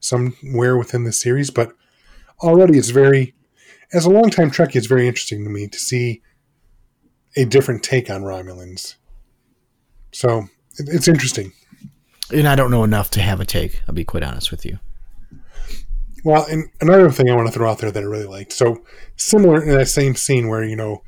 somewhere 0.00 0.78
within 0.78 1.04
the 1.04 1.12
series. 1.12 1.50
But 1.50 1.72
already 2.40 2.78
it's 2.78 2.90
very 2.90 3.34
as 3.92 4.04
a 4.06 4.10
longtime 4.10 4.50
Trekkie, 4.50 4.76
it's 4.76 4.86
very 4.86 5.06
interesting 5.06 5.44
to 5.44 5.50
me 5.50 5.66
to 5.68 5.78
see 5.78 6.22
a 7.36 7.44
different 7.44 7.82
take 7.82 8.08
on 8.10 8.22
Romulans. 8.22 8.94
So 10.12 10.48
it's 10.78 11.08
interesting. 11.08 11.52
And 12.32 12.46
I 12.46 12.54
don't 12.54 12.70
know 12.70 12.84
enough 12.84 13.10
to 13.10 13.20
have 13.20 13.40
a 13.40 13.44
take. 13.44 13.82
I'll 13.88 13.94
be 13.94 14.04
quite 14.04 14.22
honest 14.22 14.50
with 14.50 14.64
you. 14.64 14.78
Well, 16.24 16.46
and 16.50 16.68
another 16.80 17.10
thing 17.10 17.30
I 17.30 17.36
want 17.36 17.48
to 17.48 17.52
throw 17.52 17.70
out 17.70 17.78
there 17.78 17.90
that 17.90 18.02
I 18.02 18.06
really 18.06 18.26
liked. 18.26 18.52
So 18.52 18.84
similar 19.16 19.62
in 19.62 19.70
that 19.70 19.88
same 19.88 20.14
scene 20.14 20.48
where 20.48 20.64
you 20.64 20.76
know 20.76 21.02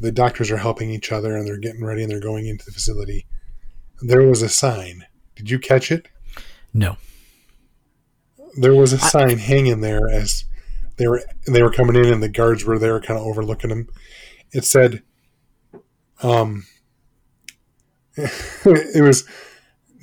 the 0.00 0.10
doctors 0.10 0.50
are 0.50 0.56
helping 0.56 0.90
each 0.90 1.12
other 1.12 1.36
and 1.36 1.46
they're 1.46 1.58
getting 1.58 1.84
ready 1.84 2.02
and 2.02 2.10
they're 2.10 2.20
going 2.20 2.46
into 2.46 2.64
the 2.64 2.72
facility. 2.72 3.26
There 4.02 4.26
was 4.26 4.42
a 4.42 4.48
sign. 4.48 5.06
Did 5.36 5.50
you 5.50 5.58
catch 5.58 5.92
it? 5.92 6.08
No. 6.72 6.96
There 8.56 8.74
was 8.74 8.92
a 8.92 8.98
sign 8.98 9.38
hanging 9.38 9.80
there 9.80 10.08
as 10.08 10.44
they 10.96 11.08
were 11.08 11.22
they 11.46 11.62
were 11.62 11.70
coming 11.70 11.96
in 11.96 12.12
and 12.12 12.22
the 12.22 12.28
guards 12.28 12.64
were 12.64 12.78
there, 12.78 13.00
kind 13.00 13.18
of 13.18 13.26
overlooking 13.26 13.70
them. 13.70 13.88
It 14.52 14.64
said, 14.64 15.02
um, 16.22 16.64
it 18.96 19.02
was 19.02 19.24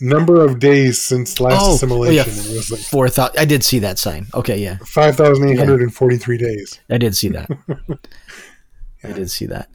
number 0.01 0.43
of 0.43 0.59
days 0.59 1.01
since 1.01 1.39
last 1.39 1.75
assimilation. 1.75 2.15
yeah, 2.15 2.23
It 2.51 2.55
was 2.55 2.71
like 2.71 2.81
four 2.81 3.09
thou- 3.09 3.29
I 3.37 3.45
did 3.45 3.63
see 3.63 3.79
that 3.79 3.99
sign. 3.99 4.27
Okay, 4.33 4.57
yeah, 4.57 4.77
five 4.85 5.15
thousand 5.15 5.47
eight 5.49 5.57
hundred 5.59 5.81
and 5.81 5.93
forty-three 5.93 6.37
days. 6.37 6.79
I 6.89 6.97
did 6.97 7.15
see 7.15 7.29
that. 7.29 7.49
I 9.03 9.11
did 9.13 9.29
see 9.31 9.45
that. 9.47 9.69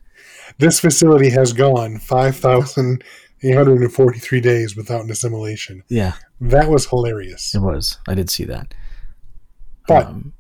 This 0.59 0.79
facility 0.81 1.29
has 1.31 1.53
gone 1.53 1.99
5,843 1.99 4.41
days 4.41 4.77
without 4.77 5.03
an 5.05 5.11
assimilation. 5.11 5.83
Yeah, 5.89 6.13
That 6.41 6.69
was 6.71 6.87
hilarious. 6.87 7.55
it 7.55 7.59
was. 7.61 7.99
I 8.09 8.15
did 8.15 8.31
see 8.31 8.45
that. 8.45 8.73
But 9.89 10.07
Um, 10.07 10.33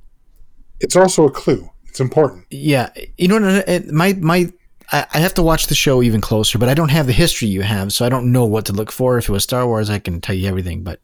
it's 0.80 0.96
also 0.96 1.26
a 1.26 1.30
clue. 1.30 1.68
It's 1.86 2.00
important. 2.00 2.46
yeah, 2.50 2.90
you 3.18 3.28
know, 3.28 3.62
my 3.92 4.12
my. 4.14 4.50
I 4.92 5.06
I 5.14 5.18
have 5.18 5.34
to 5.34 5.42
watch 5.42 5.66
the 5.66 5.74
show 5.74 6.02
even 6.02 6.20
closer, 6.20 6.58
but 6.58 6.68
I 6.68 6.74
don't 6.74 6.90
have 6.90 7.06
the 7.06 7.12
history 7.12 7.48
you 7.48 7.62
have, 7.62 7.92
so 7.92 8.04
I 8.04 8.08
don't 8.08 8.32
know 8.32 8.44
what 8.44 8.66
to 8.66 8.72
look 8.72 8.92
for. 8.92 9.18
If 9.18 9.28
it 9.28 9.32
was 9.32 9.44
Star 9.44 9.66
Wars, 9.66 9.90
I 9.90 9.98
can 9.98 10.20
tell 10.20 10.34
you 10.34 10.48
everything. 10.48 10.82
But 10.82 11.00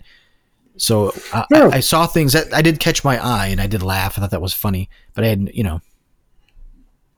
so 0.77 1.15
I, 1.33 1.45
No. 1.51 1.71
I, 1.71 1.77
I 1.77 1.81
saw 1.81 2.07
things 2.07 2.33
that 2.33 2.53
I 2.55 2.63
did 2.63 2.81
catch 2.81 3.05
my 3.05 3.23
eye, 3.25 3.49
and 3.49 3.61
I 3.61 3.67
did 3.67 3.83
laugh. 3.83 4.19
I 4.19 4.23
thought 4.23 4.31
that 4.31 4.43
was 4.43 4.55
funny, 4.55 4.89
but 5.15 5.25
I 5.25 5.29
had, 5.29 5.51
you 5.55 5.65
know, 5.65 5.81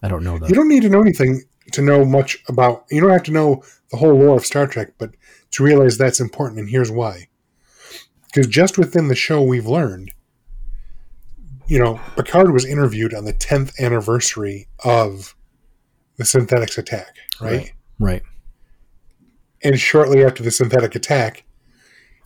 I 0.03 0.09
don't 0.09 0.25
know 0.25 0.39
that. 0.39 0.49
You 0.49 0.55
don't 0.55 0.69
need 0.69 0.83
to 0.83 0.89
know 0.89 1.01
anything 1.01 1.43
to 1.73 1.83
know 1.83 2.05
much 2.05 2.43
about. 2.49 2.85
You 2.91 3.01
don't 3.01 3.11
have 3.11 3.23
to 3.25 3.33
know 3.33 3.62
the 3.91 3.97
whole 3.97 4.15
lore 4.15 4.37
of 4.37 4.47
Star 4.47 4.67
Trek, 4.67 4.93
but 4.99 5.11
to 5.53 5.62
realize 5.62 5.97
that's 5.97 6.21
important, 6.21 6.61
and 6.61 6.69
here's 6.69 6.91
why. 6.91 7.29
Because 8.27 8.47
just 8.49 8.77
within 8.77 9.07
the 9.07 9.15
show, 9.15 9.41
we've 9.41 9.67
learned, 9.67 10.12
you 11.69 11.79
know, 11.79 12.01
Picard 12.17 12.53
was 12.53 12.65
interviewed 12.65 13.15
on 13.15 13.25
the 13.25 13.33
10th 13.33 13.79
anniversary 13.79 14.67
of 14.85 15.37
the 16.17 16.25
synthetics 16.25 16.79
attack, 16.79 17.17
right? 17.41 17.73
Right. 17.99 18.23
and 19.62 19.79
shortly 19.79 20.25
after 20.25 20.43
the 20.43 20.51
synthetic 20.51 20.95
attack 20.95 21.45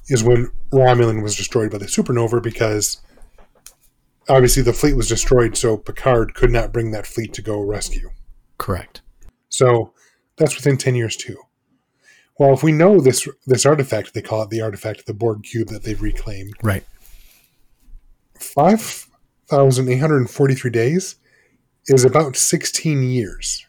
is 0.08 0.24
when 0.24 0.50
Romulan 0.72 1.22
was 1.22 1.36
destroyed 1.36 1.70
by 1.70 1.78
the 1.78 1.84
supernova 1.86 2.42
because 2.42 3.00
obviously 4.28 4.62
the 4.62 4.72
fleet 4.72 4.94
was 4.96 5.08
destroyed, 5.08 5.56
so 5.56 5.76
Picard 5.76 6.34
could 6.34 6.50
not 6.50 6.72
bring 6.72 6.90
that 6.92 7.06
fleet 7.06 7.32
to 7.34 7.42
go 7.42 7.60
rescue. 7.60 8.10
Correct. 8.56 9.02
So 9.50 9.92
that's 10.36 10.54
within 10.56 10.76
ten 10.78 10.94
years 10.94 11.16
too. 11.16 11.36
Well, 12.38 12.52
if 12.54 12.62
we 12.62 12.72
know 12.72 13.00
this 13.00 13.28
this 13.46 13.66
artifact, 13.66 14.14
they 14.14 14.22
call 14.22 14.42
it 14.42 14.50
the 14.50 14.60
artifact 14.62 15.06
the 15.06 15.14
Borg 15.14 15.42
cube 15.42 15.68
that 15.68 15.82
they've 15.82 16.00
reclaimed. 16.00 16.54
Right. 16.62 16.84
Five 18.38 19.06
thousand 19.48 19.88
eight 19.88 19.98
hundred 19.98 20.18
and 20.18 20.30
forty 20.30 20.54
three 20.54 20.70
days 20.70 21.16
is 21.86 22.04
about 22.04 22.36
sixteen 22.36 23.02
years. 23.02 23.66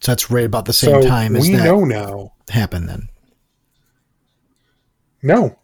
So 0.00 0.12
that's 0.12 0.30
right 0.30 0.46
about 0.46 0.64
the 0.64 0.72
same 0.72 1.02
so 1.02 1.08
time 1.08 1.36
as 1.36 1.48
we 1.48 1.56
that 1.56 1.64
know 1.64 1.84
now. 1.84 2.32
happened. 2.48 2.88
Then. 2.88 3.08
No, 5.22 5.58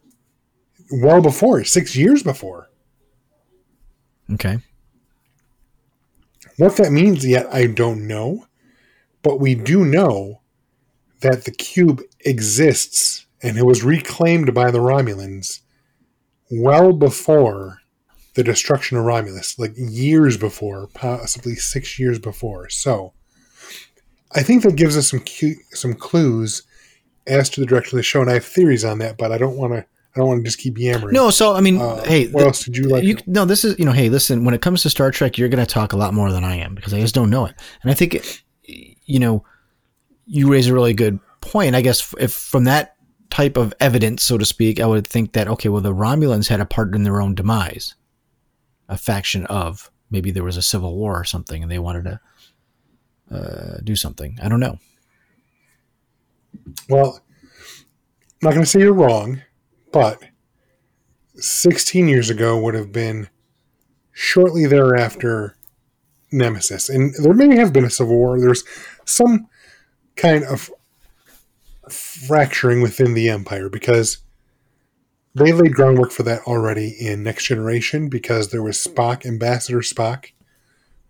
well 0.90 1.22
before 1.22 1.64
six 1.64 1.96
years 1.96 2.22
before. 2.22 2.68
Okay. 4.32 4.58
What 6.58 6.76
that 6.76 6.92
means 6.92 7.26
yet, 7.26 7.46
I 7.52 7.66
don't 7.66 8.06
know. 8.06 8.46
But 9.22 9.40
we 9.40 9.54
do 9.54 9.84
know 9.84 10.42
that 11.20 11.44
the 11.44 11.50
cube 11.50 12.02
exists 12.20 13.26
and 13.42 13.56
it 13.56 13.64
was 13.66 13.82
reclaimed 13.82 14.54
by 14.54 14.70
the 14.70 14.78
Romulans 14.78 15.60
well 16.50 16.92
before 16.92 17.78
the 18.34 18.44
destruction 18.44 18.98
of 18.98 19.04
Romulus, 19.04 19.58
like 19.58 19.72
years 19.76 20.36
before, 20.36 20.88
possibly 20.88 21.54
six 21.56 21.98
years 21.98 22.18
before. 22.18 22.68
So 22.68 23.14
I 24.32 24.42
think 24.42 24.62
that 24.64 24.76
gives 24.76 24.96
us 24.96 25.10
some 25.10 25.20
cu- 25.20 25.54
some 25.70 25.94
clues 25.94 26.62
as 27.26 27.48
to 27.50 27.60
the 27.60 27.66
direction 27.66 27.96
of 27.96 27.98
the 27.98 28.02
show, 28.04 28.20
and 28.20 28.30
I 28.30 28.34
have 28.34 28.44
theories 28.44 28.84
on 28.84 28.98
that, 28.98 29.16
but 29.18 29.32
I 29.32 29.38
don't 29.38 29.56
want 29.56 29.72
to. 29.74 29.78
I 30.14 30.18
don't 30.20 30.28
want 30.28 30.40
to 30.40 30.44
just 30.44 30.58
keep 30.58 30.78
yammering. 30.78 31.12
No, 31.12 31.28
so 31.28 31.54
I 31.54 31.60
mean, 31.60 31.78
Uh, 31.78 32.02
hey, 32.04 32.28
what 32.28 32.40
th- 32.40 32.46
else 32.46 32.64
did 32.64 32.76
you 32.78 32.84
like? 32.84 33.04
you, 33.04 33.18
no, 33.26 33.44
this 33.44 33.64
is 33.66 33.78
you 33.78 33.84
know, 33.84 33.92
hey, 33.92 34.08
listen. 34.08 34.44
When 34.46 34.54
it 34.54 34.62
comes 34.62 34.80
to 34.82 34.90
Star 34.90 35.10
Trek, 35.10 35.36
you're 35.36 35.50
going 35.50 35.64
to 35.64 35.70
talk 35.70 35.92
a 35.92 35.96
lot 35.96 36.14
more 36.14 36.32
than 36.32 36.42
I 36.42 36.56
am 36.56 36.74
because 36.74 36.94
I 36.94 37.00
just 37.00 37.14
don't 37.14 37.28
know 37.28 37.44
it. 37.44 37.54
And 37.82 37.90
I 37.90 37.94
think, 37.94 38.42
you 38.64 39.18
know, 39.18 39.44
you 40.26 40.50
raise 40.50 40.68
a 40.68 40.74
really 40.74 40.94
good 40.94 41.20
point. 41.42 41.74
I 41.74 41.82
guess 41.82 42.14
if 42.18 42.32
from 42.32 42.64
that 42.64 42.96
type 43.28 43.58
of 43.58 43.74
evidence, 43.78 44.22
so 44.22 44.38
to 44.38 44.46
speak, 44.46 44.80
I 44.80 44.86
would 44.86 45.06
think 45.06 45.34
that 45.34 45.48
okay, 45.48 45.68
well, 45.68 45.82
the 45.82 45.94
Romulans 45.94 46.48
had 46.48 46.60
a 46.60 46.66
part 46.66 46.94
in 46.94 47.02
their 47.02 47.20
own 47.20 47.34
demise, 47.34 47.94
a 48.88 48.96
faction 48.96 49.44
of 49.46 49.90
maybe 50.10 50.30
there 50.30 50.44
was 50.44 50.56
a 50.56 50.62
civil 50.62 50.96
war 50.96 51.20
or 51.20 51.24
something, 51.24 51.62
and 51.62 51.70
they 51.70 51.78
wanted 51.78 52.04
to 52.04 52.20
uh, 53.30 53.78
do 53.82 53.96
something. 53.96 54.38
I 54.42 54.48
don't 54.48 54.60
know. 54.60 54.78
Well, 56.88 57.20
I'm 57.42 58.38
not 58.42 58.50
going 58.50 58.64
to 58.64 58.66
say 58.66 58.80
you're 58.80 58.92
wrong, 58.92 59.42
but 59.92 60.22
16 61.36 62.08
years 62.08 62.30
ago 62.30 62.58
would 62.60 62.74
have 62.74 62.92
been 62.92 63.28
shortly 64.12 64.66
thereafter 64.66 65.56
Nemesis. 66.32 66.88
And 66.88 67.14
there 67.22 67.34
may 67.34 67.56
have 67.56 67.72
been 67.72 67.84
a 67.84 67.90
civil 67.90 68.16
war. 68.16 68.40
There's 68.40 68.64
some 69.04 69.48
kind 70.16 70.44
of 70.44 70.70
fracturing 71.90 72.82
within 72.82 73.14
the 73.14 73.28
Empire 73.28 73.68
because 73.68 74.18
they 75.34 75.52
laid 75.52 75.74
groundwork 75.74 76.10
for 76.10 76.22
that 76.22 76.42
already 76.42 76.96
in 76.98 77.22
Next 77.22 77.44
Generation 77.44 78.08
because 78.08 78.50
there 78.50 78.62
was 78.62 78.78
Spock, 78.78 79.26
Ambassador 79.26 79.80
Spock, 79.80 80.30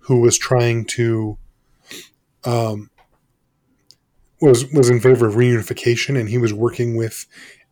who 0.01 0.21
was 0.21 0.37
trying 0.37 0.85
to 0.85 1.39
um, 2.47 2.91
was 4.41 4.71
was 4.73 4.89
in 4.91 5.01
favor 5.01 5.27
of 5.27 5.35
reunification, 5.35 6.19
and 6.19 6.29
he 6.29 6.39
was 6.39 6.53
working 6.53 6.97
with 6.97 7.27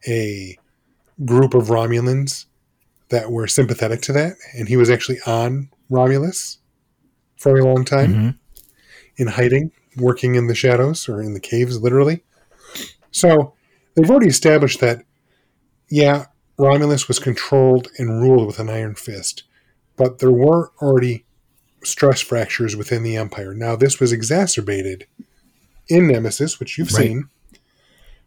a 0.06 0.58
group 1.24 1.54
of 1.54 1.68
Romulans 1.68 2.46
that 3.10 3.30
were 3.30 3.46
sympathetic 3.46 4.00
to 4.02 4.12
that, 4.12 4.34
and 4.56 4.68
he 4.68 4.76
was 4.76 4.90
actually 4.90 5.18
on 5.26 5.68
Romulus 5.90 6.58
for 7.36 7.56
a 7.58 7.64
long 7.64 7.84
time 7.84 8.12
Mhm. 8.14 8.38
in 9.16 9.26
hiding, 9.28 9.70
working 9.96 10.34
in 10.34 10.46
the 10.46 10.54
shadows 10.54 11.08
or 11.08 11.22
in 11.22 11.34
the 11.34 11.40
caves, 11.40 11.80
literally. 11.80 12.24
So 13.10 13.54
they've 13.94 14.10
already 14.10 14.28
established 14.28 14.80
that, 14.80 15.04
yeah, 15.88 16.26
Romulus 16.58 17.06
was 17.06 17.18
controlled 17.18 17.88
and 17.98 18.20
ruled 18.22 18.46
with 18.46 18.58
an 18.58 18.70
iron 18.70 18.94
fist, 18.94 19.44
but 19.96 20.18
there 20.18 20.32
were 20.32 20.72
already 20.80 21.24
stress 21.86 22.20
fractures 22.20 22.76
within 22.76 23.02
the 23.02 23.16
Empire. 23.16 23.54
Now, 23.54 23.76
this 23.76 24.00
was 24.00 24.12
exacerbated 24.12 25.06
in 25.88 26.08
Nemesis, 26.08 26.58
which 26.58 26.78
you've 26.78 26.92
Right. 26.92 27.06
seen. 27.06 27.28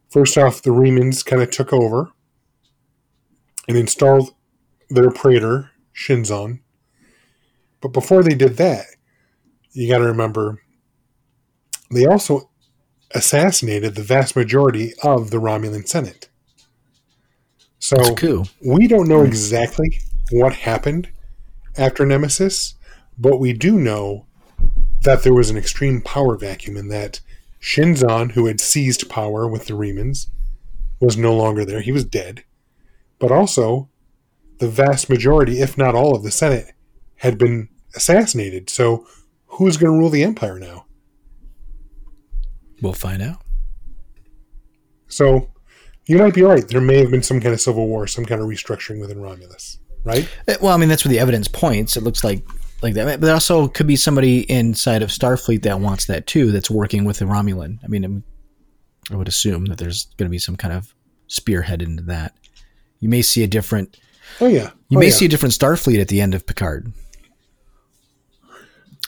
First 0.09 0.37
off, 0.37 0.61
the 0.61 0.71
Remans 0.71 1.25
kind 1.25 1.41
of 1.41 1.51
took 1.51 1.73
over 1.73 2.11
and 3.67 3.77
installed 3.77 4.33
their 4.89 5.11
praetor, 5.11 5.71
Shinzon. 5.93 6.59
But 7.81 7.89
before 7.89 8.23
they 8.23 8.35
did 8.35 8.57
that, 8.57 8.85
you 9.71 9.87
got 9.89 9.99
to 9.99 10.05
remember 10.05 10.61
they 11.91 12.05
also 12.05 12.49
assassinated 13.11 13.95
the 13.95 14.03
vast 14.03 14.35
majority 14.35 14.93
of 15.03 15.29
the 15.29 15.37
Romulan 15.37 15.87
Senate. 15.87 16.29
So 17.79 17.95
we 18.65 18.87
don't 18.87 19.07
know 19.07 19.21
hmm. 19.21 19.27
exactly 19.27 19.99
what 20.31 20.53
happened 20.53 21.09
after 21.77 22.05
Nemesis, 22.05 22.75
but 23.17 23.39
we 23.39 23.53
do 23.53 23.79
know 23.79 24.25
that 25.03 25.23
there 25.23 25.33
was 25.33 25.49
an 25.49 25.57
extreme 25.57 26.01
power 26.01 26.37
vacuum 26.37 26.77
and 26.77 26.91
that 26.91 27.21
Shinzon, 27.61 28.31
who 28.31 28.45
had 28.45 28.59
seized 28.59 29.09
power 29.09 29.47
with 29.47 29.65
the 29.67 29.73
Remans, 29.73 30.27
was 30.99 31.17
no 31.17 31.35
longer 31.35 31.65
there. 31.65 31.81
He 31.81 31.91
was 31.91 32.05
dead. 32.05 32.43
But 33.19 33.31
also, 33.31 33.89
the 34.59 34.67
vast 34.67 35.09
majority, 35.09 35.61
if 35.61 35.77
not 35.77 35.95
all 35.95 36.15
of 36.15 36.23
the 36.23 36.31
Senate, 36.31 36.73
had 37.17 37.37
been 37.37 37.69
assassinated. 37.95 38.69
So, 38.69 39.07
who's 39.47 39.77
going 39.77 39.91
to 39.91 39.97
rule 39.97 40.09
the 40.09 40.23
Empire 40.23 40.59
now? 40.59 40.85
We'll 42.81 42.93
find 42.93 43.21
out. 43.21 43.41
So, 45.07 45.49
you 46.05 46.17
might 46.17 46.33
be 46.33 46.43
right. 46.43 46.67
There 46.67 46.81
may 46.81 46.97
have 46.99 47.11
been 47.11 47.23
some 47.23 47.41
kind 47.41 47.53
of 47.53 47.61
civil 47.61 47.87
war, 47.87 48.07
some 48.07 48.25
kind 48.25 48.39
of 48.39 48.47
restructuring 48.47 48.99
within 49.01 49.19
Romulus, 49.19 49.79
right? 50.03 50.29
Uh, 50.47 50.55
Well, 50.61 50.73
I 50.73 50.77
mean, 50.77 50.89
that's 50.89 51.03
where 51.03 51.11
the 51.11 51.19
evidence 51.19 51.47
points. 51.47 51.97
It 51.97 52.03
looks 52.03 52.23
like 52.23 52.45
like 52.81 52.93
that, 52.95 53.05
but 53.19 53.25
there 53.25 53.33
also 53.33 53.67
could 53.67 53.87
be 53.87 53.95
somebody 53.95 54.39
inside 54.51 55.01
of 55.01 55.09
Starfleet 55.09 55.63
that 55.63 55.79
wants 55.79 56.05
that 56.05 56.27
too. 56.27 56.51
That's 56.51 56.69
working 56.69 57.05
with 57.05 57.19
the 57.19 57.25
Romulan. 57.25 57.79
I 57.83 57.87
mean, 57.87 58.03
I'm- 58.03 58.23
would 59.11 59.27
assume 59.29 59.65
that 59.67 59.77
there's 59.77 60.07
going 60.17 60.27
to 60.27 60.31
be 60.31 60.37
some 60.39 60.57
kind 60.57 60.73
of 60.73 60.93
spearhead 61.27 61.81
into 61.81 62.03
that. 62.03 62.33
You 62.99 63.07
may 63.09 63.21
see 63.21 63.41
a 63.43 63.47
different. 63.47 63.97
Oh 64.41 64.47
yeah, 64.47 64.71
You 64.89 64.97
Oh, 64.97 64.99
may 64.99 65.07
yeah. 65.07 65.13
see 65.13 65.25
a 65.25 65.29
different 65.29 65.53
Starfleet 65.53 66.01
at 66.01 66.09
the 66.09 66.19
end 66.19 66.35
of 66.35 66.45
Picard. 66.45 66.91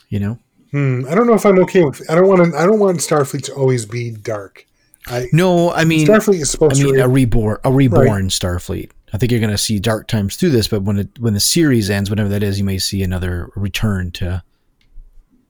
You 0.10 0.20
know, 0.20 0.40
Hmm, 0.72 1.06
I 1.10 1.16
don't 1.16 1.28
know 1.28 1.34
if 1.34 1.46
I'm 1.46 1.60
okay 1.60 1.84
with. 1.84 2.02
I 2.10 2.16
don't 2.16 2.28
want 2.28 2.52
to. 2.52 2.58
I 2.58 2.66
don't 2.66 2.80
want 2.80 2.98
Starfleet 3.00 3.44
to 3.46 3.54
always 3.54 3.86
be 3.86 4.12
dark. 4.12 4.66
I 5.08 5.26
no, 5.34 5.72
I 5.72 5.84
mean, 5.84 6.06
Starfleet 6.08 6.42
is 6.42 6.50
supposed 6.50 6.80
I 6.80 6.84
mean, 6.84 6.94
to. 6.94 7.00
Be 7.00 7.00
a 7.02 7.08
reborn, 7.08 7.58
a 7.64 7.72
reborn 7.72 8.30
Starfleet. 8.30 8.92
I 9.12 9.18
think 9.18 9.32
you're 9.32 9.42
going 9.42 9.52
to 9.52 9.58
see 9.58 9.80
dark 9.80 10.08
times 10.08 10.36
through 10.36 10.52
this, 10.52 10.68
but 10.68 10.84
when 10.84 11.00
it 11.00 11.20
when 11.20 11.34
the 11.34 11.40
series 11.40 11.90
ends, 11.90 12.10
whenever 12.10 12.30
that 12.30 12.44
is, 12.44 12.60
you 12.60 12.66
may 12.66 12.78
see 12.78 13.02
another 13.02 13.50
return 13.56 14.12
to 14.14 14.44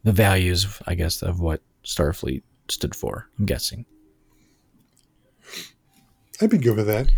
the 0.04 0.12
values, 0.14 0.66
I 0.88 0.96
guess, 0.96 1.22
of 1.22 1.40
what 1.42 1.62
Starfleet 1.84 2.44
stood 2.70 2.96
for. 2.96 3.28
I'm 3.38 3.46
guessing. 3.46 3.86
I'd 6.42 6.50
be 6.50 6.58
good 6.58 6.78
with 6.78 6.88
that. 6.88 7.12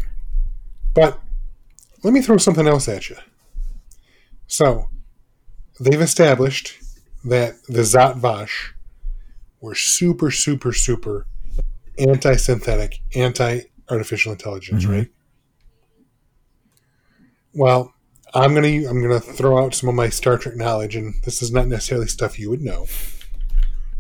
But 0.96 1.20
let 2.04 2.14
me 2.14 2.22
throw 2.22 2.38
something 2.38 2.68
else 2.68 2.88
at 2.88 3.10
you. 3.10 3.18
So, 4.48 4.90
they've 5.80 6.02
established 6.02 6.74
that 7.24 7.56
the 7.70 7.84
Zat 7.84 8.18
Vash 8.18 8.74
were 9.62 9.76
super, 9.76 10.32
super, 10.32 10.74
super 10.74 11.28
anti 12.00 12.36
synthetic, 12.36 13.00
anti 13.16 13.62
artificial 13.90 14.32
intelligence, 14.32 14.86
Mhm. 14.86 14.90
right? 14.90 15.08
Well, 17.54 17.94
I'm 18.34 18.54
gonna 18.54 18.68
I'm 18.68 19.02
gonna 19.02 19.20
throw 19.20 19.64
out 19.64 19.76
some 19.76 19.90
of 19.90 19.96
my 19.96 20.10
Star 20.10 20.38
Trek 20.38 20.56
knowledge, 20.56 20.96
and 20.96 21.16
this 21.24 21.42
is 21.42 21.52
not 21.52 21.68
necessarily 21.68 22.08
stuff 22.08 22.40
you 22.40 22.50
would 22.50 22.62
know. 22.62 22.88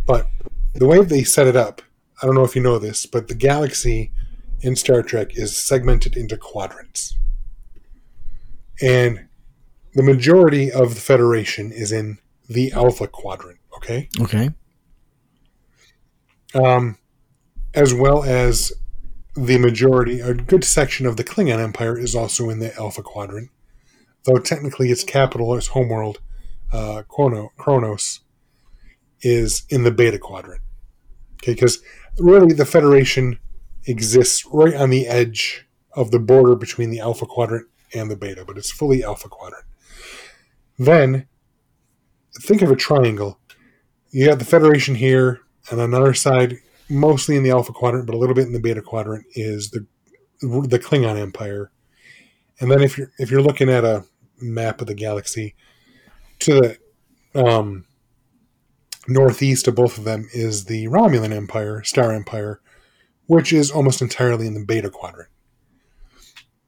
But 0.05 0.27
the 0.73 0.87
way 0.87 1.03
they 1.03 1.23
set 1.23 1.47
it 1.47 1.55
up, 1.55 1.81
I 2.21 2.25
don't 2.25 2.35
know 2.35 2.43
if 2.43 2.55
you 2.55 2.61
know 2.61 2.79
this, 2.79 3.05
but 3.05 3.27
the 3.27 3.35
galaxy 3.35 4.11
in 4.61 4.75
Star 4.75 5.01
Trek 5.01 5.35
is 5.35 5.55
segmented 5.55 6.15
into 6.15 6.37
quadrants. 6.37 7.17
And 8.81 9.27
the 9.93 10.03
majority 10.03 10.71
of 10.71 10.95
the 10.95 11.01
Federation 11.01 11.71
is 11.71 11.91
in 11.91 12.19
the 12.49 12.71
Alpha 12.71 13.07
Quadrant, 13.07 13.59
okay? 13.77 14.09
Okay. 14.19 14.49
Um, 16.53 16.97
as 17.73 17.93
well 17.93 18.23
as 18.23 18.73
the 19.35 19.57
majority, 19.57 20.19
a 20.19 20.33
good 20.33 20.63
section 20.63 21.05
of 21.05 21.17
the 21.17 21.23
Klingon 21.23 21.59
Empire 21.59 21.97
is 21.97 22.15
also 22.15 22.49
in 22.49 22.59
the 22.59 22.75
Alpha 22.75 23.01
Quadrant, 23.01 23.49
though 24.25 24.37
technically 24.37 24.91
its 24.91 25.03
capital, 25.03 25.55
its 25.55 25.67
homeworld, 25.67 26.19
uh, 26.71 27.03
Kronos, 27.03 28.21
is 29.21 29.63
in 29.69 29.83
the 29.83 29.91
Beta 29.91 30.19
Quadrant. 30.19 30.61
Okay, 31.35 31.53
because 31.53 31.81
really 32.19 32.53
the 32.53 32.65
Federation 32.65 33.39
exists 33.85 34.45
right 34.51 34.75
on 34.75 34.89
the 34.89 35.07
edge 35.07 35.67
of 35.93 36.11
the 36.11 36.19
border 36.19 36.55
between 36.55 36.89
the 36.89 36.99
Alpha 36.99 37.25
Quadrant 37.25 37.67
and 37.93 38.11
the 38.11 38.15
Beta, 38.15 38.45
but 38.45 38.57
it's 38.57 38.71
fully 38.71 39.03
Alpha 39.03 39.29
Quadrant. 39.29 39.65
Then, 40.77 41.27
think 42.39 42.61
of 42.61 42.71
a 42.71 42.75
triangle. 42.75 43.39
You 44.11 44.27
got 44.27 44.39
the 44.39 44.45
Federation 44.45 44.95
here, 44.95 45.41
and 45.69 45.79
on 45.79 45.93
another 45.93 46.13
side, 46.13 46.57
mostly 46.91 47.37
in 47.37 47.43
the 47.43 47.51
Alpha 47.51 47.71
Quadrant, 47.71 48.05
but 48.05 48.15
a 48.15 48.17
little 48.17 48.35
bit 48.35 48.45
in 48.45 48.53
the 48.53 48.59
Beta 48.59 48.81
Quadrant, 48.81 49.25
is 49.31 49.71
the 49.71 49.85
the 50.41 50.79
Klingon 50.79 51.19
Empire. 51.19 51.71
And 52.59 52.69
then 52.69 52.81
if 52.81 52.97
you're 52.97 53.11
if 53.17 53.31
you're 53.31 53.41
looking 53.41 53.69
at 53.69 53.83
a 53.83 54.05
map 54.39 54.81
of 54.81 54.87
the 54.87 54.93
galaxy, 54.93 55.55
to 56.39 56.77
the 57.33 57.47
um, 57.47 57.85
northeast 59.07 59.67
of 59.67 59.75
both 59.75 59.97
of 59.97 60.03
them 60.03 60.27
is 60.33 60.65
the 60.65 60.87
Romulan 60.87 61.31
Empire, 61.31 61.83
Star 61.83 62.11
Empire, 62.11 62.61
which 63.27 63.53
is 63.53 63.71
almost 63.71 64.01
entirely 64.01 64.47
in 64.47 64.53
the 64.53 64.65
Beta 64.65 64.89
Quadrant. 64.89 65.29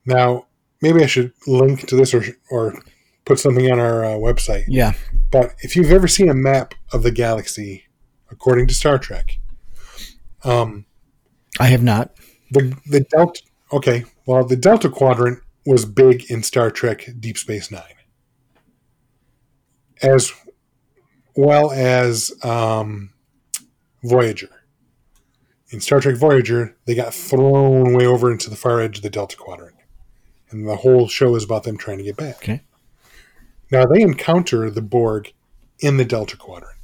Now, 0.05 0.47
maybe 0.81 1.03
I 1.03 1.07
should 1.07 1.33
link 1.47 1.87
to 1.87 1.95
this 1.95 2.13
or 2.13 2.23
or 2.49 2.79
put 3.25 3.39
something 3.39 3.71
on 3.71 3.79
our 3.79 4.03
uh, 4.03 4.09
website. 4.15 4.65
Yeah. 4.67 4.93
But 5.31 5.55
if 5.59 5.75
you've 5.75 5.91
ever 5.91 6.07
seen 6.07 6.29
a 6.29 6.33
map 6.33 6.75
of 6.91 7.03
the 7.03 7.11
galaxy, 7.11 7.85
according 8.29 8.67
to 8.67 8.73
Star 8.73 8.97
Trek, 8.97 9.39
um, 10.43 10.85
I 11.59 11.67
have 11.67 11.83
not. 11.83 12.11
the 12.51 12.75
the 12.85 13.01
delta. 13.01 13.41
Okay, 13.71 14.05
well, 14.25 14.45
the 14.45 14.55
Delta 14.55 14.89
Quadrant 14.89 15.39
was 15.65 15.85
big 15.85 16.29
in 16.29 16.43
Star 16.43 16.69
Trek 16.69 17.09
Deep 17.19 17.37
Space 17.37 17.71
Nine, 17.71 17.95
as 20.01 20.31
well 21.35 21.71
as 21.71 22.31
um, 22.43 23.11
Voyager. 24.03 24.49
In 25.71 25.81
Star 25.81 25.99
Trek 25.99 26.17
Voyager, 26.17 26.77
they 26.85 26.93
got 26.93 27.15
thrown 27.15 27.93
way 27.93 28.05
over 28.05 28.31
into 28.31 28.49
the 28.49 28.55
far 28.55 28.79
edge 28.79 28.97
of 28.97 29.03
the 29.03 29.09
Delta 29.09 29.35
Quadrant, 29.35 29.75
and 30.51 30.67
the 30.67 30.77
whole 30.77 31.07
show 31.07 31.35
is 31.35 31.43
about 31.43 31.63
them 31.63 31.77
trying 31.77 31.97
to 31.97 32.03
get 32.03 32.17
back. 32.17 32.35
Okay. 32.35 32.61
Now 33.71 33.85
they 33.85 34.01
encounter 34.01 34.69
the 34.69 34.83
Borg 34.83 35.33
in 35.79 35.97
the 35.97 36.05
Delta 36.05 36.37
Quadrant 36.37 36.77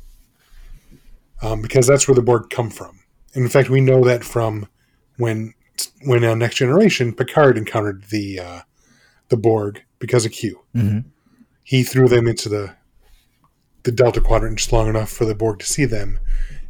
um, 1.42 1.62
because 1.62 1.86
that's 1.86 2.08
where 2.08 2.16
the 2.16 2.22
Borg 2.22 2.50
come 2.50 2.72
from. 2.72 2.99
And 3.34 3.44
in 3.44 3.50
fact, 3.50 3.70
we 3.70 3.82
know 3.82 4.04
that 4.04 4.24
from 4.24 4.68
when 5.18 5.54
when 6.04 6.24
uh, 6.24 6.36
Next 6.36 6.56
Generation 6.56 7.14
Picard 7.14 7.58
encountered 7.58 8.06
the 8.10 8.40
uh, 8.40 8.62
the 9.30 9.38
Borg 9.38 9.84
because 10.00 10.26
of 10.26 10.32
Q. 10.32 10.62
hmm 10.74 11.00
He 11.64 11.84
threw 11.84 12.08
them 12.08 12.28
into 12.28 12.50
the 12.50 12.76
the 13.84 13.92
Delta 13.92 14.20
Quadrant 14.20 14.58
just 14.58 14.74
long 14.74 14.90
enough 14.90 15.10
for 15.10 15.26
the 15.26 15.36
Borg 15.36 15.60
to 15.60 15.66
see 15.66 15.86
them, 15.86 16.20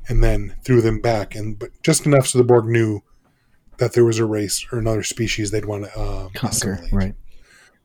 and 0.08 0.24
then 0.24 0.56
threw 0.64 0.82
them 0.82 1.00
back, 1.02 1.36
and 1.36 1.58
but 1.58 1.72
just 1.82 2.06
enough 2.06 2.28
so 2.28 2.38
the 2.38 2.44
Borg 2.44 2.66
knew 2.66 3.02
that 3.78 3.94
there 3.94 4.06
was 4.06 4.20
a 4.20 4.26
race 4.26 4.66
or 4.72 4.78
another 4.80 5.04
species 5.04 5.52
they'd 5.52 5.66
want 5.66 5.86
to 5.86 6.00
uh, 6.00 6.30
Conquer. 6.36 6.48
assimilate. 6.74 6.92
Right. 6.94 7.16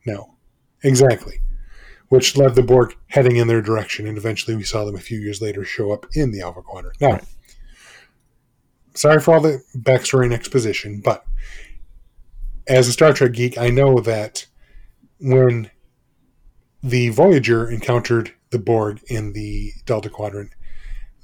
No, 0.05 0.35
exactly. 0.83 1.41
Which 2.09 2.37
led 2.37 2.55
the 2.55 2.63
Borg 2.63 2.95
heading 3.09 3.37
in 3.37 3.47
their 3.49 3.63
direction, 3.63 4.07
and 4.07 4.19
eventually 4.19 4.57
we 4.57 4.65
saw 4.65 4.85
them 4.85 4.95
a 4.95 5.01
few 5.01 5.19
years 5.19 5.41
later 5.41 5.65
show 5.65 5.93
up 5.93 6.05
in 6.13 6.33
the 6.33 6.43
Alpha 6.43 6.63
Quadrant. 6.63 7.01
Now, 7.01 7.21
sorry 8.95 9.21
for 9.21 9.35
all 9.35 9.41
the 9.41 9.63
backstory 9.77 10.25
and 10.25 10.35
exposition, 10.35 11.01
but 11.05 11.25
as 12.67 12.89
a 12.89 12.93
Star 12.93 13.13
Trek 13.13 13.33
geek, 13.33 13.59
I 13.59 13.69
know 13.69 14.01
that 14.01 14.47
when 15.21 15.71
the 16.83 17.11
Voyager 17.11 17.69
encountered 17.69 18.33
the 18.51 18.59
Borg 18.59 19.01
in 19.09 19.33
the 19.33 19.73
Delta 19.85 20.09
Quadrant, 20.09 20.53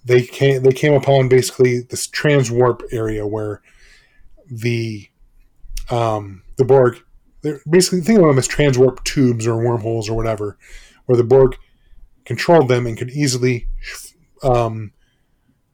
they 0.05 0.23
came 0.23 0.63
they 0.63 0.73
came 0.73 0.95
upon 0.95 1.29
basically 1.29 1.81
this 1.81 2.07
transwarp 2.07 2.81
area 2.91 3.27
where 3.27 3.63
the 4.51 5.09
um, 5.91 6.43
the 6.57 6.65
Borg 6.65 6.99
they're 7.43 7.61
basically 7.69 8.01
think 8.01 8.19
of 8.21 8.27
them 8.27 8.39
as 8.39 8.49
transwarp 8.49 9.03
tubes 9.05 9.47
or 9.47 9.57
wormholes 9.57 10.09
or 10.09 10.17
whatever, 10.17 10.59
where 11.07 11.17
the 11.17 11.25
Borg 11.25 11.57
controlled 12.25 12.69
them 12.69 12.87
and 12.87 12.97
could 12.99 13.11
easily 13.11 13.67
um, 14.43 14.93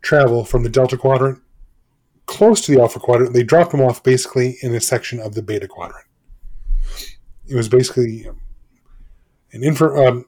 travel 0.00 0.44
from 0.44 0.62
the 0.62 0.68
Delta 0.68 0.96
Quadrant 0.96 1.40
close 2.26 2.60
to 2.62 2.72
the 2.74 2.80
Alpha 2.80 2.98
Quadrant. 2.98 3.32
They 3.32 3.42
dropped 3.42 3.70
them 3.70 3.80
off 3.80 4.02
basically 4.02 4.58
in 4.62 4.74
a 4.74 4.80
section 4.80 5.20
of 5.20 5.34
the 5.34 5.42
Beta 5.42 5.68
Quadrant. 5.68 6.06
It 7.48 7.54
was 7.54 7.68
basically 7.68 8.26
an 9.52 9.62
infra, 9.62 10.08
um, 10.08 10.24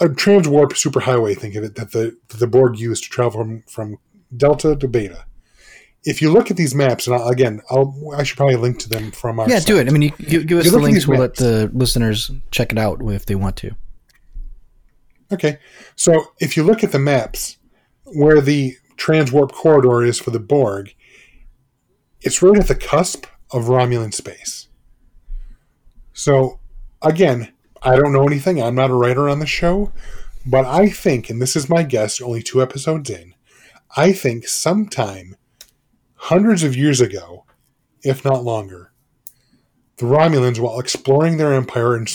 a 0.00 0.06
transwarp 0.06 0.70
superhighway. 0.70 1.36
Think 1.36 1.54
of 1.54 1.64
it 1.64 1.74
that 1.76 1.92
the 1.92 2.16
that 2.28 2.38
the 2.38 2.46
Borg 2.46 2.78
used 2.78 3.04
to 3.04 3.10
travel 3.10 3.42
from, 3.42 3.62
from 3.68 3.98
Delta 4.36 4.74
to 4.76 4.88
Beta. 4.88 5.26
If 6.04 6.20
you 6.20 6.32
look 6.32 6.50
at 6.50 6.56
these 6.56 6.74
maps, 6.74 7.06
and 7.06 7.14
I'll, 7.14 7.28
again, 7.28 7.60
I'll 7.70 7.94
I 8.16 8.24
should 8.24 8.36
probably 8.36 8.56
link 8.56 8.78
to 8.80 8.88
them 8.88 9.12
from 9.12 9.38
our 9.38 9.48
Yeah, 9.48 9.60
do 9.60 9.78
it. 9.78 9.86
I 9.86 9.90
mean, 9.90 10.02
you, 10.02 10.12
you 10.18 10.44
give 10.44 10.58
us 10.58 10.64
You 10.64 10.72
the 10.72 10.78
links. 10.78 11.06
We'll 11.06 11.20
let 11.20 11.36
the 11.36 11.70
listeners 11.72 12.32
check 12.50 12.72
it 12.72 12.78
out 12.78 13.00
if 13.02 13.26
they 13.26 13.36
want 13.36 13.56
to. 13.58 13.76
Okay. 15.32 15.58
So 15.94 16.32
if 16.40 16.56
you 16.56 16.64
look 16.64 16.82
at 16.82 16.92
the 16.92 16.98
maps 16.98 17.58
where 18.04 18.40
the 18.40 18.76
transwarp 18.96 19.52
corridor 19.52 20.02
is 20.02 20.18
for 20.18 20.30
the 20.30 20.40
Borg, 20.40 20.94
it's 22.22 22.42
right 22.42 22.58
at 22.58 22.68
the 22.68 22.74
cusp 22.74 23.26
of 23.50 23.64
Romulan 23.64 24.14
space. 24.14 24.68
So 26.12 26.60
again, 27.02 27.52
I 27.82 27.96
don't 27.96 28.12
know 28.12 28.26
anything. 28.26 28.62
I'm 28.62 28.74
not 28.74 28.90
a 28.90 28.94
writer 28.94 29.28
on 29.28 29.40
the 29.40 29.46
show, 29.46 29.92
but 30.46 30.64
I 30.64 30.88
think, 30.88 31.30
and 31.30 31.40
this 31.40 31.56
is 31.56 31.68
my 31.68 31.82
guess, 31.82 32.20
only 32.20 32.42
two 32.42 32.62
episodes 32.62 33.10
in, 33.10 33.34
I 33.96 34.12
think 34.12 34.46
sometime 34.46 35.36
hundreds 36.14 36.62
of 36.62 36.76
years 36.76 37.00
ago, 37.00 37.44
if 38.02 38.24
not 38.24 38.44
longer, 38.44 38.92
the 39.98 40.06
Romulans, 40.06 40.58
while 40.58 40.80
exploring 40.80 41.36
their 41.36 41.52
empire 41.52 41.94
and 41.94 42.08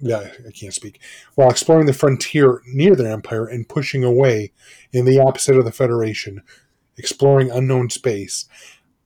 yeah, 0.00 0.30
I 0.46 0.50
can't 0.50 0.74
speak, 0.74 1.00
while 1.34 1.50
exploring 1.50 1.86
the 1.86 1.92
frontier 1.92 2.60
near 2.66 2.94
their 2.96 3.12
empire 3.12 3.46
and 3.46 3.68
pushing 3.68 4.04
away 4.04 4.52
in 4.92 5.04
the 5.04 5.18
opposite 5.18 5.56
of 5.56 5.64
the 5.64 5.72
Federation, 5.72 6.42
exploring 6.96 7.50
unknown 7.50 7.90
space, 7.90 8.46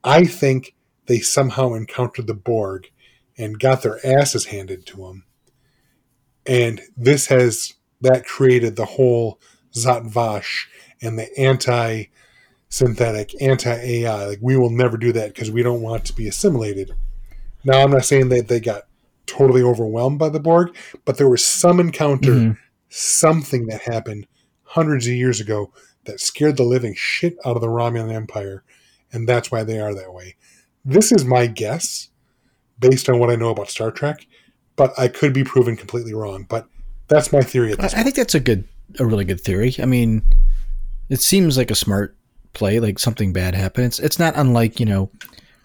I 0.04 0.24
think 0.24 0.74
they 1.06 1.20
somehow 1.20 1.74
encountered 1.74 2.26
the 2.26 2.34
Borg 2.34 2.90
and 3.36 3.58
got 3.58 3.82
their 3.82 4.04
asses 4.04 4.46
handed 4.46 4.86
to 4.86 4.96
them. 4.98 5.24
And 6.46 6.80
this 6.96 7.26
has 7.26 7.74
that 8.00 8.24
created 8.24 8.76
the 8.76 8.84
whole 8.84 9.40
Zat 9.74 10.04
Vash 10.04 10.68
and 11.02 11.18
the 11.18 11.36
anti 11.38 12.04
synthetic, 12.68 13.40
anti 13.40 13.70
AI. 13.72 14.26
Like 14.26 14.38
we 14.42 14.56
will 14.56 14.70
never 14.70 14.96
do 14.96 15.12
that 15.12 15.34
because 15.34 15.50
we 15.50 15.62
don't 15.62 15.82
want 15.82 16.04
to 16.06 16.12
be 16.14 16.28
assimilated. 16.28 16.92
Now 17.64 17.82
I'm 17.82 17.90
not 17.90 18.04
saying 18.04 18.28
that 18.30 18.48
they 18.48 18.60
got 18.60 18.84
totally 19.26 19.62
overwhelmed 19.62 20.18
by 20.18 20.28
the 20.30 20.40
Borg, 20.40 20.74
but 21.04 21.18
there 21.18 21.28
was 21.28 21.44
some 21.44 21.80
encounter, 21.80 22.32
Mhm. 22.32 22.58
something 22.88 23.66
that 23.66 23.82
happened 23.82 24.26
hundreds 24.62 25.06
of 25.06 25.12
years 25.12 25.40
ago 25.40 25.72
that 26.04 26.20
scared 26.20 26.56
the 26.56 26.62
living 26.62 26.94
shit 26.96 27.36
out 27.44 27.56
of 27.56 27.60
the 27.60 27.68
Romulan 27.68 28.12
Empire, 28.12 28.64
and 29.12 29.28
that's 29.28 29.50
why 29.50 29.64
they 29.64 29.80
are 29.80 29.94
that 29.94 30.12
way. 30.12 30.36
This 30.84 31.12
is 31.12 31.24
my 31.24 31.46
guess, 31.46 32.08
based 32.78 33.08
on 33.08 33.18
what 33.18 33.30
I 33.30 33.36
know 33.36 33.50
about 33.50 33.70
Star 33.70 33.90
Trek, 33.90 34.26
but 34.76 34.92
I 34.98 35.08
could 35.08 35.32
be 35.32 35.44
proven 35.44 35.76
completely 35.76 36.14
wrong. 36.14 36.46
But 36.48 36.66
that's 37.08 37.32
my 37.32 37.40
theory 37.40 37.72
at 37.72 37.80
I, 37.80 37.82
this 37.82 37.94
I 37.94 38.02
think 38.02 38.14
that's 38.14 38.34
a 38.34 38.40
good, 38.40 38.64
a 38.98 39.06
really 39.06 39.24
good 39.24 39.40
theory. 39.40 39.74
I 39.80 39.86
mean, 39.86 40.22
it 41.08 41.20
seems 41.20 41.56
like 41.56 41.70
a 41.70 41.74
smart 41.74 42.16
play. 42.52 42.80
Like 42.80 42.98
something 42.98 43.32
bad 43.32 43.54
happened. 43.54 43.86
It's 43.86 43.98
it's 43.98 44.18
not 44.18 44.34
unlike 44.36 44.80
you 44.80 44.86
know 44.86 45.10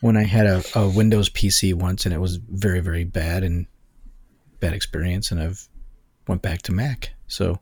when 0.02 0.18
I 0.18 0.24
had 0.24 0.46
a, 0.46 0.64
a 0.76 0.90
Windows 0.90 1.30
PC 1.30 1.74
once 1.74 2.06
and 2.06 2.14
it 2.14 2.20
was 2.20 2.38
very 2.38 2.82
very 2.82 3.04
bad 3.04 3.44
and 3.44 3.68
bad 4.60 4.74
experience, 4.74 5.32
and 5.32 5.42
I've 5.42 5.68
went 6.28 6.42
back 6.42 6.62
to 6.64 6.72
Mac. 6.72 7.12
So. 7.28 7.60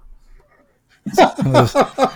It's 1.06 1.18
kind, 1.42 1.56
of, 1.56 1.72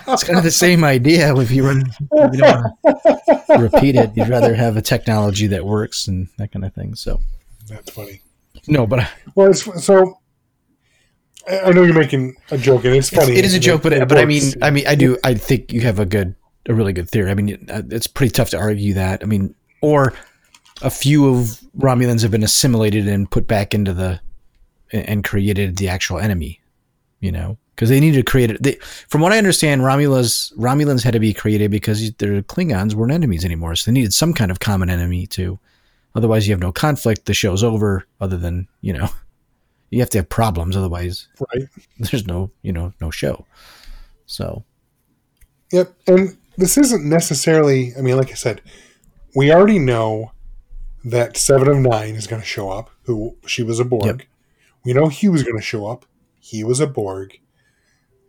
it's 0.08 0.24
kind 0.24 0.38
of 0.38 0.44
the 0.44 0.50
same 0.50 0.84
idea. 0.84 1.34
If 1.36 1.50
you 1.50 1.66
run, 1.66 1.84
you 2.32 2.38
don't 2.38 2.74
want 2.84 3.46
to 3.48 3.58
repeat 3.58 3.96
it, 3.96 4.12
you'd 4.16 4.28
rather 4.28 4.54
have 4.54 4.76
a 4.76 4.82
technology 4.82 5.48
that 5.48 5.64
works 5.66 6.06
and 6.06 6.28
that 6.38 6.52
kind 6.52 6.64
of 6.64 6.72
thing. 6.74 6.94
So, 6.94 7.20
That's 7.68 7.90
funny. 7.90 8.22
no, 8.68 8.86
but 8.86 9.08
Well, 9.34 9.50
it's 9.50 9.84
so. 9.84 10.18
I 11.48 11.60
I 11.60 11.70
know 11.70 11.82
you're 11.82 11.94
making 11.94 12.36
a 12.50 12.58
joke, 12.58 12.84
and 12.84 12.94
it's 12.94 13.10
funny. 13.10 13.36
it 13.36 13.44
is 13.44 13.54
a 13.54 13.60
joke, 13.60 13.82
but 13.82 13.92
it 13.92 14.08
but 14.08 14.18
I 14.18 14.24
mean. 14.24 14.52
I 14.62 14.70
mean, 14.70 14.86
I 14.86 14.94
do. 14.94 15.18
I 15.24 15.34
think 15.34 15.72
you 15.72 15.80
have 15.82 15.98
a 15.98 16.06
good, 16.06 16.34
a 16.68 16.74
really 16.74 16.92
good 16.92 17.08
theory. 17.10 17.30
I 17.30 17.34
mean, 17.34 17.66
uh, 17.70 17.82
it's 17.90 18.06
pretty 18.06 18.30
tough 18.32 18.50
to 18.50 18.58
argue 18.58 18.94
that. 18.94 19.22
I 19.22 19.26
mean, 19.26 19.54
or 19.80 20.12
a 20.82 20.90
few 20.90 21.28
of 21.28 21.60
Romulans 21.78 22.22
have 22.22 22.30
been 22.30 22.42
assimilated 22.42 23.08
and 23.08 23.30
put 23.30 23.46
back 23.46 23.74
into 23.74 23.92
the 23.92 24.20
and 24.92 25.24
created 25.24 25.76
the 25.76 25.88
actual 25.88 26.18
enemy. 26.18 26.60
You 27.20 27.32
know, 27.32 27.58
because 27.76 27.90
they 27.90 28.00
needed 28.00 28.16
to 28.16 28.30
create 28.30 28.50
it. 28.50 28.62
They, 28.62 28.72
from 29.08 29.20
what 29.20 29.32
I 29.32 29.38
understand, 29.38 29.82
Romulans 29.82 30.52
Romulans 30.56 31.04
had 31.04 31.12
to 31.12 31.20
be 31.20 31.32
created 31.32 31.70
because 31.70 32.10
their 32.14 32.42
Klingons 32.42 32.94
weren't 32.94 33.12
enemies 33.12 33.44
anymore, 33.44 33.76
so 33.76 33.90
they 33.90 33.94
needed 33.94 34.14
some 34.14 34.34
kind 34.34 34.50
of 34.50 34.58
common 34.58 34.90
enemy 34.90 35.26
too. 35.26 35.58
Otherwise, 36.14 36.48
you 36.48 36.52
have 36.52 36.60
no 36.60 36.72
conflict. 36.72 37.26
The 37.26 37.34
show's 37.34 37.62
over. 37.62 38.06
Other 38.20 38.36
than 38.36 38.66
you 38.80 38.94
know, 38.94 39.08
you 39.90 40.00
have 40.00 40.10
to 40.10 40.18
have 40.18 40.28
problems. 40.28 40.76
Otherwise, 40.76 41.28
right. 41.54 41.68
there's 42.00 42.26
no 42.26 42.50
you 42.62 42.72
know 42.72 42.92
no 43.00 43.10
show. 43.10 43.46
So 44.26 44.64
Yep. 45.72 45.94
And 46.06 46.36
this 46.56 46.78
isn't 46.78 47.04
necessarily, 47.04 47.92
I 47.98 48.00
mean, 48.00 48.16
like 48.16 48.30
I 48.30 48.34
said, 48.34 48.62
we 49.34 49.52
already 49.52 49.78
know 49.78 50.32
that 51.04 51.36
Seven 51.36 51.68
of 51.68 51.78
Nine 51.78 52.14
is 52.14 52.26
going 52.26 52.42
to 52.42 52.46
show 52.48 52.70
up, 52.70 52.90
who 53.02 53.36
she 53.46 53.62
was 53.62 53.78
a 53.78 53.84
Borg. 53.84 54.04
Yep. 54.04 54.22
We 54.84 54.92
know 54.92 55.08
Hugh 55.08 55.32
was 55.32 55.42
going 55.42 55.56
to 55.56 55.62
show 55.62 55.86
up. 55.86 56.06
He 56.40 56.64
was 56.64 56.80
a 56.80 56.86
Borg. 56.86 57.38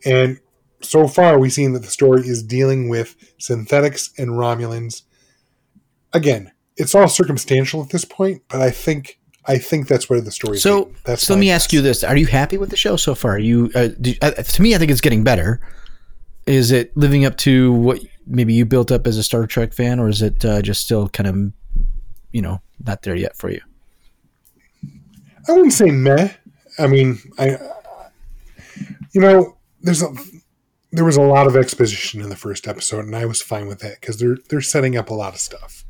And 0.05 0.39
so 0.81 1.07
far, 1.07 1.39
we've 1.39 1.53
seen 1.53 1.73
that 1.73 1.81
the 1.81 1.89
story 1.89 2.21
is 2.27 2.43
dealing 2.43 2.89
with 2.89 3.15
synthetics 3.39 4.11
and 4.17 4.31
Romulans. 4.31 5.03
Again, 6.13 6.51
it's 6.75 6.93
all 6.93 7.07
circumstantial 7.07 7.81
at 7.81 7.89
this 7.89 8.05
point, 8.05 8.43
but 8.47 8.61
I 8.61 8.69
think 8.69 9.19
I 9.45 9.57
think 9.57 9.87
that's 9.87 10.09
where 10.09 10.21
the 10.21 10.31
story. 10.31 10.57
so 10.57 10.91
that's 11.05 11.23
so 11.23 11.33
let 11.33 11.39
me 11.39 11.49
ask 11.49 11.73
you 11.73 11.81
this: 11.81 12.03
Are 12.03 12.17
you 12.17 12.27
happy 12.27 12.57
with 12.57 12.69
the 12.69 12.77
show 12.77 12.95
so 12.95 13.15
far? 13.15 13.35
Are 13.35 13.39
you 13.39 13.71
uh, 13.73 13.89
do, 13.99 14.13
uh, 14.21 14.31
to 14.31 14.61
me, 14.61 14.75
I 14.75 14.77
think 14.77 14.91
it's 14.91 15.01
getting 15.01 15.23
better. 15.23 15.59
Is 16.45 16.71
it 16.71 16.95
living 16.95 17.25
up 17.25 17.37
to 17.37 17.73
what 17.73 17.99
maybe 18.25 18.53
you 18.53 18.65
built 18.65 18.91
up 18.91 19.07
as 19.07 19.17
a 19.17 19.23
Star 19.23 19.47
Trek 19.47 19.73
fan, 19.73 19.99
or 19.99 20.09
is 20.09 20.21
it 20.21 20.45
uh, 20.45 20.61
just 20.61 20.81
still 20.81 21.09
kind 21.09 21.27
of 21.27 21.53
you 22.31 22.41
know 22.41 22.61
not 22.85 23.01
there 23.01 23.15
yet 23.15 23.35
for 23.35 23.49
you? 23.49 23.61
I 25.47 25.53
wouldn't 25.53 25.73
say 25.73 25.91
meh. 25.91 26.29
I 26.79 26.87
mean, 26.87 27.17
I, 27.39 27.57
you 29.13 29.21
know, 29.21 29.56
there's 29.81 30.01
a, 30.01 30.07
there 30.91 31.05
was 31.05 31.17
a 31.17 31.21
lot 31.21 31.47
of 31.47 31.55
exposition 31.55 32.21
in 32.21 32.29
the 32.29 32.35
first 32.35 32.67
episode, 32.67 33.05
and 33.05 33.15
I 33.15 33.25
was 33.25 33.41
fine 33.41 33.67
with 33.67 33.79
that 33.79 33.99
because 33.99 34.17
they're 34.17 34.37
they're 34.49 34.61
setting 34.61 34.95
up 34.97 35.09
a 35.09 35.13
lot 35.13 35.33
of 35.33 35.39
stuff. 35.39 35.83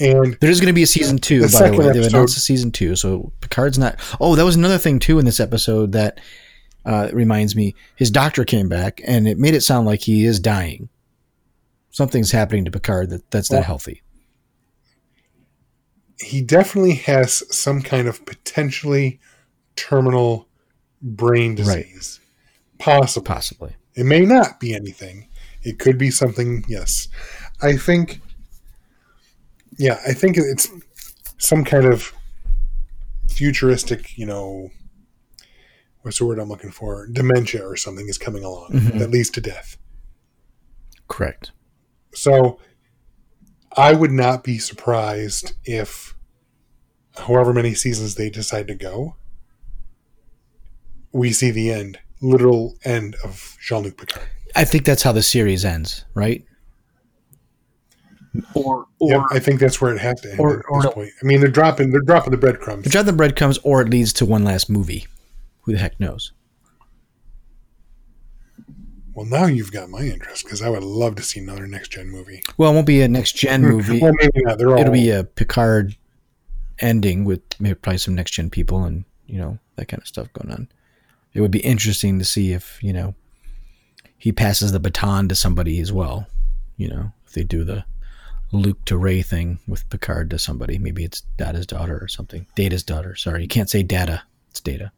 And 0.00 0.36
There 0.40 0.50
is 0.50 0.58
going 0.60 0.72
to 0.72 0.74
be 0.74 0.82
a 0.82 0.86
season 0.88 1.18
two, 1.18 1.40
The 1.42 1.56
by 1.56 1.70
the 1.70 1.76
way. 1.78 1.92
They've 1.92 2.06
announced 2.12 2.36
a 2.36 2.40
season 2.40 2.72
two, 2.72 2.96
so 2.96 3.32
Picard's 3.40 3.78
not. 3.78 4.00
Oh, 4.20 4.34
that 4.34 4.44
was 4.44 4.56
another 4.56 4.78
thing 4.78 4.98
too 4.98 5.18
in 5.20 5.24
this 5.24 5.38
episode 5.38 5.92
that 5.92 6.20
uh, 6.84 7.10
reminds 7.12 7.54
me. 7.54 7.74
His 7.94 8.10
doctor 8.10 8.44
came 8.44 8.68
back, 8.68 9.00
and 9.06 9.28
it 9.28 9.38
made 9.38 9.54
it 9.54 9.60
sound 9.60 9.86
like 9.86 10.00
he 10.00 10.24
is 10.24 10.40
dying. 10.40 10.88
Something's 11.90 12.32
happening 12.32 12.64
to 12.64 12.72
Picard 12.72 13.10
that 13.10 13.30
that's 13.30 13.52
not 13.52 13.58
Well, 13.58 13.64
healthy. 13.66 14.02
he 16.18 16.40
definitely 16.42 16.94
has 16.94 17.42
some 17.56 17.82
kind 17.82 18.08
of 18.08 18.24
potentially 18.26 19.20
terminal 19.76 20.48
brain 21.02 21.54
disease. 21.54 22.18
Possible. 22.18 22.23
Possibly. 22.84 23.76
It 23.94 24.04
may 24.04 24.20
not 24.20 24.60
be 24.60 24.74
anything. 24.74 25.28
It 25.62 25.78
could 25.78 25.96
be 25.98 26.10
something. 26.10 26.64
Yes, 26.68 27.08
I 27.62 27.76
think. 27.76 28.20
Yeah, 29.78 30.00
I 30.06 30.12
think 30.12 30.36
it's 30.36 30.68
some 31.38 31.64
kind 31.64 31.86
of 31.86 32.12
futuristic. 33.28 34.16
You 34.18 34.26
know, 34.26 34.70
what's 36.02 36.18
the 36.18 36.26
word 36.26 36.38
I'm 36.38 36.48
looking 36.48 36.70
for? 36.70 37.06
Dementia 37.08 37.66
or 37.66 37.76
something 37.76 38.06
is 38.08 38.18
coming 38.18 38.44
along 38.44 38.70
Mhm. 38.72 38.98
that 38.98 39.10
leads 39.10 39.30
to 39.30 39.40
death. 39.40 39.76
Correct. 41.08 41.52
So, 42.14 42.60
I 43.76 43.94
would 43.94 44.12
not 44.12 44.44
be 44.44 44.58
surprised 44.58 45.54
if, 45.64 46.14
however 47.16 47.52
many 47.52 47.74
seasons 47.74 48.14
they 48.14 48.30
decide 48.30 48.68
to 48.68 48.74
go, 48.74 49.16
we 51.12 51.32
see 51.32 51.50
the 51.50 51.72
end, 51.72 51.98
literal 52.20 52.76
end 52.84 53.16
of 53.24 53.56
Jean 53.60 53.82
Luc 53.82 53.96
Picard. 53.96 54.24
I 54.56 54.64
think 54.64 54.84
that's 54.84 55.02
how 55.02 55.12
the 55.12 55.22
series 55.22 55.64
ends, 55.64 56.04
right? 56.14 56.44
Or 58.54 58.86
or 58.98 59.10
Yep, 59.10 59.22
I 59.30 59.38
think 59.38 59.60
that's 59.60 59.80
where 59.80 59.94
it 59.94 60.00
has 60.00 60.20
to 60.22 60.30
end 60.32 60.40
or- 60.40 60.58
at 60.60 60.64
or 60.68 60.78
this 60.80 60.84
no- 60.86 60.90
point. 60.92 61.10
I 61.22 61.26
mean, 61.26 61.40
they're 61.40 61.48
dropping 61.50 61.90
they're 61.90 62.00
dropping 62.00 62.32
the 62.32 62.36
breadcrumbs. 62.36 62.84
The 62.84 62.90
Drive 62.90 63.06
the 63.06 63.12
breadcrumbs, 63.12 63.58
or 63.58 63.80
it 63.82 63.88
leads 63.90 64.12
to 64.14 64.26
one 64.26 64.42
last 64.44 64.68
movie. 64.68 65.06
Who 65.62 65.72
the 65.72 65.78
heck 65.78 65.98
knows? 66.00 66.32
Well, 69.14 69.26
now 69.26 69.46
you've 69.46 69.70
got 69.70 69.88
my 69.90 70.00
interest 70.02 70.44
because 70.44 70.60
I 70.60 70.68
would 70.68 70.82
love 70.82 71.14
to 71.16 71.22
see 71.22 71.38
another 71.40 71.66
next 71.68 71.92
gen 71.92 72.08
movie. 72.08 72.42
Well, 72.56 72.72
it 72.72 72.74
won't 72.74 72.86
be 72.86 73.00
a 73.02 73.08
next 73.08 73.36
gen 73.36 73.62
movie. 73.70 74.00
Well, 74.00 74.12
maybe 74.18 74.42
not. 74.42 74.58
They're 74.58 74.70
all 74.70 74.78
It'll 74.80 74.92
be 74.92 75.10
a 75.10 75.22
Picard 75.24 75.96
ending 76.80 77.24
with 77.24 77.40
maybe 77.60 77.76
probably 77.76 77.98
some 77.98 78.16
next 78.16 78.32
gen 78.32 78.50
people 78.50 78.82
and 78.84 79.04
you 79.26 79.38
know 79.38 79.58
that 79.76 79.86
kind 79.86 80.00
of 80.02 80.08
stuff 80.08 80.32
going 80.32 80.50
on. 80.52 80.68
It 81.34 81.40
would 81.40 81.50
be 81.50 81.60
interesting 81.60 82.18
to 82.18 82.24
see 82.24 82.52
if 82.52 82.82
you 82.82 82.92
know 82.92 83.14
he 84.16 84.32
passes 84.32 84.72
the 84.72 84.80
baton 84.80 85.28
to 85.28 85.34
somebody 85.34 85.80
as 85.80 85.92
well. 85.92 86.26
You 86.76 86.88
know, 86.88 87.12
if 87.26 87.32
they 87.32 87.44
do 87.44 87.64
the 87.64 87.84
Luke 88.52 88.84
to 88.86 88.96
Rey 88.96 89.20
thing 89.22 89.58
with 89.66 89.88
Picard 89.90 90.30
to 90.30 90.38
somebody, 90.38 90.78
maybe 90.78 91.04
it's 91.04 91.22
Data's 91.36 91.66
daughter 91.66 91.98
or 92.00 92.08
something. 92.08 92.46
Data's 92.54 92.82
daughter. 92.82 93.16
Sorry, 93.16 93.42
you 93.42 93.48
can't 93.48 93.68
say 93.68 93.82
Data. 93.82 94.22
It's 94.50 94.60
Data. 94.60 94.92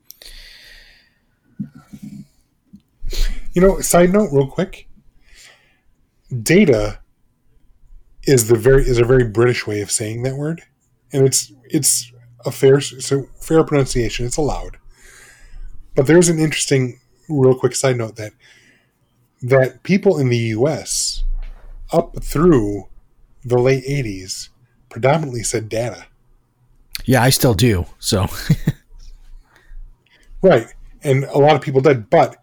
You 3.52 3.62
know, 3.62 3.80
side 3.80 4.12
note, 4.12 4.28
real 4.32 4.46
quick. 4.46 4.88
Data 6.42 6.98
is 8.24 8.48
the 8.48 8.56
very 8.56 8.82
is 8.82 8.98
a 8.98 9.04
very 9.04 9.24
British 9.24 9.66
way 9.66 9.80
of 9.80 9.90
saying 9.90 10.22
that 10.24 10.36
word, 10.36 10.62
and 11.12 11.24
it's 11.26 11.52
it's 11.64 12.12
a 12.44 12.50
fair 12.50 12.80
so 12.80 13.26
fair 13.40 13.64
pronunciation. 13.64 14.26
It's 14.26 14.36
allowed, 14.36 14.76
but 15.96 16.06
there's 16.06 16.28
an 16.28 16.38
interesting, 16.38 17.00
real 17.28 17.58
quick 17.58 17.74
side 17.74 17.96
note 17.96 18.16
that 18.16 18.32
that 19.42 19.82
people 19.82 20.18
in 20.18 20.28
the 20.28 20.38
U.S. 20.58 21.24
up 21.92 22.22
through 22.22 22.88
the 23.44 23.58
late 23.58 23.84
'80s 23.84 24.48
predominantly 24.88 25.42
said 25.42 25.68
data, 25.68 26.06
Yeah, 27.04 27.22
I 27.22 27.30
still 27.30 27.54
do. 27.54 27.86
So 27.98 28.26
right? 30.42 30.66
And 31.02 31.24
a 31.24 31.38
lot 31.38 31.56
of 31.56 31.62
people 31.62 31.80
did, 31.80 32.10
but 32.10 32.36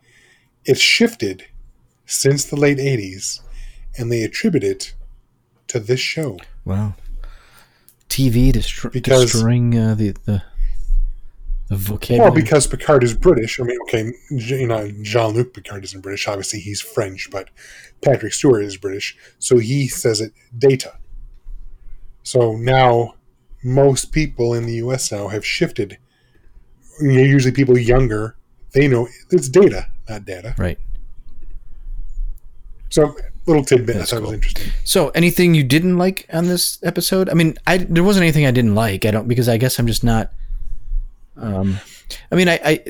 it's 0.66 0.80
shifted 0.80 1.46
since 2.06 2.46
the 2.46 2.56
late 2.56 2.78
'80s, 2.78 3.42
and 3.98 4.12
they 4.12 4.24
attribute 4.24 4.64
it 4.64 4.94
to 5.68 5.80
this 5.80 6.00
show. 6.00 6.38
wow, 6.66 6.94
TV 8.10 8.52
destro- 8.54 8.92
Because- 8.92 9.32
destroying 9.32 9.78
uh, 9.78 9.96
the 9.96 10.16
the 10.26 10.44
the 11.74 11.80
vocabulary. 11.80 12.30
Well, 12.30 12.36
because 12.36 12.68
Picard 12.68 13.04
is 13.04 13.14
British. 13.14 13.60
I 13.60 13.64
mean, 13.64 13.78
okay, 13.84 14.12
you 14.30 14.68
know, 14.68 14.92
Jean 15.02 15.34
Luc 15.34 15.54
Picard 15.54 15.84
isn't 15.84 16.02
British. 16.02 16.28
Obviously, 16.28 16.60
he's 16.60 16.82
French, 16.82 17.30
but 17.32 17.50
Patrick 18.02 18.34
Stewart 18.34 18.64
is 18.64 18.78
British, 18.78 19.18
so 19.40 19.58
he 19.58 19.88
says 19.88 20.22
it 20.22 20.34
data. 20.58 20.98
So 22.24 22.56
now, 22.56 23.16
most 23.64 24.12
people 24.12 24.54
in 24.54 24.66
the 24.66 24.76
U.S. 24.76 25.12
now 25.12 25.28
have 25.28 25.46
shifted. 25.46 25.98
Usually, 27.02 27.52
people 27.52 27.78
younger 27.78 28.38
they 28.74 28.88
know 28.88 29.08
it's 29.30 29.50
data, 29.50 29.88
not 30.10 30.26
data. 30.26 30.56
right. 30.58 30.78
So, 32.90 33.16
little 33.48 33.64
tidbit 33.64 33.96
That's 33.96 34.14
I 34.14 34.18
thought 34.18 34.22
cool. 34.22 34.30
was 34.30 34.34
interesting. 34.36 34.72
So, 34.84 35.10
anything 35.10 35.56
you 35.56 35.64
didn't 35.64 35.98
like 35.98 36.28
on 36.32 36.46
this 36.46 36.78
episode? 36.84 37.30
I 37.30 37.34
mean, 37.34 37.58
I 37.66 37.78
there 37.78 38.04
wasn't 38.04 38.24
anything 38.24 38.46
I 38.46 38.52
didn't 38.52 38.76
like. 38.76 39.06
I 39.06 39.12
don't 39.12 39.28
because 39.28 39.50
I 39.50 39.58
guess 39.58 39.80
I'm 39.80 39.88
just 39.88 40.04
not. 40.04 40.32
Um, 41.38 41.80
I 42.32 42.36
mean, 42.36 42.48
I, 42.48 42.60
I 42.64 42.84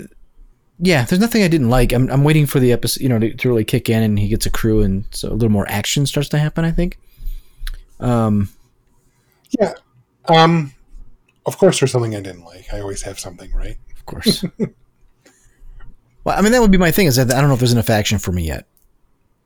yeah, 0.80 1.06
there's 1.06 1.22
nothing 1.22 1.44
I 1.44 1.48
didn't 1.48 1.70
like. 1.70 1.94
I'm 1.94 2.10
I'm 2.10 2.24
waiting 2.24 2.46
for 2.46 2.60
the 2.60 2.72
episode, 2.72 3.02
you 3.02 3.10
know, 3.10 3.20
to, 3.20 3.34
to 3.34 3.50
really 3.50 3.64
kick 3.64 3.90
in 3.90 4.04
and 4.04 4.18
he 4.20 4.28
gets 4.28 4.46
a 4.46 4.50
crew 4.50 4.82
and 4.82 5.06
so 5.12 5.30
a 5.30 5.34
little 5.34 5.50
more 5.50 5.70
action 5.70 6.06
starts 6.06 6.30
to 6.30 6.40
happen. 6.40 6.66
I 6.66 6.72
think. 6.72 6.98
Um, 8.00 8.50
Yeah. 9.60 9.74
Um. 10.28 10.74
Of 11.46 11.58
course, 11.58 11.80
there's 11.80 11.92
something 11.92 12.16
I 12.16 12.22
didn't 12.22 12.46
like. 12.46 12.74
I 12.74 12.80
always 12.80 13.02
have 13.02 13.20
something, 13.20 13.52
right? 13.54 13.78
of 13.96 14.06
course. 14.06 14.46
well, 16.24 16.38
I 16.38 16.42
mean, 16.42 16.52
that 16.52 16.62
would 16.62 16.72
be 16.72 16.78
my 16.78 16.92
thing 16.92 17.08
is 17.08 17.16
that 17.16 17.32
I 17.32 17.40
don't 17.40 17.50
know 17.50 17.54
if 17.54 17.60
there's 17.60 17.74
enough 17.74 17.90
action 17.90 18.20
for 18.20 18.32
me 18.32 18.48
yet. 18.48 18.66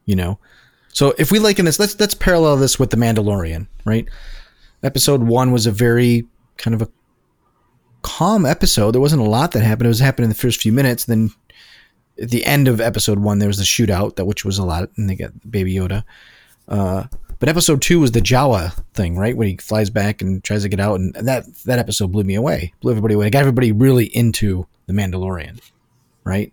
You 0.06 0.16
know, 0.16 0.40
so 0.94 1.14
if 1.18 1.32
we 1.32 1.40
liken 1.40 1.66
this, 1.66 1.80
let's 1.80 2.00
let's 2.00 2.14
parallel 2.14 2.58
this 2.58 2.80
with 2.80 2.90
the 2.90 2.98
Mandalorian, 2.98 3.68
right? 3.86 4.08
Episode 4.84 5.22
one 5.22 5.52
was 5.52 5.68
a 5.68 5.72
very 5.72 6.26
kind 6.58 6.74
of 6.74 6.82
a 6.82 6.90
calm 8.02 8.46
episode. 8.46 8.92
There 8.92 9.02
wasn't 9.02 9.22
a 9.22 9.30
lot 9.30 9.52
that 9.52 9.62
happened. 9.62 9.86
It 9.86 9.90
was 9.90 10.00
happening 10.00 10.26
in 10.26 10.30
the 10.30 10.36
first 10.36 10.62
few 10.62 10.72
minutes. 10.72 11.06
Then 11.06 11.32
at 12.22 12.30
the 12.30 12.46
end 12.46 12.68
of 12.68 12.82
episode 12.82 13.20
one, 13.20 13.40
there 13.40 13.48
was 13.48 13.58
the 13.58 13.64
shootout 13.64 14.16
that 14.16 14.26
which 14.26 14.46
was 14.46 14.58
a 14.58 14.66
lot, 14.66 14.90
and 14.98 15.10
they 15.10 15.16
got 15.16 15.32
Baby 15.50 15.76
Yoda. 15.76 16.04
Uh, 16.68 17.06
but 17.40 17.50
episode 17.50 17.82
two 17.82 18.00
was 18.00 18.12
the 18.12 18.20
Jawa 18.20 18.74
thing, 18.94 19.18
right? 19.18 19.38
When 19.38 19.48
he 19.48 19.58
flies 19.58 19.90
back 19.90 20.22
and 20.22 20.44
tries 20.44 20.64
to 20.64 20.70
get 20.70 20.80
out, 20.80 21.00
and 21.00 21.14
that 21.14 21.46
that 21.66 21.80
episode 21.80 22.12
blew 22.12 22.24
me 22.24 22.36
away, 22.36 22.74
blew 22.82 22.92
everybody 22.92 23.14
away. 23.14 23.28
It 23.28 23.32
got 23.32 23.42
everybody 23.42 23.72
really 23.72 24.06
into 24.06 24.66
the 24.88 24.94
Mandalorian, 24.94 25.62
right? 26.24 26.52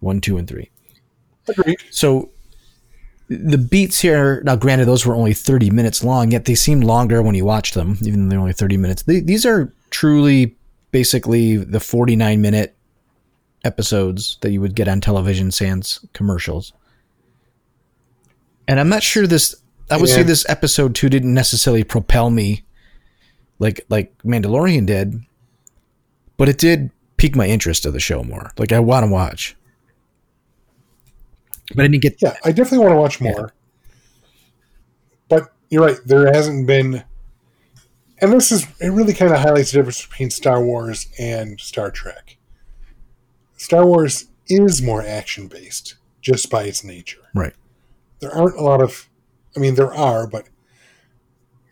One, 0.00 0.20
two, 0.20 0.36
and 0.36 0.46
three. 0.46 0.70
Agreed. 1.48 1.78
So 1.90 2.30
the 3.28 3.58
beats 3.58 4.00
here, 4.00 4.42
now 4.44 4.56
granted, 4.56 4.86
those 4.86 5.04
were 5.04 5.14
only 5.14 5.34
30 5.34 5.70
minutes 5.70 6.04
long, 6.04 6.30
yet 6.30 6.44
they 6.44 6.54
seemed 6.54 6.84
longer 6.84 7.22
when 7.22 7.34
you 7.34 7.44
watched 7.44 7.74
them, 7.74 7.96
even 8.02 8.24
though 8.24 8.30
they're 8.30 8.40
only 8.40 8.52
30 8.52 8.76
minutes. 8.76 9.02
They, 9.02 9.20
these 9.20 9.44
are 9.46 9.72
truly 9.90 10.56
basically 10.90 11.56
the 11.56 11.80
49 11.80 12.40
minute 12.40 12.76
episodes 13.64 14.38
that 14.40 14.50
you 14.50 14.60
would 14.60 14.74
get 14.74 14.88
on 14.88 15.00
television 15.00 15.50
sans 15.50 16.04
commercials. 16.12 16.72
And 18.66 18.78
I'm 18.78 18.88
not 18.88 19.02
sure 19.02 19.26
this, 19.26 19.54
I 19.90 19.96
would 19.96 20.08
say 20.08 20.22
this 20.22 20.48
episode 20.48 20.94
two 20.94 21.08
didn't 21.08 21.32
necessarily 21.32 21.84
propel 21.84 22.30
me 22.30 22.64
like, 23.58 23.80
like 23.88 24.16
Mandalorian 24.22 24.86
did, 24.86 25.20
but 26.36 26.48
it 26.48 26.58
did 26.58 26.90
pique 27.16 27.34
my 27.34 27.46
interest 27.46 27.86
of 27.86 27.92
the 27.92 28.00
show 28.00 28.22
more. 28.22 28.52
Like 28.58 28.72
I 28.72 28.80
want 28.80 29.04
to 29.04 29.10
watch. 29.10 29.56
But 31.74 31.84
I 31.84 31.88
didn't 31.88 32.02
get 32.02 32.20
Yeah, 32.20 32.36
I 32.44 32.52
definitely 32.52 32.78
want 32.86 32.92
to 32.92 32.98
watch 32.98 33.20
more. 33.20 33.52
But 35.28 35.52
you're 35.68 35.84
right, 35.84 35.98
there 36.06 36.26
hasn't 36.32 36.66
been 36.66 37.04
and 38.20 38.32
this 38.32 38.52
is 38.52 38.66
it 38.80 38.88
really 38.88 39.14
kind 39.14 39.32
of 39.32 39.40
highlights 39.40 39.72
the 39.72 39.78
difference 39.78 40.04
between 40.06 40.30
Star 40.30 40.62
Wars 40.62 41.08
and 41.18 41.60
Star 41.60 41.90
Trek. 41.90 42.36
Star 43.56 43.86
Wars 43.86 44.26
is 44.46 44.82
more 44.82 45.02
action 45.02 45.48
based 45.48 45.96
just 46.20 46.50
by 46.50 46.64
its 46.64 46.84
nature. 46.84 47.28
right. 47.34 47.54
There 48.20 48.34
aren't 48.34 48.56
a 48.56 48.62
lot 48.62 48.82
of 48.82 49.08
I 49.56 49.60
mean 49.60 49.74
there 49.74 49.94
are, 49.94 50.26
but 50.26 50.48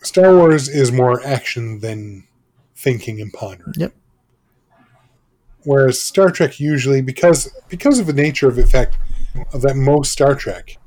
Star 0.02 0.34
Wars 0.34 0.68
is 0.68 0.92
more 0.92 1.20
action 1.24 1.80
than 1.80 2.26
thinking 2.76 3.20
and 3.20 3.32
pondering. 3.32 3.74
Yep. 3.76 3.94
Whereas 5.64 6.00
Star 6.00 6.30
Trek 6.30 6.60
usually 6.60 7.02
because 7.02 7.52
because 7.68 7.98
of 7.98 8.06
the 8.06 8.12
nature 8.12 8.48
of 8.48 8.54
the 8.54 8.66
fact 8.66 8.96
of 9.52 9.62
that 9.62 9.76
most 9.76 10.12
Star 10.12 10.34
Trek, 10.36 10.78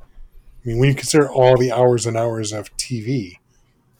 I 0.63 0.67
mean, 0.67 0.79
when 0.79 0.89
you 0.89 0.95
consider 0.95 1.29
all 1.29 1.57
the 1.57 1.71
hours 1.71 2.05
and 2.05 2.15
hours 2.15 2.53
of 2.53 2.75
TV, 2.77 3.39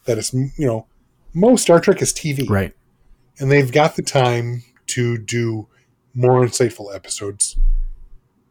that 0.04 0.18
is, 0.18 0.32
you 0.32 0.66
know, 0.66 0.86
most 1.32 1.62
Star 1.62 1.80
Trek 1.80 2.02
is 2.02 2.12
TV, 2.12 2.48
Right. 2.48 2.74
and 3.38 3.50
they've 3.50 3.70
got 3.72 3.96
the 3.96 4.02
time 4.02 4.62
to 4.88 5.16
do 5.18 5.68
more 6.14 6.44
insightful 6.44 6.94
episodes. 6.94 7.56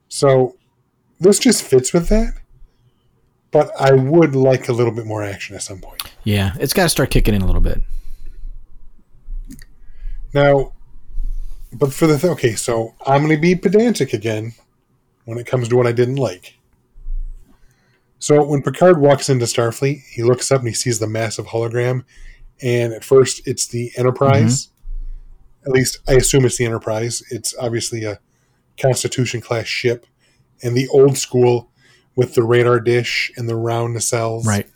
So 0.08 0.56
this 1.20 1.40
just 1.40 1.64
fits 1.64 1.94
with 1.94 2.08
that. 2.10 2.36
But 3.52 3.72
I 3.80 3.94
would 3.94 4.36
like 4.36 4.70
a 4.70 4.74
little 4.74 4.92
bit 4.94 5.06
more 5.08 5.24
action 5.24 5.56
at 5.56 5.64
some 5.64 5.80
point. 5.80 6.04
Yeah, 6.24 6.54
it's 6.60 6.72
got 6.74 6.84
to 6.84 6.90
start 6.90 7.10
kicking 7.10 7.34
in 7.34 7.42
a 7.42 7.46
little 7.48 7.62
bit. 7.62 7.82
Now, 10.34 10.74
but 11.74 11.94
for 11.94 12.08
the 12.08 12.18
th- 12.18 12.32
okay, 12.34 12.56
so 12.56 12.94
I'm 13.06 13.24
going 13.24 13.36
to 13.36 13.42
be 13.42 13.56
pedantic 13.56 14.14
again 14.14 14.54
when 15.26 15.38
it 15.38 15.48
comes 15.48 15.68
to 15.70 15.76
what 15.76 15.88
I 15.88 15.92
didn't 15.92 16.18
like. 16.18 16.56
So 18.20 18.44
when 18.44 18.62
Picard 18.62 19.00
walks 19.00 19.30
into 19.30 19.46
Starfleet, 19.46 20.04
he 20.12 20.24
looks 20.24 20.52
up 20.52 20.60
and 20.60 20.68
he 20.68 20.74
sees 20.76 21.00
the 21.00 21.08
massive 21.08 21.48
hologram, 21.48 22.04
and 22.62 22.94
at 22.94 23.04
first 23.04 23.48
it's 23.48 23.68
the 23.68 23.92
Enterprise. 23.98 24.68
Mm-hmm. 24.68 25.70
At 25.70 25.72
least 25.74 26.00
I 26.08 26.14
assume 26.14 26.46
it's 26.46 26.58
the 26.58 26.66
Enterprise. 26.66 27.22
It's 27.30 27.54
obviously 27.60 28.04
a 28.06 28.20
Constitution 28.80 29.42
class 29.42 29.66
ship, 29.68 30.06
and 30.64 30.76
the 30.76 30.88
old 30.90 31.18
school 31.18 31.70
with 32.16 32.34
the 32.36 32.44
radar 32.44 32.80
dish 32.80 33.32
and 33.38 33.48
the 33.48 33.56
round 33.56 33.96
nacelles. 33.96 34.46
Right. 34.46 34.68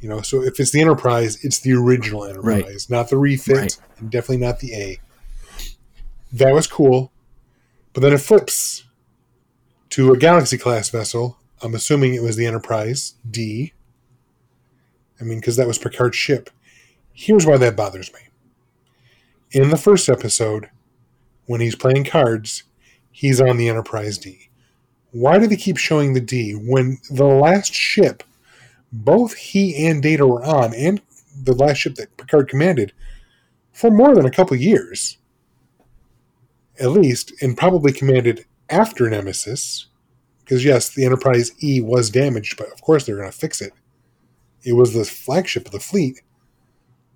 You 0.00 0.08
know, 0.08 0.20
so 0.22 0.42
if 0.42 0.58
it's 0.58 0.70
the 0.70 0.80
Enterprise, 0.80 1.44
it's 1.44 1.60
the 1.60 1.74
original 1.74 2.24
Enterprise, 2.24 2.88
not 2.88 3.10
the 3.10 3.18
refit, 3.18 3.56
Right. 3.56 3.76
and 3.98 4.10
definitely 4.10 4.44
not 4.44 4.60
the 4.60 4.74
A. 4.74 5.00
That 6.32 6.54
was 6.54 6.66
cool, 6.66 7.12
but 7.92 8.00
then 8.00 8.12
it 8.12 8.20
flips 8.20 8.84
to 9.90 10.12
a 10.12 10.16
Galaxy 10.16 10.56
class 10.56 10.88
vessel. 10.88 11.38
I'm 11.62 11.74
assuming 11.74 12.14
it 12.14 12.22
was 12.22 12.36
the 12.36 12.46
Enterprise 12.46 13.14
D. 13.28 13.74
I 15.20 15.24
mean, 15.24 15.38
because 15.40 15.56
that 15.56 15.66
was 15.66 15.76
Picard's 15.76 16.16
ship. 16.16 16.48
Here's 17.22 17.44
why 17.44 17.58
that 17.58 17.76
bothers 17.76 18.10
me. 18.14 18.20
In 19.50 19.68
the 19.68 19.76
first 19.76 20.08
episode, 20.08 20.70
when 21.44 21.60
he's 21.60 21.76
playing 21.76 22.04
cards, 22.04 22.62
he's 23.10 23.42
on 23.42 23.58
the 23.58 23.68
Enterprise 23.68 24.16
D. 24.16 24.48
Why 25.10 25.38
do 25.38 25.46
they 25.46 25.58
keep 25.58 25.76
showing 25.76 26.14
the 26.14 26.22
D 26.22 26.52
when 26.52 26.96
the 27.10 27.26
last 27.26 27.74
ship 27.74 28.22
both 28.90 29.34
he 29.34 29.86
and 29.86 30.02
Data 30.02 30.26
were 30.26 30.42
on, 30.42 30.74
and 30.74 31.02
the 31.38 31.52
last 31.52 31.76
ship 31.76 31.96
that 31.96 32.16
Picard 32.16 32.48
commanded, 32.48 32.94
for 33.70 33.90
more 33.90 34.14
than 34.14 34.24
a 34.24 34.30
couple 34.30 34.56
years. 34.56 35.18
At 36.80 36.92
least, 36.92 37.34
and 37.42 37.54
probably 37.54 37.92
commanded 37.92 38.46
after 38.70 39.10
Nemesis. 39.10 39.88
Because, 40.38 40.64
yes, 40.64 40.88
the 40.88 41.04
Enterprise 41.04 41.52
E 41.62 41.82
was 41.82 42.08
damaged, 42.08 42.56
but 42.56 42.72
of 42.72 42.80
course 42.80 43.04
they're 43.04 43.18
going 43.18 43.30
to 43.30 43.36
fix 43.36 43.60
it. 43.60 43.74
It 44.64 44.72
was 44.72 44.94
the 44.94 45.04
flagship 45.04 45.66
of 45.66 45.72
the 45.72 45.80
fleet. 45.80 46.22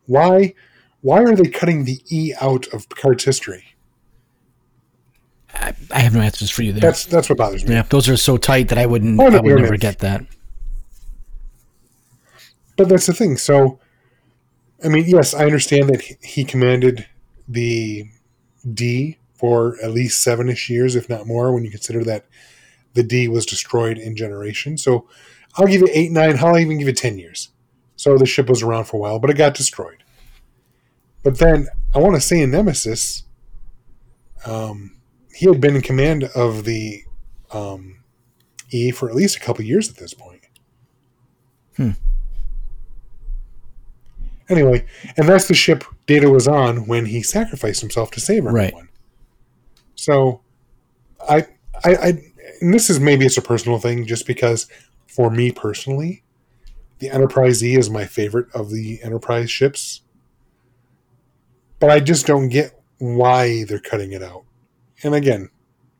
Why, 0.07 0.55
why 1.01 1.23
are 1.23 1.35
they 1.35 1.49
cutting 1.49 1.85
the 1.85 2.01
E 2.11 2.33
out 2.41 2.67
of 2.69 2.89
Picard's 2.89 3.25
history? 3.25 3.65
I, 5.53 5.75
I 5.91 6.01
have 6.01 6.15
no 6.15 6.21
answers 6.21 6.51
for 6.51 6.63
you 6.63 6.73
there. 6.73 6.81
That's 6.81 7.05
that's 7.07 7.29
what 7.29 7.39
bothers 7.39 7.65
me. 7.65 7.75
yeah, 7.75 7.83
those 7.83 8.09
are 8.09 8.17
so 8.17 8.37
tight 8.37 8.69
that 8.69 8.79
I 8.79 8.87
wouldn't. 8.87 9.21
Oh, 9.21 9.29
no, 9.29 9.39
I 9.39 9.41
would 9.41 9.61
never 9.61 9.77
get 9.77 10.01
that. 10.01 10.25
But 12.77 12.89
that's 12.89 13.07
the 13.07 13.13
thing. 13.13 13.37
So, 13.37 13.79
I 14.85 14.89
mean, 14.89 15.05
yes, 15.07 15.33
I 15.33 15.45
understand 15.45 15.91
that 15.91 16.01
he- 16.01 16.45
commanded 16.45 17.07
the 17.47 18.07
D 18.73 19.19
for 19.35 19.77
at 19.83 19.93
least 19.93 20.23
seven 20.25 20.49
ish 20.49 20.69
years, 20.69 20.97
if 20.97 21.09
not 21.09 21.27
more, 21.27 21.53
when 21.55 21.65
you 21.65 21.71
consider 21.71 22.03
that 22.05 22.27
the 22.95 23.05
D 23.05 23.29
was 23.29 23.47
destroyed 23.47 23.97
in 23.97 24.17
generation. 24.17 24.77
So, 24.77 25.09
I'll 25.57 25.69
give 25.69 25.83
you 25.83 25.89
eight, 25.93 26.11
nine. 26.11 26.37
I'll 26.39 26.59
even 26.59 26.79
give 26.79 26.89
it 26.89 26.97
10 26.97 27.17
years. 27.17 27.51
So, 28.05 28.19
the 28.19 28.27
ship 28.27 28.51
was 28.51 28.63
around 28.63 28.85
for 28.85 28.99
a 28.99 29.01
while, 29.01 29.19
but 29.19 29.31
it 29.31 29.39
got 29.39 29.55
destroyed. 29.55 30.05
But 31.23 31.39
then, 31.39 31.69
I 31.95 32.01
want 32.01 32.17
to 32.17 32.21
say 32.21 32.43
in 32.43 32.51
Nemesis, 32.51 33.23
um, 34.45 34.99
he 35.35 35.47
had 35.47 35.59
been 35.59 35.75
in 35.75 35.81
command 35.81 36.25
of 36.35 36.65
the 36.65 37.03
um, 37.51 38.01
E 38.69 38.91
for 38.91 39.09
at 39.09 39.15
least 39.15 39.39
a 39.39 39.41
couple 39.41 39.65
years 39.65 39.89
at 39.89 39.97
this 39.97 40.13
point. 40.13 40.43
Hmm. 41.79 41.93
Anyway, 44.51 44.85
and 45.17 45.27
that's 45.27 45.49
the 45.49 45.55
ship 45.55 45.83
Data 46.05 46.29
was 46.29 46.47
on 46.47 46.87
when 46.87 47.07
he 47.07 47.23
sacrificed 47.23 47.81
himself 47.81 48.11
to 48.11 48.21
save 48.21 48.45
everyone. 48.45 48.75
Right. 48.75 48.75
So, 49.95 50.43
I, 51.27 51.47
I, 51.83 51.95
I, 51.97 52.09
and 52.61 52.75
this 52.75 52.91
is 52.91 53.01
maybe 53.01 53.25
it's 53.25 53.39
a 53.39 53.43
personal 53.43 53.79
thing, 53.79 54.05
just 54.05 54.27
because 54.27 54.67
for 55.07 55.31
me 55.31 55.51
personally, 55.53 56.24
the 56.99 57.11
Enterprise 57.11 57.63
E 57.63 57.77
is 57.77 57.91
my 57.91 58.05
favorite 58.05 58.47
of 58.55 58.71
the 58.71 59.01
Enterprise 59.03 59.51
ships. 59.51 60.03
But 61.79 61.91
I 61.91 62.01
just 62.01 62.27
don't 62.27 62.49
get 62.49 62.81
why 62.99 63.65
they're 63.65 63.79
cutting 63.79 64.13
it 64.13 64.23
out. 64.23 64.45
And 65.03 65.15
again, 65.15 65.51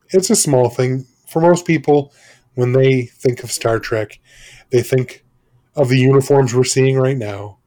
it's 0.09 0.29
a 0.29 0.35
small 0.35 0.69
thing 0.69 1.05
for 1.27 1.41
most 1.41 1.65
people. 1.65 2.13
When 2.55 2.71
they 2.71 3.03
think 3.03 3.43
of 3.43 3.51
Star 3.51 3.79
Trek, 3.79 4.19
they 4.69 4.81
think 4.81 5.25
of 5.75 5.89
the 5.89 5.99
uniforms 5.99 6.55
we're 6.55 6.63
seeing 6.63 6.97
right 6.97 7.17
now 7.17 7.59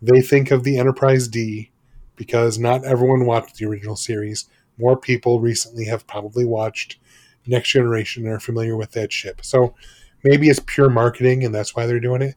they 0.00 0.20
think 0.20 0.50
of 0.50 0.62
the 0.62 0.78
Enterprise 0.78 1.28
D 1.28 1.70
because 2.16 2.58
not 2.58 2.84
everyone 2.84 3.26
watched 3.26 3.56
the 3.56 3.66
original 3.66 3.96
series. 3.96 4.48
More 4.78 4.96
people 4.96 5.40
recently 5.40 5.84
have 5.86 6.06
probably 6.06 6.44
watched 6.44 6.98
Next 7.46 7.70
Generation 7.70 8.24
and 8.24 8.34
are 8.34 8.40
familiar 8.40 8.76
with 8.76 8.92
that 8.92 9.12
ship. 9.12 9.44
So 9.44 9.74
maybe 10.22 10.48
it's 10.48 10.60
pure 10.64 10.90
marketing 10.90 11.44
and 11.44 11.54
that's 11.54 11.74
why 11.74 11.86
they're 11.86 12.00
doing 12.00 12.22
it. 12.22 12.34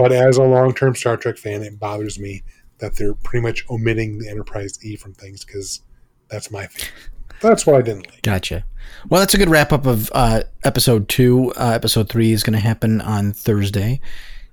But 0.00 0.12
as 0.12 0.38
a 0.38 0.42
long 0.42 0.72
term 0.72 0.94
Star 0.94 1.18
Trek 1.18 1.36
fan, 1.36 1.62
it 1.62 1.78
bothers 1.78 2.18
me 2.18 2.42
that 2.78 2.96
they're 2.96 3.12
pretty 3.14 3.42
much 3.42 3.66
omitting 3.68 4.18
the 4.18 4.30
Enterprise 4.30 4.82
E 4.82 4.96
from 4.96 5.12
things 5.12 5.44
because 5.44 5.82
that's 6.28 6.50
my 6.50 6.66
favorite. 6.68 6.92
That's 7.40 7.66
what 7.66 7.76
I 7.76 7.82
didn't 7.82 8.06
like. 8.06 8.22
Gotcha. 8.22 8.64
Well, 9.08 9.20
that's 9.20 9.34
a 9.34 9.38
good 9.38 9.50
wrap 9.50 9.72
up 9.72 9.84
of 9.86 10.10
uh, 10.14 10.42
episode 10.64 11.08
two. 11.08 11.52
Uh, 11.52 11.72
episode 11.74 12.08
three 12.08 12.32
is 12.32 12.42
going 12.42 12.54
to 12.54 12.60
happen 12.60 13.02
on 13.02 13.32
Thursday, 13.32 14.00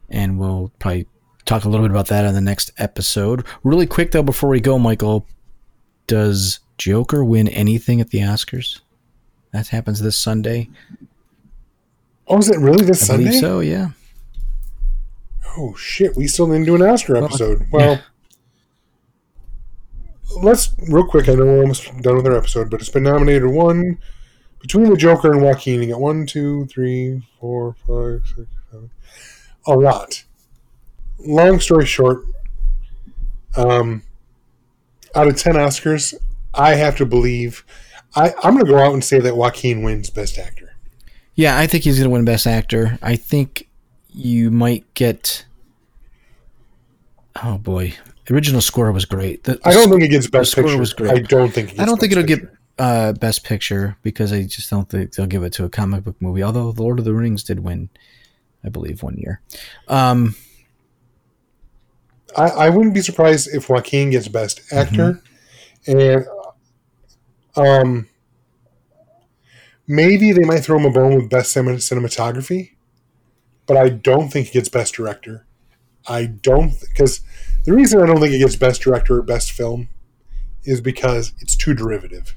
and 0.09 0.37
we'll 0.37 0.71
probably 0.79 1.07
talk 1.45 1.63
a 1.63 1.69
little 1.69 1.85
bit 1.85 1.91
about 1.91 2.07
that 2.07 2.25
on 2.25 2.33
the 2.33 2.41
next 2.41 2.71
episode. 2.77 3.45
Really 3.63 3.85
quick 3.87 4.11
though, 4.11 4.23
before 4.23 4.49
we 4.49 4.59
go, 4.59 4.77
Michael, 4.77 5.25
does 6.07 6.59
Joker 6.77 7.23
win 7.23 7.47
anything 7.47 8.01
at 8.01 8.09
the 8.09 8.19
Oscars? 8.19 8.81
That 9.53 9.67
happens 9.69 10.01
this 10.01 10.17
Sunday. 10.17 10.69
Oh, 12.27 12.37
is 12.37 12.49
it 12.49 12.59
really 12.59 12.85
this 12.85 13.03
I 13.03 13.05
Sunday? 13.07 13.23
believe 13.25 13.39
so. 13.39 13.59
Yeah. 13.61 13.87
Oh 15.57 15.75
shit, 15.75 16.15
we 16.15 16.27
still 16.27 16.47
didn't 16.47 16.65
do 16.65 16.75
an 16.75 16.83
Oscar 16.83 17.17
episode. 17.17 17.65
Well, 17.71 17.99
let's 20.43 20.73
real 20.87 21.07
quick. 21.07 21.27
I 21.27 21.33
know 21.33 21.45
we're 21.45 21.61
almost 21.61 21.85
done 22.01 22.17
with 22.17 22.27
our 22.27 22.37
episode, 22.37 22.69
but 22.69 22.79
it's 22.79 22.89
been 22.89 23.03
nominated 23.03 23.49
one 23.49 23.97
between 24.61 24.89
the 24.89 24.97
Joker 24.97 25.31
and 25.31 25.41
Joaquin. 25.41 25.81
You 25.81 25.89
got 25.89 26.01
one, 26.01 26.27
two, 26.27 26.65
three, 26.67 27.23
four, 27.39 27.75
five, 27.87 28.23
six, 28.27 28.47
seven, 28.71 28.91
a 29.65 29.73
lot. 29.73 30.23
Long 31.19 31.59
story 31.59 31.87
short, 31.87 32.23
um, 33.55 34.03
out 35.15 35.27
of 35.27 35.37
ten 35.37 35.55
Oscars, 35.55 36.13
I 36.53 36.75
have 36.75 36.95
to 36.97 37.05
believe. 37.05 37.65
I, 38.15 38.33
I'm 38.43 38.53
going 38.53 38.65
to 38.65 38.71
go 38.71 38.77
out 38.77 38.93
and 38.93 39.03
say 39.03 39.19
that 39.19 39.35
Joaquin 39.35 39.81
wins 39.81 40.09
Best 40.09 40.37
Actor. 40.37 40.75
Yeah, 41.33 41.57
I 41.57 41.67
think 41.67 41.83
he's 41.83 41.97
going 41.97 42.09
to 42.09 42.13
win 42.13 42.25
Best 42.25 42.45
Actor. 42.45 42.99
I 43.01 43.15
think 43.15 43.67
you 44.09 44.51
might 44.51 44.91
get. 44.93 45.45
Oh 47.43 47.57
boy, 47.57 47.93
the 48.25 48.33
original 48.33 48.61
score 48.61 48.91
was 48.91 49.05
great. 49.05 49.43
The, 49.43 49.59
I 49.63 49.73
don't 49.73 49.89
think 49.89 50.03
it 50.03 50.09
gets 50.09 50.27
Best 50.27 50.51
score 50.51 50.65
Picture. 50.65 50.79
was 50.79 50.93
great. 50.93 51.11
I 51.11 51.19
don't 51.19 51.53
think. 51.53 51.69
It 51.69 51.71
gets 51.71 51.79
I 51.81 51.85
don't 51.85 51.99
think 51.99 52.11
it'll 52.11 52.23
get 52.23 52.41
uh, 52.77 53.13
Best 53.13 53.43
Picture 53.43 53.97
because 54.03 54.31
I 54.33 54.43
just 54.43 54.69
don't 54.69 54.89
think 54.89 55.13
they'll 55.13 55.27
give 55.27 55.43
it 55.43 55.53
to 55.53 55.65
a 55.65 55.69
comic 55.69 56.03
book 56.03 56.15
movie. 56.19 56.43
Although 56.43 56.69
Lord 56.69 56.99
of 56.99 57.05
the 57.05 57.13
Rings 57.13 57.43
did 57.43 57.61
win, 57.61 57.89
I 58.63 58.69
believe, 58.69 59.01
one 59.01 59.17
year. 59.17 59.41
Um, 59.87 60.35
I, 62.35 62.49
I 62.49 62.69
wouldn't 62.69 62.93
be 62.93 63.01
surprised 63.01 63.49
if 63.53 63.69
Joaquin 63.69 64.11
gets 64.11 64.27
Best 64.27 64.61
Actor, 64.71 65.23
and 65.87 66.25
um, 67.55 68.09
maybe 69.87 70.31
they 70.31 70.43
might 70.43 70.59
throw 70.59 70.77
him 70.77 70.85
a 70.85 70.91
bone 70.91 71.15
with 71.15 71.29
Best 71.29 71.55
Cinematography, 71.55 72.75
but 73.65 73.75
I 73.77 73.89
don't 73.89 74.29
think 74.29 74.47
he 74.47 74.53
gets 74.53 74.69
Best 74.69 74.93
Director. 74.93 75.46
I 76.07 76.25
don't 76.25 76.79
because 76.81 77.21
the 77.65 77.73
reason 77.73 78.01
I 78.01 78.05
don't 78.05 78.19
think 78.21 78.33
it 78.33 78.39
gets 78.39 78.55
Best 78.55 78.81
Director 78.81 79.17
or 79.19 79.21
Best 79.21 79.51
Film 79.51 79.89
is 80.63 80.81
because 80.81 81.33
it's 81.39 81.55
too 81.55 81.73
derivative. 81.73 82.35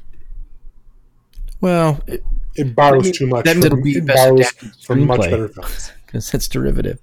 well, 1.61 2.01
it, 2.07 2.25
It 2.57 2.75
borrows 2.75 3.11
too 3.13 3.27
much. 3.27 3.45
that 3.45 3.57
from, 3.57 3.65
it'll 3.65 3.83
be 3.83 3.93
it 3.99 4.07
Best 4.07 4.17
borrows 4.29 4.51
from 4.85 5.07
much 5.07 5.21
better 5.23 5.49
films. 5.49 5.93
because 6.07 6.33
it's 6.35 6.49
derivative. 6.49 7.01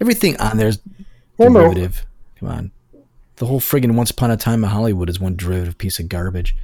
Everything 0.00 0.36
on 0.40 0.56
there's 0.56 0.78
Well, 1.38 1.50
no. 1.50 1.60
derivative. 1.60 2.04
Come 2.40 2.48
on, 2.48 2.70
the 3.36 3.46
whole 3.46 3.60
friggin' 3.60 3.94
Once 3.94 4.10
Upon 4.10 4.30
a 4.30 4.36
Time 4.36 4.64
in 4.64 4.70
Hollywood 4.70 5.08
is 5.08 5.20
one 5.20 5.36
derivative 5.36 5.78
piece 5.78 5.98
of 6.00 6.08
garbage. 6.08 6.56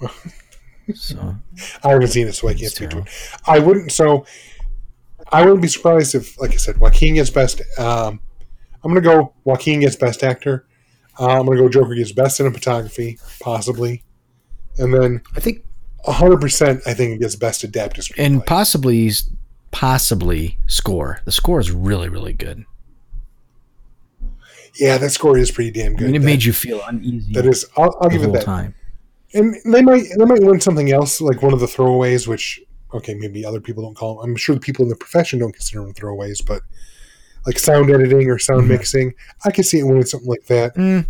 so 0.94 1.36
I 1.84 1.88
haven't 1.90 2.08
seen 2.08 2.26
it, 2.28 2.34
so 2.34 2.48
I 2.48 2.54
can't 2.54 2.70
speak 2.72 2.90
to 2.90 2.98
it. 3.00 3.04
I 3.46 3.58
wouldn't. 3.58 3.92
So 3.92 4.26
I 5.32 5.42
wouldn't 5.44 5.62
be 5.62 5.68
surprised 5.68 6.14
if, 6.14 6.38
like 6.40 6.52
I 6.52 6.56
said, 6.56 6.78
Joaquin 6.78 7.14
gets 7.14 7.30
best. 7.30 7.62
Um, 7.78 8.20
I'm 8.84 8.90
going 8.92 8.96
to 8.96 9.00
go 9.00 9.32
Joaquin 9.44 9.80
gets 9.80 9.96
best 9.96 10.22
actor. 10.22 10.66
Uh, 11.18 11.38
I'm 11.40 11.46
going 11.46 11.56
to 11.58 11.64
go 11.64 11.68
Joker 11.68 11.94
gets 11.94 12.12
best 12.12 12.38
cinematography, 12.40 13.18
possibly, 13.40 14.02
and 14.78 14.92
then 14.92 15.22
I 15.36 15.40
think 15.40 15.64
100. 16.04 16.40
percent 16.40 16.82
I 16.86 16.94
think 16.94 17.14
it 17.16 17.20
gets 17.20 17.36
best 17.36 17.64
adapted 17.64 18.04
screenplay. 18.04 18.24
and 18.26 18.46
possibly 18.46 19.10
possibly 19.70 20.58
score. 20.66 21.20
The 21.24 21.32
score 21.32 21.60
is 21.60 21.70
really 21.70 22.08
really 22.08 22.32
good. 22.32 22.64
yeah, 24.78 24.96
that 24.98 25.10
score 25.10 25.36
is 25.38 25.50
pretty 25.50 25.70
damn 25.70 25.92
I 25.92 25.96
good. 25.96 26.06
mean, 26.06 26.14
it 26.16 26.18
That- 26.20 26.24
made 26.24 26.44
you 26.44 26.52
feel 26.52 26.80
uneasy 26.86 27.32
that 27.34 27.46
is. 27.46 27.66
I'll, 27.76 27.96
I'll 28.00 28.08
the 28.10 28.18
give 28.18 28.22
it 28.28 28.32
that. 28.32 28.44
time. 28.44 28.74
And 29.34 29.54
they 29.64 29.80
might 29.82 30.04
they 30.18 30.24
might 30.24 30.42
win 30.42 30.60
something 30.60 30.90
else, 30.92 31.20
like 31.20 31.42
one 31.42 31.52
of 31.54 31.60
the 31.60 31.66
throwaways, 31.66 32.26
which 32.26 32.60
okay, 32.94 33.14
maybe 33.14 33.44
other 33.44 33.60
people 33.60 33.82
don't 33.82 33.94
call 33.96 34.20
them. 34.20 34.30
I'm 34.30 34.36
sure 34.36 34.54
the 34.54 34.60
people 34.60 34.84
in 34.84 34.88
the 34.88 34.96
profession 34.96 35.38
don't 35.38 35.52
consider 35.52 35.80
them 35.82 35.94
throwaways, 35.94 36.44
but 36.44 36.62
like 37.46 37.58
sound 37.58 37.90
editing 37.90 38.28
or 38.30 38.38
sound 38.38 38.62
Mhm. 38.64 38.68
mixing, 38.68 39.14
I 39.44 39.50
could 39.50 39.64
see 39.66 39.78
it 39.78 39.84
winning 39.84 40.04
something 40.04 40.28
like 40.28 40.46
that. 40.46 40.74
Mm, 40.76 41.06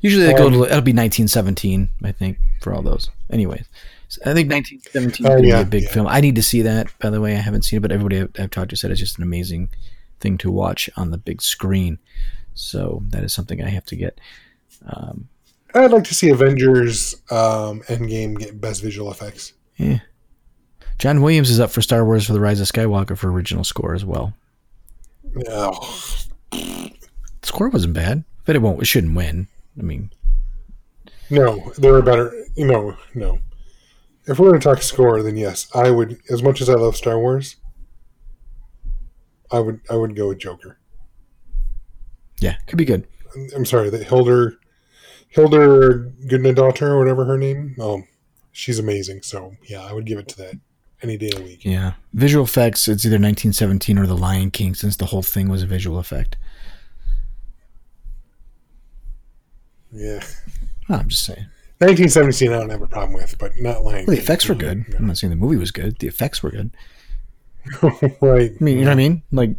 usually 0.00 0.24
they 0.26 0.34
go 0.34 0.46
Um, 0.46 0.52
to 0.52 0.64
it'll 0.64 0.80
be 0.80 0.92
1917, 0.92 1.88
I 2.04 2.12
think, 2.12 2.38
for 2.60 2.72
all 2.72 2.82
those. 2.82 3.10
Anyways, 3.30 3.64
so 4.08 4.20
I 4.24 4.32
think 4.34 4.48
1917 4.48 5.26
is 5.26 5.30
Oh, 5.32 5.36
gonna 5.36 5.48
yeah, 5.48 5.62
be 5.64 5.68
a 5.68 5.70
big 5.70 5.82
yeah. 5.84 5.88
film. 5.92 6.06
I 6.06 6.20
need 6.20 6.36
to 6.36 6.42
see 6.42 6.62
that. 6.62 6.86
By 7.00 7.10
the 7.10 7.20
way, 7.20 7.32
I 7.32 7.40
haven't 7.40 7.62
seen 7.62 7.78
it, 7.78 7.80
but 7.80 7.90
everybody 7.92 8.20
I've, 8.20 8.30
I've 8.38 8.50
talked 8.50 8.70
to 8.70 8.76
said 8.76 8.90
it's 8.90 9.00
just 9.00 9.16
an 9.16 9.22
amazing 9.24 9.70
thing 10.20 10.38
to 10.38 10.50
watch 10.52 10.88
on 10.96 11.10
the 11.10 11.18
big 11.18 11.42
screen. 11.42 11.98
So 12.54 13.02
that 13.08 13.24
is 13.24 13.32
something 13.32 13.60
I 13.62 13.70
have 13.70 13.86
to 13.86 13.96
get. 13.96 14.20
Um, 14.86 15.28
I'd 15.74 15.90
like 15.90 16.04
to 16.04 16.14
see 16.14 16.28
Avengers 16.28 17.14
um, 17.30 17.80
Endgame 17.88 18.38
get 18.38 18.60
best 18.60 18.82
visual 18.82 19.10
effects. 19.10 19.54
yeah. 19.78 20.00
John 20.98 21.22
Williams 21.22 21.50
is 21.50 21.60
up 21.60 21.70
for 21.70 21.82
Star 21.82 22.04
Wars 22.04 22.26
for 22.26 22.32
the 22.32 22.40
Rise 22.40 22.60
of 22.60 22.68
Skywalker 22.68 23.16
for 23.16 23.30
original 23.30 23.64
score 23.64 23.94
as 23.94 24.04
well. 24.04 24.34
Oh, 25.48 26.16
The 26.50 26.92
score 27.42 27.68
wasn't 27.70 27.94
bad, 27.94 28.24
but 28.44 28.54
it 28.56 28.60
won't. 28.60 28.82
It 28.82 28.86
shouldn't 28.86 29.16
win. 29.16 29.48
I 29.78 29.82
mean, 29.82 30.10
no, 31.30 31.72
there 31.78 31.94
are 31.94 32.02
better. 32.02 32.32
No, 32.56 32.96
no. 33.14 33.38
If 34.26 34.38
we're 34.38 34.50
going 34.50 34.60
to 34.60 34.64
talk 34.68 34.82
score, 34.82 35.22
then 35.22 35.36
yes, 35.36 35.66
I 35.74 35.90
would. 35.90 36.20
As 36.30 36.42
much 36.42 36.60
as 36.60 36.68
I 36.68 36.74
love 36.74 36.94
Star 36.96 37.18
Wars, 37.18 37.56
I 39.50 39.58
would 39.60 39.80
I 39.90 39.96
would 39.96 40.14
go 40.14 40.28
with 40.28 40.38
Joker. 40.38 40.78
Yeah, 42.40 42.56
could 42.66 42.78
be 42.78 42.84
good. 42.84 43.06
I'm 43.56 43.64
sorry, 43.64 43.88
that 43.90 44.04
Hildur 44.04 44.58
Hildur 45.28 46.12
Guðnadóttir 46.26 46.82
or 46.82 46.98
whatever 46.98 47.24
her 47.24 47.38
name. 47.38 47.74
Um, 47.80 48.06
she's 48.52 48.78
amazing. 48.78 49.22
So 49.22 49.54
yeah, 49.68 49.82
I 49.82 49.92
would 49.92 50.04
give 50.06 50.18
it 50.18 50.28
to 50.28 50.36
that 50.38 50.54
any 51.02 51.16
day 51.16 51.28
of 51.30 51.36
the 51.38 51.42
week. 51.44 51.64
Yeah, 51.64 51.92
visual 52.14 52.44
effects. 52.44 52.88
It's 52.88 53.04
either 53.04 53.14
1917 53.14 53.98
or 53.98 54.06
The 54.06 54.16
Lion 54.16 54.50
King, 54.50 54.74
since 54.74 54.96
the 54.96 55.06
whole 55.06 55.22
thing 55.22 55.48
was 55.48 55.62
a 55.62 55.66
visual 55.66 55.98
effect. 55.98 56.36
Yeah, 59.92 60.22
Oh, 60.88 60.94
I'm 60.96 61.08
just 61.08 61.24
saying. 61.24 61.46
1917 61.78 62.52
I 62.52 62.58
don't 62.58 62.70
have 62.70 62.82
a 62.82 62.86
problem 62.86 63.12
with, 63.14 63.36
but 63.38 63.52
not 63.60 63.84
Lion. 63.84 64.06
Well, 64.06 64.06
the 64.06 64.12
King. 64.16 64.22
effects 64.22 64.48
were 64.48 64.54
good. 64.54 64.84
I'm 64.98 65.06
not 65.06 65.18
saying 65.18 65.30
the 65.30 65.36
movie 65.36 65.56
was 65.56 65.70
good. 65.70 65.98
The 65.98 66.06
effects 66.06 66.42
were 66.42 66.50
good. 66.50 66.70
right. 68.20 68.52
I 68.60 68.64
mean, 68.64 68.78
you 68.78 68.84
know 68.84 68.90
what 68.90 68.92
I 68.92 68.94
mean? 68.94 69.22
Like 69.32 69.50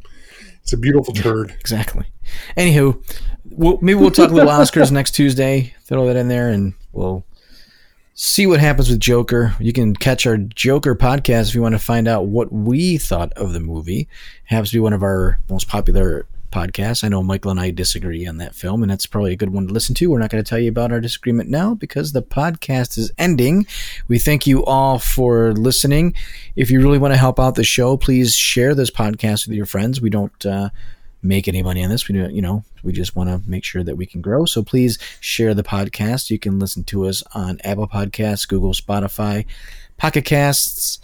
It's 0.63 0.73
a 0.73 0.77
beautiful 0.77 1.13
turd. 1.13 1.51
exactly. 1.59 2.05
Anywho, 2.57 3.01
we'll, 3.51 3.77
maybe 3.81 3.99
we'll 3.99 4.11
talk 4.11 4.31
a 4.31 4.33
little 4.33 4.51
Oscars 4.59 4.91
next 4.91 5.11
Tuesday. 5.11 5.73
Throw 5.83 6.07
that 6.07 6.15
in 6.15 6.29
there, 6.29 6.49
and 6.49 6.73
we'll 6.93 7.25
see 8.13 8.45
what 8.45 8.59
happens 8.59 8.89
with 8.89 8.99
Joker. 8.99 9.55
You 9.59 9.73
can 9.73 9.95
catch 9.95 10.27
our 10.27 10.37
Joker 10.37 10.95
podcast 10.95 11.49
if 11.49 11.55
you 11.55 11.61
want 11.61 11.75
to 11.75 11.79
find 11.79 12.07
out 12.07 12.27
what 12.27 12.51
we 12.51 12.97
thought 12.97 13.33
of 13.33 13.53
the 13.53 13.59
movie. 13.59 14.01
It 14.01 14.07
happens 14.45 14.69
to 14.71 14.77
be 14.77 14.81
one 14.81 14.93
of 14.93 15.03
our 15.03 15.39
most 15.49 15.67
popular 15.67 16.25
podcasts. 16.51 17.03
I 17.03 17.07
know 17.07 17.23
Michael 17.23 17.49
and 17.49 17.59
I 17.59 17.71
disagree 17.71 18.27
on 18.27 18.37
that 18.37 18.53
film, 18.53 18.83
and 18.83 18.91
that's 18.91 19.07
probably 19.07 19.33
a 19.33 19.35
good 19.35 19.51
one 19.51 19.67
to 19.67 19.73
listen 19.73 19.95
to. 19.95 20.11
We're 20.11 20.19
not 20.19 20.29
going 20.29 20.43
to 20.43 20.47
tell 20.47 20.59
you 20.59 20.69
about 20.69 20.91
our 20.91 21.01
disagreement 21.01 21.49
now 21.49 21.73
because 21.73 22.11
the 22.11 22.21
podcast 22.21 22.97
is 22.99 23.11
ending. 23.17 23.65
We 24.07 24.19
thank 24.19 24.45
you 24.45 24.63
all 24.63 24.99
for 24.99 25.53
listening. 25.53 26.13
If 26.55 26.69
you 26.69 26.79
really 26.79 26.99
want 26.99 27.15
to 27.15 27.19
help 27.19 27.39
out 27.39 27.55
the 27.55 27.63
show, 27.63 27.97
please 27.97 28.35
share 28.35 28.75
this 28.75 28.91
podcast 28.91 29.47
with 29.47 29.57
your 29.57 29.65
friends. 29.65 29.99
We 29.99 30.11
don't. 30.11 30.45
Uh, 30.45 30.69
make 31.23 31.47
any 31.47 31.63
money 31.63 31.83
on 31.83 31.89
this. 31.89 32.07
We 32.07 32.13
do, 32.13 32.29
you 32.29 32.41
know, 32.41 32.63
we 32.83 32.91
just 32.91 33.15
want 33.15 33.29
to 33.29 33.49
make 33.49 33.63
sure 33.63 33.83
that 33.83 33.95
we 33.95 34.05
can 34.05 34.21
grow. 34.21 34.45
So 34.45 34.61
please 34.61 34.99
share 35.19 35.53
the 35.53 35.63
podcast. 35.63 36.29
You 36.29 36.37
can 36.37 36.59
listen 36.59 36.83
to 36.85 37.05
us 37.07 37.23
on 37.33 37.59
Apple 37.63 37.87
Podcasts, 37.87 38.47
Google, 38.47 38.73
Spotify, 38.73 39.45
Pocket 39.97 40.25
Casts, 40.25 40.99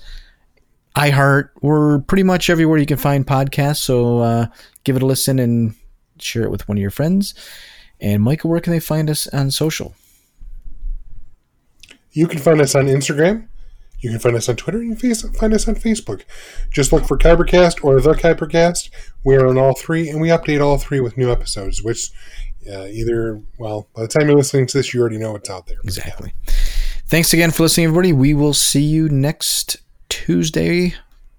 iHeart. 0.95 1.49
We're 1.61 1.99
pretty 1.99 2.23
much 2.23 2.49
everywhere 2.49 2.77
you 2.77 2.85
can 2.85 2.97
find 2.97 3.25
podcasts. 3.25 3.77
So 3.77 4.19
uh, 4.19 4.47
give 4.83 4.95
it 4.95 5.01
a 5.01 5.05
listen 5.05 5.39
and 5.39 5.75
share 6.19 6.43
it 6.43 6.51
with 6.51 6.67
one 6.67 6.77
of 6.77 6.81
your 6.81 6.91
friends. 6.91 7.33
And 8.01 8.21
Michael, 8.21 8.49
where 8.49 8.59
can 8.59 8.73
they 8.73 8.79
find 8.79 9.09
us 9.09 9.27
on 9.27 9.51
social? 9.51 9.95
You 12.11 12.27
can 12.27 12.39
find 12.39 12.59
us 12.59 12.75
on 12.75 12.87
Instagram. 12.87 13.47
You 14.01 14.09
can 14.09 14.19
find 14.19 14.35
us 14.35 14.47
on 14.47 14.55
Twitter. 14.55 14.81
You 14.81 14.89
can 14.95 14.97
face- 14.97 15.21
find 15.37 15.53
us 15.53 15.67
on 15.67 15.75
Facebook. 15.75 16.23
Just 16.71 16.91
look 16.93 17.05
for 17.05 17.17
Kybercast 17.17 17.83
or 17.83 17.99
The 17.99 18.13
Kybercast. 18.13 18.89
We 19.23 19.35
are 19.35 19.47
on 19.47 19.57
all 19.57 19.73
three, 19.75 20.09
and 20.09 20.21
we 20.21 20.29
update 20.29 20.61
all 20.61 20.77
three 20.77 20.99
with 20.99 21.17
new 21.17 21.31
episodes, 21.31 21.83
which 21.83 22.11
uh, 22.71 22.85
either, 22.85 23.41
well, 23.57 23.87
by 23.95 24.03
the 24.03 24.07
time 24.07 24.27
you're 24.27 24.37
listening 24.37 24.67
to 24.67 24.77
this, 24.77 24.93
you 24.93 25.01
already 25.01 25.17
know 25.17 25.33
what's 25.33 25.49
out 25.49 25.67
there. 25.67 25.79
Exactly. 25.83 26.33
Thanks 27.07 27.33
again 27.33 27.51
for 27.51 27.63
listening, 27.63 27.87
everybody. 27.87 28.13
We 28.13 28.33
will 28.33 28.53
see 28.53 28.83
you 28.83 29.09
next 29.09 29.77
Tuesday 30.09 30.93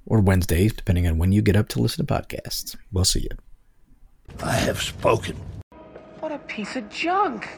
or 0.07 0.21
Wednesday, 0.21 0.69
depending 0.69 1.07
on 1.07 1.19
when 1.19 1.33
you 1.33 1.43
get 1.43 1.57
up 1.57 1.69
to 1.69 1.81
listen 1.81 2.05
to 2.05 2.13
podcasts. 2.13 2.77
We'll 2.93 3.05
see 3.05 3.21
you. 3.21 3.37
I 4.43 4.53
have 4.53 4.81
spoken. 4.83 5.37
What 6.19 6.33
a 6.33 6.39
piece 6.39 6.77
of 6.77 6.89
junk. 6.91 7.49